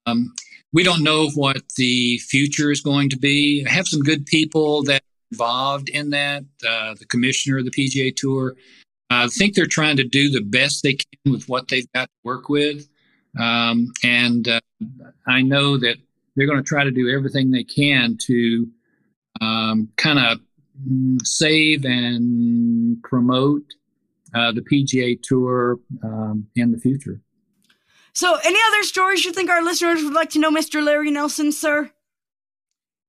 Um, 0.06 0.34
we 0.72 0.84
don't 0.84 1.04
know 1.04 1.30
what 1.32 1.64
the 1.76 2.18
future 2.20 2.72
is 2.72 2.80
going 2.80 3.10
to 3.10 3.18
be. 3.18 3.66
I 3.68 3.72
have 3.72 3.88
some 3.88 4.02
good 4.02 4.26
people 4.26 4.84
that 4.84 5.02
are 5.02 5.28
involved 5.32 5.90
in 5.90 6.12
that. 6.12 6.46
Uh, 6.66 6.96
the 6.98 7.06
commissioner 7.06 7.58
of 7.58 7.66
the 7.66 7.72
PGA 7.72 8.16
Tour. 8.16 8.56
I 9.10 9.28
think 9.28 9.54
they're 9.54 9.66
trying 9.66 9.98
to 9.98 10.04
do 10.06 10.30
the 10.30 10.42
best 10.42 10.82
they 10.82 10.94
can 10.94 11.34
with 11.34 11.50
what 11.50 11.68
they've 11.68 11.92
got 11.94 12.06
to 12.06 12.16
work 12.24 12.48
with. 12.48 12.88
Um, 13.38 13.92
and 14.02 14.48
uh, 14.48 14.62
I 15.28 15.42
know 15.42 15.78
that 15.78 15.98
they're 16.36 16.48
going 16.48 16.64
to 16.64 16.64
try 16.64 16.86
to 16.86 16.92
do 16.92 17.10
everything 17.10 17.52
they 17.52 17.66
can 17.66 18.18
to 18.28 18.68
um, 19.42 19.90
kind 19.98 20.20
of 20.20 20.40
save 21.24 21.86
and 21.86 23.02
promote 23.04 23.64
uh, 24.34 24.52
the 24.52 24.62
PGA 24.62 25.22
Tour 25.22 25.80
um, 26.04 26.48
in 26.56 26.72
the 26.72 26.78
future. 26.78 27.22
So, 28.14 28.38
any 28.44 28.60
other 28.70 28.84
stories 28.84 29.26
you 29.26 29.34
think 29.34 29.50
our 29.50 29.64
listeners 29.64 30.04
would 30.04 30.14
like 30.14 30.30
to 30.32 30.40
know, 30.40 30.52
Mister 30.52 30.82
Larry 30.82 31.12
Nelson, 31.12 31.52
sir? 31.52 31.92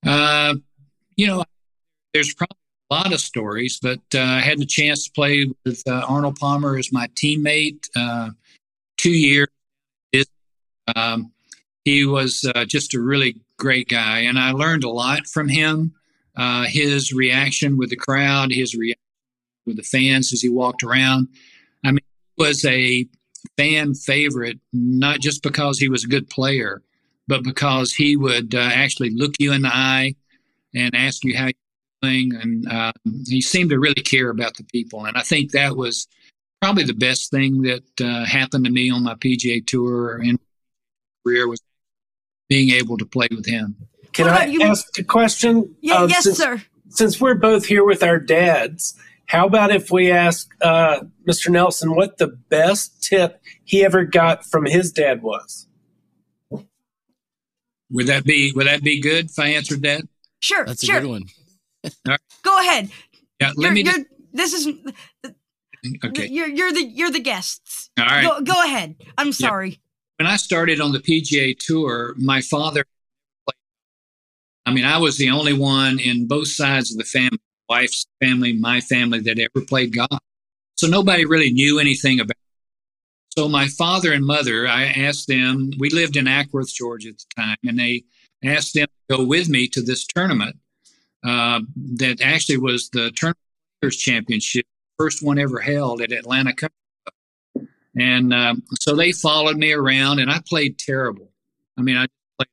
Uh, 0.04 0.54
you 1.16 1.26
know, 1.26 1.44
there's 2.12 2.34
probably 2.34 2.56
a 2.90 2.94
lot 2.94 3.12
of 3.12 3.20
stories, 3.20 3.78
but 3.80 4.00
uh, 4.14 4.20
I 4.20 4.40
had 4.40 4.58
the 4.58 4.66
chance 4.66 5.04
to 5.04 5.12
play 5.12 5.50
with 5.64 5.82
uh, 5.88 6.04
Arnold 6.08 6.36
Palmer 6.36 6.76
as 6.76 6.92
my 6.92 7.08
teammate 7.08 7.88
uh, 7.96 8.30
two 8.96 9.10
years. 9.10 9.48
Um, 10.94 11.32
he 11.84 12.04
was 12.04 12.44
uh, 12.54 12.64
just 12.64 12.94
a 12.94 13.00
really 13.00 13.36
great 13.58 13.88
guy, 13.88 14.20
and 14.20 14.38
I 14.38 14.52
learned 14.52 14.84
a 14.84 14.90
lot 14.90 15.26
from 15.26 15.48
him. 15.48 15.94
Uh, 16.36 16.64
his 16.64 17.12
reaction 17.12 17.76
with 17.76 17.90
the 17.90 17.96
crowd, 17.96 18.52
his 18.52 18.74
reaction 18.74 19.00
with 19.64 19.76
the 19.76 19.82
fans 19.82 20.32
as 20.32 20.40
he 20.42 20.48
walked 20.48 20.82
around. 20.82 21.28
I 21.84 21.92
mean, 21.92 22.00
he 22.36 22.44
was 22.44 22.64
a 22.64 23.06
fan 23.56 23.94
favorite, 23.94 24.58
not 24.72 25.20
just 25.20 25.42
because 25.42 25.78
he 25.78 25.88
was 25.88 26.04
a 26.04 26.08
good 26.08 26.28
player, 26.28 26.82
but 27.28 27.42
because 27.42 27.92
he 27.92 28.16
would 28.16 28.54
uh, 28.54 28.58
actually 28.58 29.10
look 29.10 29.34
you 29.38 29.52
in 29.52 29.62
the 29.62 29.74
eye 29.74 30.14
and 30.74 30.94
ask 30.94 31.24
you 31.24 31.36
how 31.36 31.46
you're 31.46 31.52
doing. 32.02 32.32
And 32.40 32.68
uh, 32.70 32.92
he 33.26 33.40
seemed 33.40 33.70
to 33.70 33.78
really 33.78 33.94
care 33.94 34.30
about 34.30 34.56
the 34.56 34.64
people. 34.64 35.06
And 35.06 35.16
I 35.16 35.22
think 35.22 35.52
that 35.52 35.76
was 35.76 36.06
probably 36.60 36.84
the 36.84 36.94
best 36.94 37.30
thing 37.30 37.62
that 37.62 37.84
uh, 38.00 38.24
happened 38.24 38.64
to 38.64 38.70
me 38.70 38.90
on 38.90 39.02
my 39.02 39.14
PGA 39.14 39.66
tour 39.66 40.16
and 40.16 40.38
career 41.24 41.48
was 41.48 41.60
being 42.48 42.70
able 42.70 42.96
to 42.98 43.06
play 43.06 43.28
with 43.30 43.46
him. 43.46 43.76
Can 44.16 44.28
I 44.28 44.46
you- 44.46 44.62
ask 44.62 44.98
a 44.98 45.04
question? 45.04 45.74
Yeah, 45.80 46.02
Uh, 46.02 46.06
yes, 46.08 46.24
since, 46.24 46.38
sir. 46.38 46.62
Since 46.88 47.20
we're 47.20 47.34
both 47.34 47.66
here 47.66 47.84
with 47.84 48.02
our 48.02 48.18
dads, 48.18 48.94
how 49.26 49.46
about 49.46 49.70
if 49.74 49.90
we 49.90 50.10
ask 50.10 50.48
uh, 50.62 51.00
Mr. 51.28 51.50
Nelson 51.50 51.94
what 51.94 52.18
the 52.18 52.28
best 52.28 53.02
tip 53.02 53.40
he 53.64 53.84
ever 53.84 54.04
got 54.04 54.44
from 54.44 54.64
his 54.66 54.92
dad 54.92 55.22
was? 55.22 55.66
Would 57.90 58.06
that 58.08 58.24
be 58.24 58.52
would 58.52 58.66
that 58.66 58.82
be 58.82 59.00
good 59.00 59.26
if 59.26 59.38
I 59.38 59.48
answered 59.48 59.82
that? 59.82 60.02
Sure, 60.40 60.64
That's 60.64 60.82
a 60.82 60.86
sure. 60.86 61.00
good 61.00 61.08
one. 61.08 61.22
Go 62.42 62.58
ahead. 62.60 62.90
Yeah, 63.40 63.52
let 63.56 63.58
You're, 63.58 63.72
me. 63.72 63.82
you're, 63.84 64.04
this 64.32 64.52
is 64.54 64.68
okay, 66.04 66.26
you're 66.26 66.48
you're 66.48 66.72
the 66.72 66.82
you're 66.84 67.10
the 67.12 67.20
guests. 67.20 67.90
all 67.98 68.06
right. 68.06 68.24
Go 68.24 68.40
go 68.42 68.64
ahead. 68.64 68.96
I'm 69.18 69.32
sorry. 69.32 69.78
when 70.18 70.26
I 70.26 70.36
started 70.36 70.80
on 70.80 70.92
the 70.92 70.98
PGA 70.98 71.56
Tour, 71.58 72.14
my 72.16 72.40
father. 72.40 72.84
I 74.66 74.72
mean, 74.72 74.84
I 74.84 74.98
was 74.98 75.16
the 75.16 75.30
only 75.30 75.52
one 75.52 76.00
in 76.00 76.26
both 76.26 76.48
sides 76.48 76.90
of 76.90 76.98
the 76.98 77.04
family, 77.04 77.38
wife's 77.68 78.06
family, 78.20 78.52
my 78.52 78.80
family, 78.80 79.20
that 79.20 79.38
ever 79.38 79.64
played 79.64 79.94
golf. 79.94 80.20
So 80.76 80.88
nobody 80.88 81.24
really 81.24 81.52
knew 81.52 81.78
anything 81.78 82.18
about. 82.18 82.32
It. 82.32 83.38
So 83.38 83.48
my 83.48 83.68
father 83.68 84.12
and 84.12 84.26
mother, 84.26 84.66
I 84.66 84.86
asked 84.86 85.28
them. 85.28 85.70
We 85.78 85.90
lived 85.90 86.16
in 86.16 86.24
Acworth, 86.24 86.74
Georgia 86.74 87.10
at 87.10 87.18
the 87.18 87.42
time, 87.42 87.56
and 87.64 87.78
they 87.78 88.04
asked 88.42 88.74
them 88.74 88.88
to 89.08 89.16
go 89.16 89.24
with 89.24 89.48
me 89.48 89.68
to 89.68 89.82
this 89.82 90.04
tournament 90.04 90.56
uh, 91.24 91.60
that 91.94 92.20
actually 92.20 92.58
was 92.58 92.88
the 92.90 93.12
Players 93.80 93.96
Championship, 93.96 94.66
first 94.98 95.22
one 95.22 95.38
ever 95.38 95.60
held 95.60 96.00
at 96.02 96.12
Atlanta 96.12 96.52
Country 96.52 96.76
Club. 97.04 97.68
And 97.96 98.34
um, 98.34 98.62
so 98.80 98.96
they 98.96 99.12
followed 99.12 99.56
me 99.56 99.72
around, 99.72 100.18
and 100.18 100.30
I 100.30 100.40
played 100.46 100.78
terrible. 100.78 101.30
I 101.78 101.82
mean, 101.82 101.96
I 101.96 102.06
played, 102.36 102.48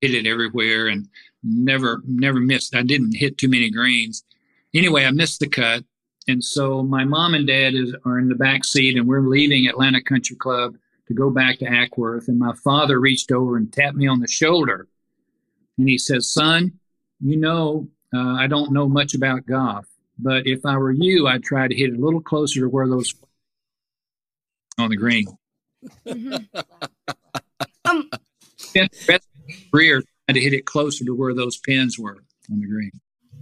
hit 0.00 0.14
it 0.14 0.26
everywhere 0.26 0.88
and 0.88 1.08
never, 1.44 2.02
never 2.06 2.40
missed. 2.40 2.74
I 2.74 2.82
didn't 2.82 3.16
hit 3.16 3.38
too 3.38 3.48
many 3.48 3.70
greens. 3.70 4.24
Anyway, 4.74 5.04
I 5.04 5.10
missed 5.10 5.40
the 5.40 5.48
cut, 5.48 5.84
and 6.26 6.42
so 6.42 6.82
my 6.82 7.04
mom 7.04 7.34
and 7.34 7.46
dad 7.46 7.74
is, 7.74 7.94
are 8.04 8.18
in 8.18 8.28
the 8.28 8.34
back 8.34 8.64
seat, 8.64 8.96
and 8.96 9.06
we're 9.06 9.20
leaving 9.20 9.66
Atlanta 9.66 10.02
Country 10.02 10.36
Club 10.36 10.76
to 11.06 11.14
go 11.14 11.30
back 11.30 11.58
to 11.58 11.66
Acworth. 11.66 12.28
And 12.28 12.38
my 12.38 12.54
father 12.64 12.98
reached 12.98 13.30
over 13.30 13.56
and 13.56 13.72
tapped 13.72 13.96
me 13.96 14.06
on 14.06 14.20
the 14.20 14.26
shoulder, 14.26 14.88
and 15.78 15.88
he 15.88 15.98
says, 15.98 16.32
"Son, 16.32 16.72
you 17.20 17.36
know, 17.36 17.88
uh, 18.12 18.34
I 18.34 18.46
don't 18.46 18.72
know 18.72 18.88
much 18.88 19.14
about 19.14 19.46
golf, 19.46 19.86
but 20.18 20.46
if 20.46 20.64
I 20.64 20.76
were 20.78 20.92
you, 20.92 21.28
I'd 21.28 21.44
try 21.44 21.68
to 21.68 21.74
hit 21.74 21.90
it 21.90 21.98
a 21.98 22.04
little 22.04 22.22
closer 22.22 22.60
to 22.60 22.68
where 22.68 22.88
those 22.88 23.14
on 24.78 24.90
the 24.90 24.96
green." 24.96 25.26
Mhm. 26.06 26.48
um, 27.84 28.10
spent 28.56 28.90
the 28.92 29.04
rest 29.08 29.28
of 29.34 29.54
his 29.54 29.70
career 29.70 30.00
trying 30.00 30.13
to 30.32 30.40
hit 30.40 30.52
it 30.52 30.66
closer 30.66 31.04
to 31.04 31.14
where 31.14 31.34
those 31.34 31.56
pins 31.56 31.98
were 31.98 32.18
on 32.50 32.60
the 32.60 32.66
green. 32.66 32.90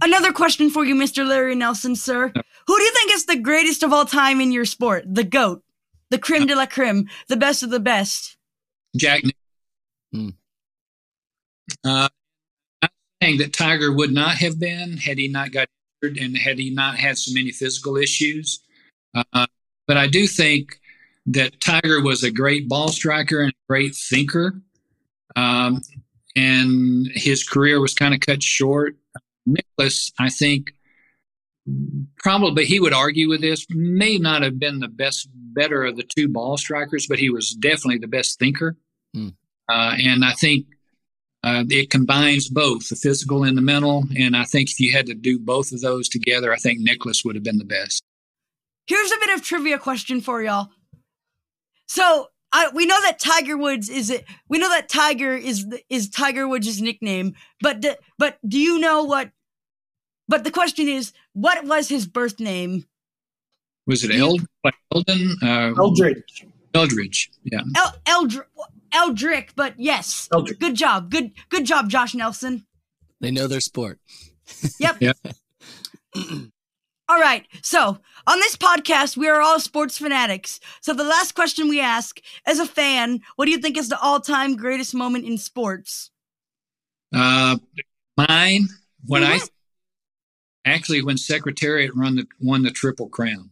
another 0.01 0.33
question 0.33 0.69
for 0.69 0.83
you, 0.83 0.95
Mr. 0.95 1.27
Larry 1.27 1.55
Nelson, 1.55 1.95
sir. 1.95 2.31
Who 2.67 2.77
do 2.77 2.83
you 2.83 2.93
think 2.93 3.11
is 3.11 3.25
the 3.25 3.39
greatest 3.39 3.83
of 3.83 3.93
all 3.93 4.05
time 4.05 4.41
in 4.41 4.51
your 4.51 4.65
sport? 4.65 5.05
The 5.07 5.23
goat, 5.23 5.63
the 6.09 6.17
creme 6.17 6.45
de 6.45 6.55
la 6.55 6.65
creme, 6.65 7.07
the 7.27 7.37
best 7.37 7.63
of 7.63 7.69
the 7.69 7.79
best. 7.79 8.37
Jack. 8.95 9.23
Hmm. 10.11 10.29
Uh, 11.83 12.09
I'm 12.81 12.89
saying 13.21 13.37
that 13.39 13.53
Tiger 13.53 13.91
would 13.91 14.11
not 14.11 14.35
have 14.35 14.59
been 14.59 14.97
had 14.97 15.17
he 15.17 15.27
not 15.27 15.51
got 15.51 15.67
injured 16.01 16.17
and 16.21 16.37
had 16.37 16.59
he 16.59 16.69
not 16.69 16.97
had 16.97 17.17
so 17.17 17.33
many 17.33 17.51
physical 17.51 17.97
issues. 17.97 18.59
Uh, 19.15 19.47
but 19.87 19.97
I 19.97 20.07
do 20.07 20.27
think 20.27 20.79
that 21.25 21.59
Tiger 21.61 22.01
was 22.01 22.23
a 22.23 22.31
great 22.31 22.67
ball 22.67 22.89
striker 22.89 23.41
and 23.41 23.51
a 23.51 23.67
great 23.69 23.95
thinker. 23.95 24.61
Um, 25.35 25.81
and 26.35 27.07
his 27.13 27.47
career 27.47 27.79
was 27.79 27.93
kind 27.93 28.13
of 28.13 28.19
cut 28.19 28.41
short. 28.41 28.95
Nicklaus, 29.45 30.11
I 30.19 30.29
think, 30.29 30.73
probably 32.17 32.65
he 32.65 32.79
would 32.79 32.93
argue 32.93 33.29
with 33.29 33.41
this, 33.41 33.65
may 33.69 34.17
not 34.17 34.41
have 34.41 34.59
been 34.59 34.79
the 34.79 34.87
best, 34.87 35.29
better 35.33 35.83
of 35.83 35.97
the 35.97 36.03
two 36.15 36.27
ball 36.27 36.57
strikers, 36.57 37.07
but 37.07 37.19
he 37.19 37.29
was 37.29 37.51
definitely 37.51 37.99
the 37.99 38.07
best 38.07 38.39
thinker. 38.39 38.77
Hmm. 39.13 39.29
Uh, 39.69 39.95
and 39.97 40.25
I 40.25 40.33
think 40.33 40.65
uh, 41.43 41.63
it 41.69 41.89
combines 41.89 42.49
both 42.49 42.89
the 42.89 42.95
physical 42.95 43.43
and 43.43 43.57
the 43.57 43.61
mental. 43.61 44.05
And 44.17 44.35
I 44.35 44.43
think 44.43 44.69
if 44.69 44.79
you 44.79 44.91
had 44.91 45.05
to 45.07 45.13
do 45.13 45.39
both 45.39 45.71
of 45.71 45.81
those 45.81 46.09
together, 46.09 46.53
I 46.53 46.57
think 46.57 46.79
Nicklaus 46.79 47.23
would 47.23 47.35
have 47.35 47.43
been 47.43 47.57
the 47.57 47.65
best. 47.65 48.03
Here's 48.87 49.11
a 49.11 49.19
bit 49.19 49.35
of 49.35 49.43
trivia 49.43 49.77
question 49.77 50.19
for 50.19 50.41
y'all. 50.41 50.69
So 51.87 52.27
I, 52.55 52.69
we 52.73 52.85
know 52.85 53.01
that 53.01 53.19
Tiger 53.19 53.57
Woods 53.57 53.89
is 53.89 54.09
it. 54.11 54.25
We 54.47 54.59
know 54.59 54.69
that 54.69 54.87
Tiger 54.87 55.33
is 55.35 55.65
is 55.89 56.07
Tiger 56.09 56.47
Woods' 56.47 56.79
nickname, 56.81 57.33
but 57.61 57.81
d- 57.81 57.95
but 58.19 58.37
do 58.47 58.59
you 58.59 58.79
know 58.79 59.03
what? 59.03 59.31
But 60.27 60.43
the 60.43 60.51
question 60.51 60.87
is, 60.87 61.11
what 61.33 61.65
was 61.65 61.89
his 61.89 62.05
birth 62.07 62.39
name? 62.39 62.85
Was 63.87 64.03
it 64.03 64.11
Eld- 64.15 64.45
like 64.63 64.75
Eldon? 64.93 65.35
Uh, 65.41 65.73
Eldridge. 65.77 66.45
Eldridge. 66.73 67.31
Yeah. 67.43 67.61
El 67.75 67.95
Eldrick, 68.05 68.47
Eldrick. 68.93 69.49
But 69.55 69.73
yes, 69.77 70.29
Eldridge. 70.31 70.59
good 70.59 70.75
job, 70.75 71.09
good 71.09 71.31
good 71.49 71.65
job, 71.65 71.89
Josh 71.89 72.13
Nelson. 72.13 72.65
They 73.19 73.31
know 73.31 73.47
their 73.47 73.61
sport. 73.61 73.99
Yep. 74.79 74.97
Yep. 75.01 75.17
All 77.13 77.19
right. 77.19 77.45
So 77.61 77.99
on 78.25 78.39
this 78.39 78.55
podcast, 78.55 79.15
we 79.17 79.27
are 79.29 79.39
all 79.39 79.59
sports 79.59 79.99
fanatics. 79.99 80.59
So 80.81 80.93
the 80.95 81.03
last 81.03 81.35
question 81.35 81.67
we 81.67 81.79
ask, 81.79 82.19
as 82.47 82.57
a 82.57 82.65
fan, 82.65 83.21
what 83.35 83.45
do 83.45 83.51
you 83.51 83.59
think 83.59 83.77
is 83.77 83.87
the 83.87 83.99
all-time 83.99 84.55
greatest 84.55 84.95
moment 84.95 85.23
in 85.23 85.37
sports? 85.37 86.09
Uh, 87.13 87.57
mine, 88.17 88.67
what 89.05 89.21
I 89.23 89.37
Mhm. 89.37 89.49
actually 90.65 91.03
when 91.03 91.17
Secretariat 91.17 91.93
run 91.93 92.15
the 92.15 92.27
won 92.39 92.63
the 92.63 92.71
Triple 92.71 93.09
Crown. 93.09 93.51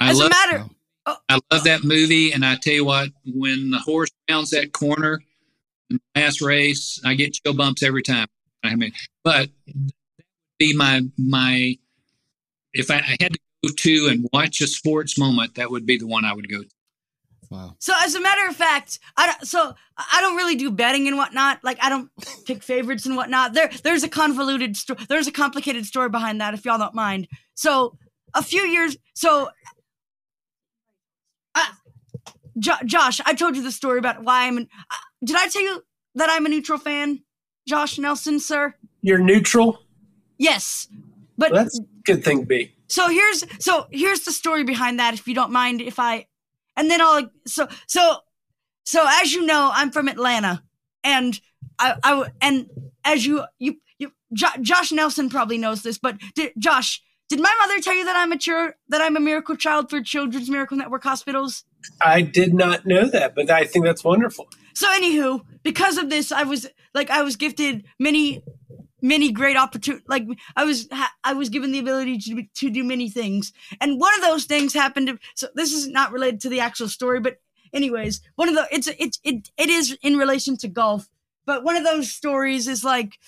I 0.00 0.10
As 0.10 0.18
a 0.18 0.28
matter. 0.28 0.68
Oh. 1.06 1.16
I 1.28 1.38
love 1.52 1.62
that 1.62 1.84
movie, 1.84 2.32
and 2.32 2.44
I 2.44 2.56
tell 2.56 2.74
you 2.74 2.84
what, 2.84 3.10
when 3.24 3.70
the 3.70 3.78
horse 3.78 4.10
rounds 4.28 4.50
that 4.50 4.72
corner 4.72 5.22
in 5.90 6.00
the 6.12 6.20
last 6.20 6.40
race, 6.40 7.00
I 7.04 7.14
get 7.14 7.34
chill 7.34 7.54
bumps 7.54 7.84
every 7.84 8.02
time. 8.02 8.26
I 8.64 8.74
mean, 8.74 8.90
but 9.22 9.48
be 10.58 10.74
my 10.74 11.02
my 11.18 11.76
if 12.72 12.90
I, 12.90 12.96
I 12.96 13.16
had 13.20 13.32
to 13.32 13.38
go 13.64 13.70
to 13.74 14.08
and 14.10 14.28
watch 14.32 14.60
a 14.60 14.66
sports 14.66 15.18
moment, 15.18 15.54
that 15.54 15.70
would 15.70 15.86
be 15.86 15.98
the 15.98 16.06
one 16.06 16.24
I 16.24 16.32
would 16.34 16.48
go 16.50 16.62
to. 16.62 16.68
Wow. 17.50 17.76
So 17.78 17.94
as 18.02 18.14
a 18.14 18.20
matter 18.20 18.46
of 18.48 18.56
fact, 18.56 18.98
I 19.16 19.26
don't, 19.26 19.46
so 19.46 19.74
I 19.96 20.20
don't 20.20 20.36
really 20.36 20.56
do 20.56 20.70
betting 20.70 21.06
and 21.06 21.16
whatnot. 21.16 21.62
Like 21.62 21.78
I 21.80 21.88
don't 21.88 22.10
pick 22.44 22.62
favorites 22.62 23.06
and 23.06 23.16
whatnot. 23.16 23.54
There 23.54 23.70
there's 23.82 24.02
a 24.02 24.08
convoluted 24.08 24.76
story. 24.76 24.98
There's 25.08 25.28
a 25.28 25.32
complicated 25.32 25.86
story 25.86 26.08
behind 26.08 26.40
that. 26.40 26.54
If 26.54 26.64
y'all 26.64 26.78
don't 26.78 26.94
mind. 26.94 27.28
So 27.54 27.96
a 28.34 28.42
few 28.42 28.62
years. 28.62 28.96
So. 29.14 29.50
Jo- 32.58 32.72
Josh, 32.84 33.20
I 33.26 33.34
told 33.34 33.56
you 33.56 33.62
the 33.62 33.72
story 33.72 33.98
about 33.98 34.22
why 34.22 34.46
I'm. 34.46 34.56
An, 34.56 34.68
uh, 34.90 34.94
did 35.24 35.36
I 35.36 35.48
tell 35.48 35.62
you 35.62 35.82
that 36.14 36.30
I'm 36.30 36.46
a 36.46 36.48
neutral 36.48 36.78
fan, 36.78 37.22
Josh 37.68 37.98
Nelson, 37.98 38.40
sir? 38.40 38.74
You're 39.02 39.18
neutral. 39.18 39.78
Yes, 40.38 40.88
but 41.38 41.52
well, 41.52 41.64
that's 41.64 41.78
a 41.78 41.82
good 42.04 42.24
thing 42.24 42.40
to 42.40 42.46
be. 42.46 42.72
So 42.88 43.08
here's 43.08 43.44
so 43.58 43.86
here's 43.90 44.20
the 44.20 44.32
story 44.32 44.64
behind 44.64 44.98
that. 44.98 45.14
If 45.14 45.26
you 45.26 45.34
don't 45.34 45.52
mind, 45.52 45.80
if 45.80 45.98
I 45.98 46.26
and 46.76 46.90
then 46.90 47.00
I'll 47.00 47.30
so 47.46 47.68
so 47.86 48.18
so 48.84 49.04
as 49.08 49.32
you 49.32 49.44
know, 49.44 49.70
I'm 49.72 49.90
from 49.90 50.08
Atlanta, 50.08 50.62
and 51.02 51.38
I 51.78 51.96
I 52.02 52.30
and 52.40 52.68
as 53.04 53.26
you 53.26 53.44
you 53.58 53.76
you 53.98 54.12
jo- 54.32 54.60
Josh 54.60 54.92
Nelson 54.92 55.28
probably 55.28 55.58
knows 55.58 55.82
this, 55.82 55.98
but 55.98 56.16
did, 56.34 56.52
Josh, 56.58 57.02
did 57.28 57.40
my 57.40 57.54
mother 57.60 57.80
tell 57.80 57.94
you 57.94 58.04
that 58.04 58.16
I'm 58.16 58.32
a 58.32 58.38
chur- 58.38 58.76
that 58.88 59.00
I'm 59.00 59.16
a 59.16 59.20
miracle 59.20 59.56
child 59.56 59.90
for 59.90 60.00
Children's 60.00 60.48
Miracle 60.48 60.76
Network 60.76 61.02
hospitals? 61.02 61.64
I 62.00 62.22
did 62.22 62.54
not 62.54 62.86
know 62.86 63.06
that, 63.06 63.34
but 63.34 63.50
I 63.50 63.64
think 63.64 63.84
that's 63.84 64.04
wonderful. 64.04 64.48
So 64.74 64.88
anywho, 64.88 65.42
because 65.62 65.98
of 65.98 66.10
this, 66.10 66.30
I 66.30 66.44
was 66.44 66.66
like 66.94 67.10
I 67.10 67.22
was 67.22 67.36
gifted 67.36 67.84
many 67.98 68.42
many 69.02 69.30
great 69.32 69.56
opportunities. 69.56 70.06
Like 70.08 70.26
I 70.54 70.64
was, 70.64 70.88
I 71.24 71.32
was 71.34 71.48
given 71.48 71.72
the 71.72 71.78
ability 71.78 72.18
to 72.18 72.42
to 72.42 72.70
do 72.70 72.84
many 72.84 73.08
things, 73.08 73.52
and 73.80 74.00
one 74.00 74.14
of 74.14 74.22
those 74.22 74.44
things 74.44 74.74
happened. 74.74 75.08
To, 75.08 75.18
so 75.34 75.48
this 75.54 75.72
is 75.72 75.88
not 75.88 76.12
related 76.12 76.40
to 76.42 76.48
the 76.48 76.60
actual 76.60 76.88
story, 76.88 77.20
but 77.20 77.38
anyways, 77.72 78.20
one 78.36 78.48
of 78.48 78.54
the 78.54 78.66
it's 78.70 78.88
it 78.88 79.18
it 79.22 79.50
it 79.56 79.68
is 79.68 79.96
in 80.02 80.16
relation 80.16 80.56
to 80.58 80.68
golf. 80.68 81.08
But 81.46 81.62
one 81.62 81.76
of 81.76 81.84
those 81.84 82.10
stories 82.10 82.66
is 82.66 82.82
like, 82.82 83.18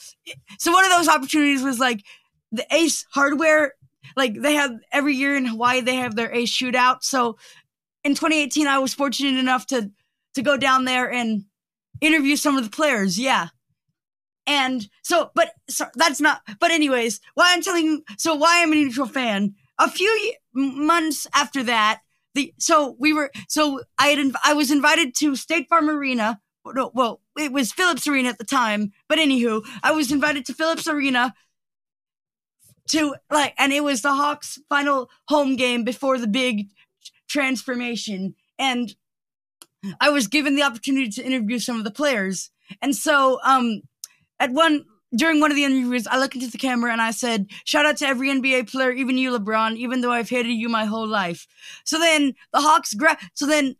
so 0.58 0.72
one 0.72 0.84
of 0.84 0.90
those 0.90 1.08
opportunities 1.08 1.62
was 1.62 1.78
like 1.78 2.04
the 2.50 2.66
Ace 2.72 3.06
Hardware. 3.10 3.74
Like 4.16 4.34
they 4.40 4.54
have 4.54 4.72
every 4.90 5.14
year 5.14 5.36
in 5.36 5.46
Hawaii, 5.46 5.82
they 5.82 5.96
have 5.96 6.16
their 6.16 6.32
Ace 6.34 6.50
Shootout. 6.50 7.04
So 7.04 7.38
in 8.02 8.14
2018, 8.14 8.66
I 8.66 8.78
was 8.78 8.92
fortunate 8.94 9.38
enough 9.38 9.66
to 9.66 9.90
to 10.34 10.42
go 10.42 10.56
down 10.56 10.84
there 10.84 11.10
and 11.10 11.44
interview 12.00 12.36
some 12.36 12.56
of 12.56 12.64
the 12.64 12.70
players. 12.70 13.18
Yeah. 13.18 13.48
And 14.48 14.88
so, 15.02 15.30
but 15.34 15.52
so 15.68 15.84
that's 15.94 16.22
not, 16.22 16.40
but 16.58 16.70
anyways, 16.70 17.20
why 17.34 17.52
I'm 17.52 17.60
telling 17.60 18.02
so 18.16 18.34
why 18.34 18.62
I'm 18.62 18.72
a 18.72 18.76
neutral 18.76 19.06
fan. 19.06 19.54
A 19.78 19.90
few 19.90 20.34
months 20.54 21.26
after 21.34 21.62
that, 21.64 22.00
the, 22.34 22.54
so 22.58 22.96
we 22.98 23.12
were, 23.12 23.30
so 23.46 23.82
I 23.98 24.08
had, 24.08 24.32
I 24.42 24.54
was 24.54 24.70
invited 24.70 25.14
to 25.16 25.36
State 25.36 25.68
Farm 25.68 25.90
Arena. 25.90 26.40
Well, 26.64 27.20
it 27.38 27.52
was 27.52 27.72
Phillips 27.72 28.06
Arena 28.06 28.30
at 28.30 28.38
the 28.38 28.44
time, 28.44 28.92
but 29.06 29.18
anywho, 29.18 29.62
I 29.82 29.92
was 29.92 30.10
invited 30.10 30.46
to 30.46 30.54
Phillips 30.54 30.88
Arena 30.88 31.34
to 32.88 33.14
like, 33.30 33.54
and 33.58 33.72
it 33.72 33.84
was 33.84 34.00
the 34.00 34.14
Hawks 34.14 34.58
final 34.70 35.10
home 35.28 35.56
game 35.56 35.84
before 35.84 36.18
the 36.18 36.26
big 36.26 36.68
transformation. 37.28 38.34
And 38.58 38.94
I 40.00 40.08
was 40.08 40.26
given 40.26 40.56
the 40.56 40.62
opportunity 40.62 41.10
to 41.10 41.22
interview 41.22 41.58
some 41.58 41.76
of 41.76 41.84
the 41.84 41.90
players. 41.90 42.50
And 42.82 42.96
so, 42.96 43.40
um, 43.44 43.82
at 44.40 44.52
one 44.52 44.84
during 45.16 45.40
one 45.40 45.50
of 45.50 45.56
the 45.56 45.64
interviews, 45.64 46.06
I 46.06 46.18
looked 46.18 46.34
into 46.34 46.50
the 46.50 46.58
camera 46.58 46.92
and 46.92 47.00
I 47.00 47.12
said, 47.12 47.46
"Shout 47.64 47.86
out 47.86 47.96
to 47.98 48.06
every 48.06 48.28
NBA 48.30 48.70
player, 48.70 48.92
even 48.92 49.16
you, 49.16 49.36
LeBron, 49.36 49.76
even 49.76 50.00
though 50.00 50.12
I've 50.12 50.28
hated 50.28 50.52
you 50.52 50.68
my 50.68 50.84
whole 50.84 51.06
life." 51.06 51.46
So 51.84 51.98
then 51.98 52.34
the 52.52 52.60
Hawks 52.60 52.94
grab. 52.94 53.18
So 53.34 53.46
then 53.46 53.76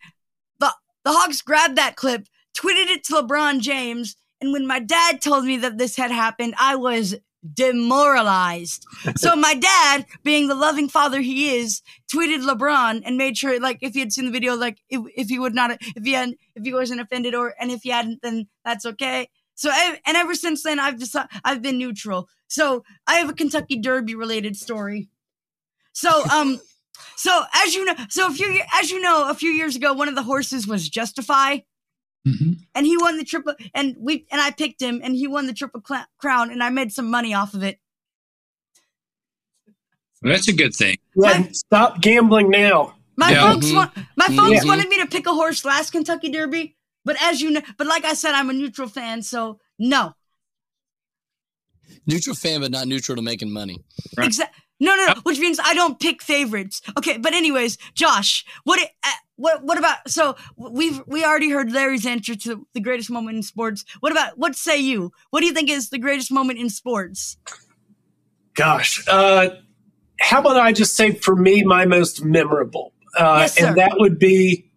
the 0.59 0.73
the 1.05 1.13
Hawks 1.13 1.43
grabbed 1.43 1.77
that 1.77 1.97
clip, 1.97 2.27
tweeted 2.57 2.89
it 2.89 3.05
to 3.05 3.15
LeBron 3.15 3.61
James, 3.61 4.17
and 4.41 4.53
when 4.53 4.67
my 4.67 4.79
dad 4.79 5.21
told 5.21 5.45
me 5.45 5.57
that 5.59 5.79
this 5.79 5.97
had 5.97 6.11
happened, 6.11 6.55
I 6.59 6.77
was 6.77 7.17
demoralized. 7.55 8.85
so 9.17 9.37
my 9.37 9.55
dad, 9.55 10.07
being 10.25 10.49
the 10.49 10.55
loving 10.55 10.89
father 10.89 11.21
he 11.21 11.57
is, 11.57 11.83
tweeted 12.13 12.43
LeBron 12.43 13.03
and 13.05 13.17
made 13.17 13.37
sure, 13.37 13.61
like, 13.61 13.79
if 13.81 13.95
he 13.95 14.01
had 14.01 14.13
seen 14.13 14.27
the 14.27 14.31
video, 14.31 14.57
like, 14.57 14.79
if, 14.89 15.03
if 15.17 15.29
he 15.29 15.39
would 15.39 15.55
not, 15.55 15.77
if 15.81 16.05
he 16.05 16.13
had, 16.13 16.35
if 16.55 16.65
he 16.65 16.73
wasn't 16.73 17.01
offended, 17.01 17.35
or 17.35 17.55
and 17.61 17.71
if 17.71 17.83
he 17.83 17.91
hadn't, 17.91 18.23
then 18.23 18.49
that's 18.65 18.87
okay. 18.87 19.29
So 19.59 19.73
and 19.73 20.17
ever 20.17 20.37
since 20.37 20.63
then, 20.63 20.79
I've 20.79 21.01
decided 21.01 21.31
I've 21.45 21.61
been 21.61 21.79
neutral. 21.79 22.29
So 22.47 22.85
I 23.09 23.17
have 23.17 23.29
a 23.29 23.33
Kentucky 23.33 23.77
Derby 23.77 24.15
related 24.15 24.57
story. 24.57 25.09
So 25.93 26.23
um, 26.33 26.61
so 27.17 27.43
as 27.53 27.75
you 27.75 27.85
know, 27.85 27.95
so 28.09 28.29
a 28.29 28.31
few 28.31 28.61
as 28.81 28.93
you 28.93 29.01
know, 29.01 29.29
a 29.29 29.35
few 29.35 29.51
years 29.51 29.75
ago, 29.75 29.93
one 29.93 30.07
of 30.07 30.15
the 30.15 30.23
horses 30.23 30.69
was 30.69 30.89
Justify, 30.89 31.59
mm-hmm. 32.25 32.53
and 32.77 32.87
he 32.87 32.97
won 32.97 33.17
the 33.17 33.25
triple. 33.25 33.57
And 33.75 33.97
we 33.99 34.27
and 34.31 34.41
I 34.41 34.53
picked 34.53 34.81
him, 34.81 35.01
and 35.03 35.17
he 35.17 35.27
won 35.27 35.49
the 35.49 35.53
triple 35.53 35.83
cl- 35.85 36.07
crown, 36.19 36.53
and 36.53 36.63
I 36.63 36.71
made 36.71 36.93
some 36.93 37.11
money 37.11 37.35
off 37.35 37.53
of 37.53 37.65
it. 37.65 37.81
Well, 40.23 40.35
that's 40.35 40.47
a 40.47 40.53
good 40.53 40.73
thing. 40.73 40.99
Yeah, 41.17 41.41
my, 41.41 41.49
stop 41.51 42.01
gambling 42.01 42.51
now. 42.51 42.95
My 43.17 43.33
yeah. 43.33 43.53
folks 43.53 43.67
mm-hmm. 43.67 43.77
want, 43.77 43.97
my 44.15 44.27
folks 44.27 44.61
mm-hmm. 44.61 44.69
wanted 44.69 44.89
me 44.89 45.01
to 45.01 45.07
pick 45.07 45.27
a 45.27 45.35
horse 45.35 45.65
last 45.65 45.91
Kentucky 45.91 46.31
Derby, 46.31 46.77
but 47.05 47.17
as 47.23 47.41
you 47.41 47.51
know, 47.51 47.63
but 47.77 47.87
like 47.87 48.05
I 48.05 48.15
said, 48.15 48.35
I'm 48.35 48.51
a 48.51 48.53
neutral 48.53 48.89
fan, 48.89 49.23
so 49.23 49.59
no. 49.79 50.15
Neutral 52.07 52.37
fan, 52.37 52.61
but 52.61 52.71
not 52.71 52.87
neutral 52.87 53.17
to 53.17 53.23
making 53.23 53.51
money. 53.51 53.85
Right. 54.17 54.27
Exactly. 54.27 54.63
No, 54.81 54.95
no, 54.95 55.07
no, 55.07 55.15
which 55.25 55.41
means 55.41 55.59
I 55.63 55.75
don't 55.75 55.99
pick 55.99 56.23
favorites. 56.23 56.81
Okay, 56.97 57.19
but 57.19 57.35
anyways, 57.35 57.79
Josh, 57.95 58.45
what 58.63 58.79
uh, 58.81 59.11
what 59.35 59.65
what 59.65 59.77
about 59.77 60.09
so 60.09 60.37
we've 60.57 61.01
we 61.07 61.25
already 61.25 61.51
heard 61.51 61.73
Larry's 61.73 62.07
answer 62.07 62.37
to 62.37 62.67
the 62.75 62.81
greatest 62.81 63.11
moment 63.11 63.37
in 63.37 63.43
sports. 63.43 63.85
What 64.01 64.13
about 64.13 64.39
what 64.39 64.55
say 64.55 64.79
you? 64.79 65.13
What 65.31 65.41
do 65.41 65.47
you 65.47 65.53
think 65.53 65.69
is 65.69 65.91
the 65.91 65.99
greatest 65.99 66.31
moment 66.31 66.61
in 66.61 66.71
sports? 66.71 67.39
Gosh, 68.55 69.05
uh 69.09 69.51
how 70.21 70.41
about 70.41 70.57
I 70.57 70.73
just 70.73 70.97
say 70.97 71.13
for 71.13 71.35
me 71.35 71.65
my 71.65 71.85
most 71.85 72.25
memorable? 72.25 72.93
Uh 73.17 73.39
yes, 73.41 73.61
and 73.61 73.77
that 73.79 73.95
would 73.99 74.19
be 74.19 74.68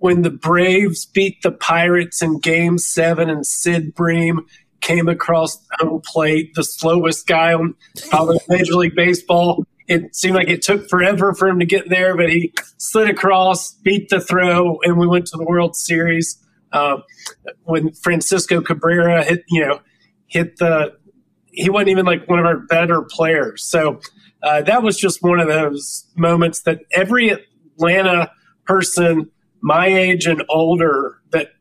when 0.00 0.22
the 0.22 0.30
Braves 0.30 1.04
beat 1.06 1.42
the 1.42 1.52
Pirates 1.52 2.22
in 2.22 2.40
game 2.40 2.78
seven 2.78 3.28
and 3.28 3.46
Sid 3.46 3.94
Bream 3.94 4.40
came 4.80 5.08
across 5.08 5.58
home 5.78 6.00
plate, 6.04 6.54
the 6.54 6.64
slowest 6.64 7.26
guy 7.26 7.52
on 7.52 7.74
Major 8.48 8.74
League 8.74 8.96
Baseball. 8.96 9.62
It 9.88 10.16
seemed 10.16 10.36
like 10.36 10.48
it 10.48 10.62
took 10.62 10.88
forever 10.88 11.34
for 11.34 11.48
him 11.48 11.58
to 11.58 11.66
get 11.66 11.90
there, 11.90 12.16
but 12.16 12.30
he 12.30 12.54
slid 12.78 13.10
across, 13.10 13.72
beat 13.72 14.08
the 14.08 14.20
throw, 14.20 14.78
and 14.84 14.98
we 14.98 15.06
went 15.06 15.26
to 15.26 15.36
the 15.36 15.44
World 15.44 15.76
Series. 15.76 16.42
Uh, 16.72 16.98
when 17.64 17.92
Francisco 17.92 18.62
Cabrera 18.62 19.22
hit, 19.24 19.44
you 19.48 19.66
know, 19.66 19.80
hit 20.28 20.56
the, 20.58 20.96
he 21.46 21.68
wasn't 21.68 21.90
even 21.90 22.06
like 22.06 22.26
one 22.26 22.38
of 22.38 22.46
our 22.46 22.56
better 22.56 23.02
players. 23.02 23.64
So 23.64 24.00
uh, 24.42 24.62
that 24.62 24.82
was 24.82 24.96
just 24.96 25.22
one 25.22 25.40
of 25.40 25.48
those 25.48 26.06
moments 26.16 26.62
that 26.62 26.78
every 26.92 27.30
Atlanta 27.30 28.30
person 28.64 29.30
my 29.60 29.86
age 29.86 30.26
and 30.26 30.42
older 30.48 31.20
that 31.30 31.52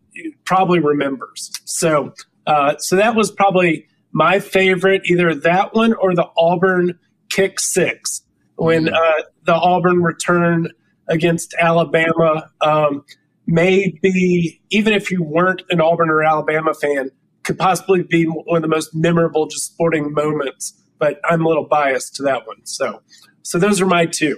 probably 0.45 0.79
remembers. 0.79 1.51
So, 1.65 2.13
uh, 2.47 2.77
so 2.77 2.95
that 2.95 3.15
was 3.15 3.31
probably 3.31 3.87
my 4.11 4.39
favorite, 4.39 5.01
either 5.05 5.35
that 5.35 5.73
one 5.73 5.93
or 5.93 6.15
the 6.15 6.27
Auburn 6.37 6.97
kick 7.29 7.59
six 7.59 8.21
when 8.55 8.85
mm-hmm. 8.85 8.95
uh, 8.95 9.23
the 9.43 9.53
Auburn 9.53 10.01
return 10.01 10.69
against 11.07 11.53
Alabama. 11.59 12.49
Um, 12.61 13.03
maybe 13.47 14.61
even 14.69 14.93
if 14.93 15.11
you 15.11 15.23
weren't 15.23 15.63
an 15.69 15.81
Auburn 15.81 16.09
or 16.09 16.23
Alabama 16.23 16.73
fan, 16.73 17.11
could 17.43 17.57
possibly 17.57 18.03
be 18.03 18.25
one 18.25 18.57
of 18.57 18.61
the 18.61 18.67
most 18.67 18.93
memorable 18.93 19.47
just 19.47 19.65
sporting 19.65 20.13
moments. 20.13 20.73
But 20.99 21.19
I'm 21.29 21.45
a 21.45 21.47
little 21.47 21.65
biased 21.65 22.15
to 22.15 22.23
that 22.23 22.45
one. 22.45 22.65
So, 22.65 23.01
so 23.41 23.57
those 23.57 23.79
are 23.79 23.85
my 23.85 24.05
two. 24.05 24.37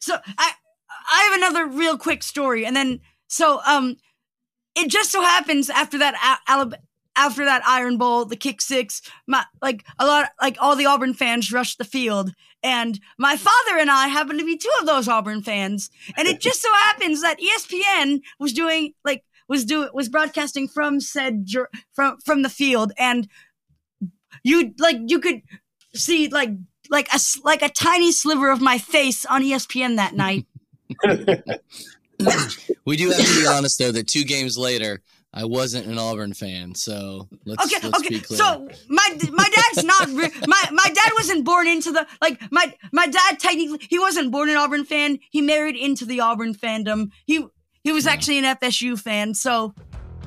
So 0.00 0.18
I 0.38 0.52
I 1.10 1.22
have 1.22 1.52
another 1.52 1.66
real 1.66 1.98
quick 1.98 2.22
story, 2.22 2.64
and 2.64 2.76
then 2.76 3.00
so 3.28 3.60
um, 3.66 3.96
it 4.74 4.88
just 4.88 5.10
so 5.10 5.22
happens 5.22 5.68
after 5.70 5.98
that 5.98 6.14
after 7.16 7.44
that 7.44 7.62
Iron 7.66 7.98
Bowl, 7.98 8.24
the 8.24 8.36
kick 8.36 8.60
six, 8.60 9.02
my, 9.26 9.44
like 9.60 9.84
a 9.98 10.06
lot, 10.06 10.30
like 10.40 10.56
all 10.60 10.76
the 10.76 10.86
Auburn 10.86 11.12
fans 11.12 11.52
rushed 11.52 11.78
the 11.78 11.84
field, 11.84 12.32
and 12.62 13.00
my 13.18 13.36
father 13.36 13.78
and 13.78 13.90
I 13.90 14.08
happen 14.08 14.38
to 14.38 14.44
be 14.44 14.56
two 14.56 14.72
of 14.80 14.86
those 14.86 15.08
Auburn 15.08 15.42
fans, 15.42 15.90
and 16.16 16.28
it 16.28 16.40
just 16.40 16.62
so 16.62 16.72
happens 16.72 17.22
that 17.22 17.38
ESPN 17.38 18.20
was 18.38 18.52
doing 18.52 18.94
like 19.04 19.24
was 19.48 19.64
doing 19.64 19.88
was 19.92 20.08
broadcasting 20.08 20.68
from 20.68 21.00
said 21.00 21.46
from 21.92 22.18
from 22.24 22.42
the 22.42 22.48
field, 22.48 22.92
and 22.96 23.28
you 24.42 24.72
like 24.78 24.98
you 25.06 25.18
could 25.20 25.42
see 25.94 26.28
like 26.28 26.50
like 26.90 27.08
a 27.12 27.18
like 27.44 27.62
a 27.62 27.68
tiny 27.68 28.12
sliver 28.12 28.50
of 28.50 28.60
my 28.60 28.78
face 28.78 29.24
on 29.26 29.42
ESPN 29.42 29.96
that 29.96 30.14
night. 30.14 30.46
we 32.84 32.96
do 32.96 33.10
have 33.10 33.18
to 33.18 33.40
be 33.40 33.46
honest 33.46 33.78
though 33.78 33.92
that 33.92 34.06
two 34.06 34.24
games 34.24 34.58
later 34.58 35.00
I 35.32 35.44
wasn't 35.44 35.86
an 35.86 35.96
Auburn 35.96 36.34
fan, 36.34 36.74
so 36.74 37.28
let's 37.44 37.64
okay. 37.64 37.86
let's 37.86 38.00
okay, 38.00 38.18
so 38.20 38.68
my 38.88 39.18
my 39.30 39.48
dad's 39.48 39.84
not 39.84 40.08
re- 40.08 40.32
my 40.48 40.64
my 40.72 40.90
dad 40.92 41.12
wasn't 41.14 41.44
born 41.44 41.68
into 41.68 41.92
the 41.92 42.04
like 42.20 42.40
my 42.50 42.74
my 42.90 43.06
dad 43.06 43.38
technically 43.38 43.78
he 43.88 44.00
wasn't 44.00 44.32
born 44.32 44.50
an 44.50 44.56
Auburn 44.56 44.84
fan. 44.84 45.20
He 45.30 45.40
married 45.40 45.76
into 45.76 46.04
the 46.04 46.18
Auburn 46.20 46.52
fandom. 46.52 47.10
He 47.26 47.46
he 47.84 47.92
was 47.92 48.06
yeah. 48.06 48.12
actually 48.12 48.38
an 48.38 48.44
FSU 48.56 48.98
fan. 48.98 49.34
So 49.34 49.72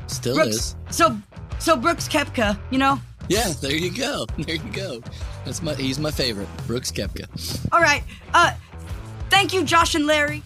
still 0.08 0.36
Brooks, 0.36 0.56
is. 0.56 0.76
So 0.90 1.18
so 1.60 1.76
Brooks 1.76 2.08
Koepka, 2.08 2.58
you 2.72 2.78
know. 2.78 3.02
Yeah, 3.28 3.50
there 3.62 3.76
you 3.76 3.92
go. 3.92 4.26
There 4.38 4.56
you 4.56 4.72
go. 4.72 5.02
That's 5.44 5.62
my 5.62 5.76
he's 5.76 6.00
my 6.00 6.12
favorite, 6.12 6.48
Brooks 6.66 6.94
Koepka. 6.94 7.28
All 7.74 7.82
right. 7.82 8.04
Uh, 8.34 8.54
thank 9.30 9.54
you, 9.54 9.66
Josh 9.66 9.96
and 9.96 10.08
Larry. 10.08 10.44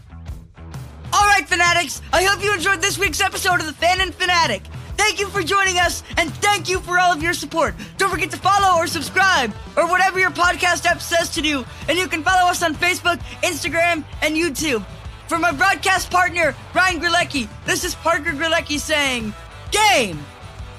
All 1.13 1.25
right, 1.25 1.47
fanatics, 1.47 2.01
I 2.11 2.23
hope 2.23 2.43
you 2.43 2.53
enjoyed 2.53 2.81
this 2.81 2.99
week's 2.99 3.21
episode 3.21 3.59
of 3.59 3.65
The 3.65 3.73
Fan 3.73 4.01
in 4.01 4.11
Fanatic. 4.11 4.63
Thank 4.97 5.19
you 5.19 5.27
for 5.27 5.41
joining 5.41 5.77
us, 5.77 6.03
and 6.17 6.33
thank 6.35 6.69
you 6.69 6.79
for 6.79 6.99
all 6.99 7.13
of 7.13 7.23
your 7.23 7.33
support. 7.33 7.75
Don't 7.97 8.09
forget 8.09 8.31
to 8.31 8.37
follow 8.37 8.77
or 8.77 8.87
subscribe, 8.87 9.53
or 9.77 9.87
whatever 9.87 10.19
your 10.19 10.31
podcast 10.31 10.85
app 10.85 11.01
says 11.01 11.29
to 11.35 11.41
do. 11.41 11.65
And 11.87 11.97
you 11.97 12.07
can 12.07 12.23
follow 12.23 12.49
us 12.49 12.61
on 12.61 12.75
Facebook, 12.75 13.19
Instagram, 13.41 14.03
and 14.21 14.35
YouTube. 14.35 14.85
For 15.27 15.39
my 15.39 15.51
broadcast 15.51 16.09
partner, 16.09 16.55
Ryan 16.73 16.99
Grelecki, 16.99 17.47
this 17.65 17.83
is 17.83 17.95
Parker 17.95 18.31
Grelecki 18.31 18.79
saying, 18.79 19.33
Game, 19.71 20.19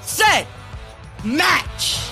Set, 0.01 0.47
Match! 1.23 2.11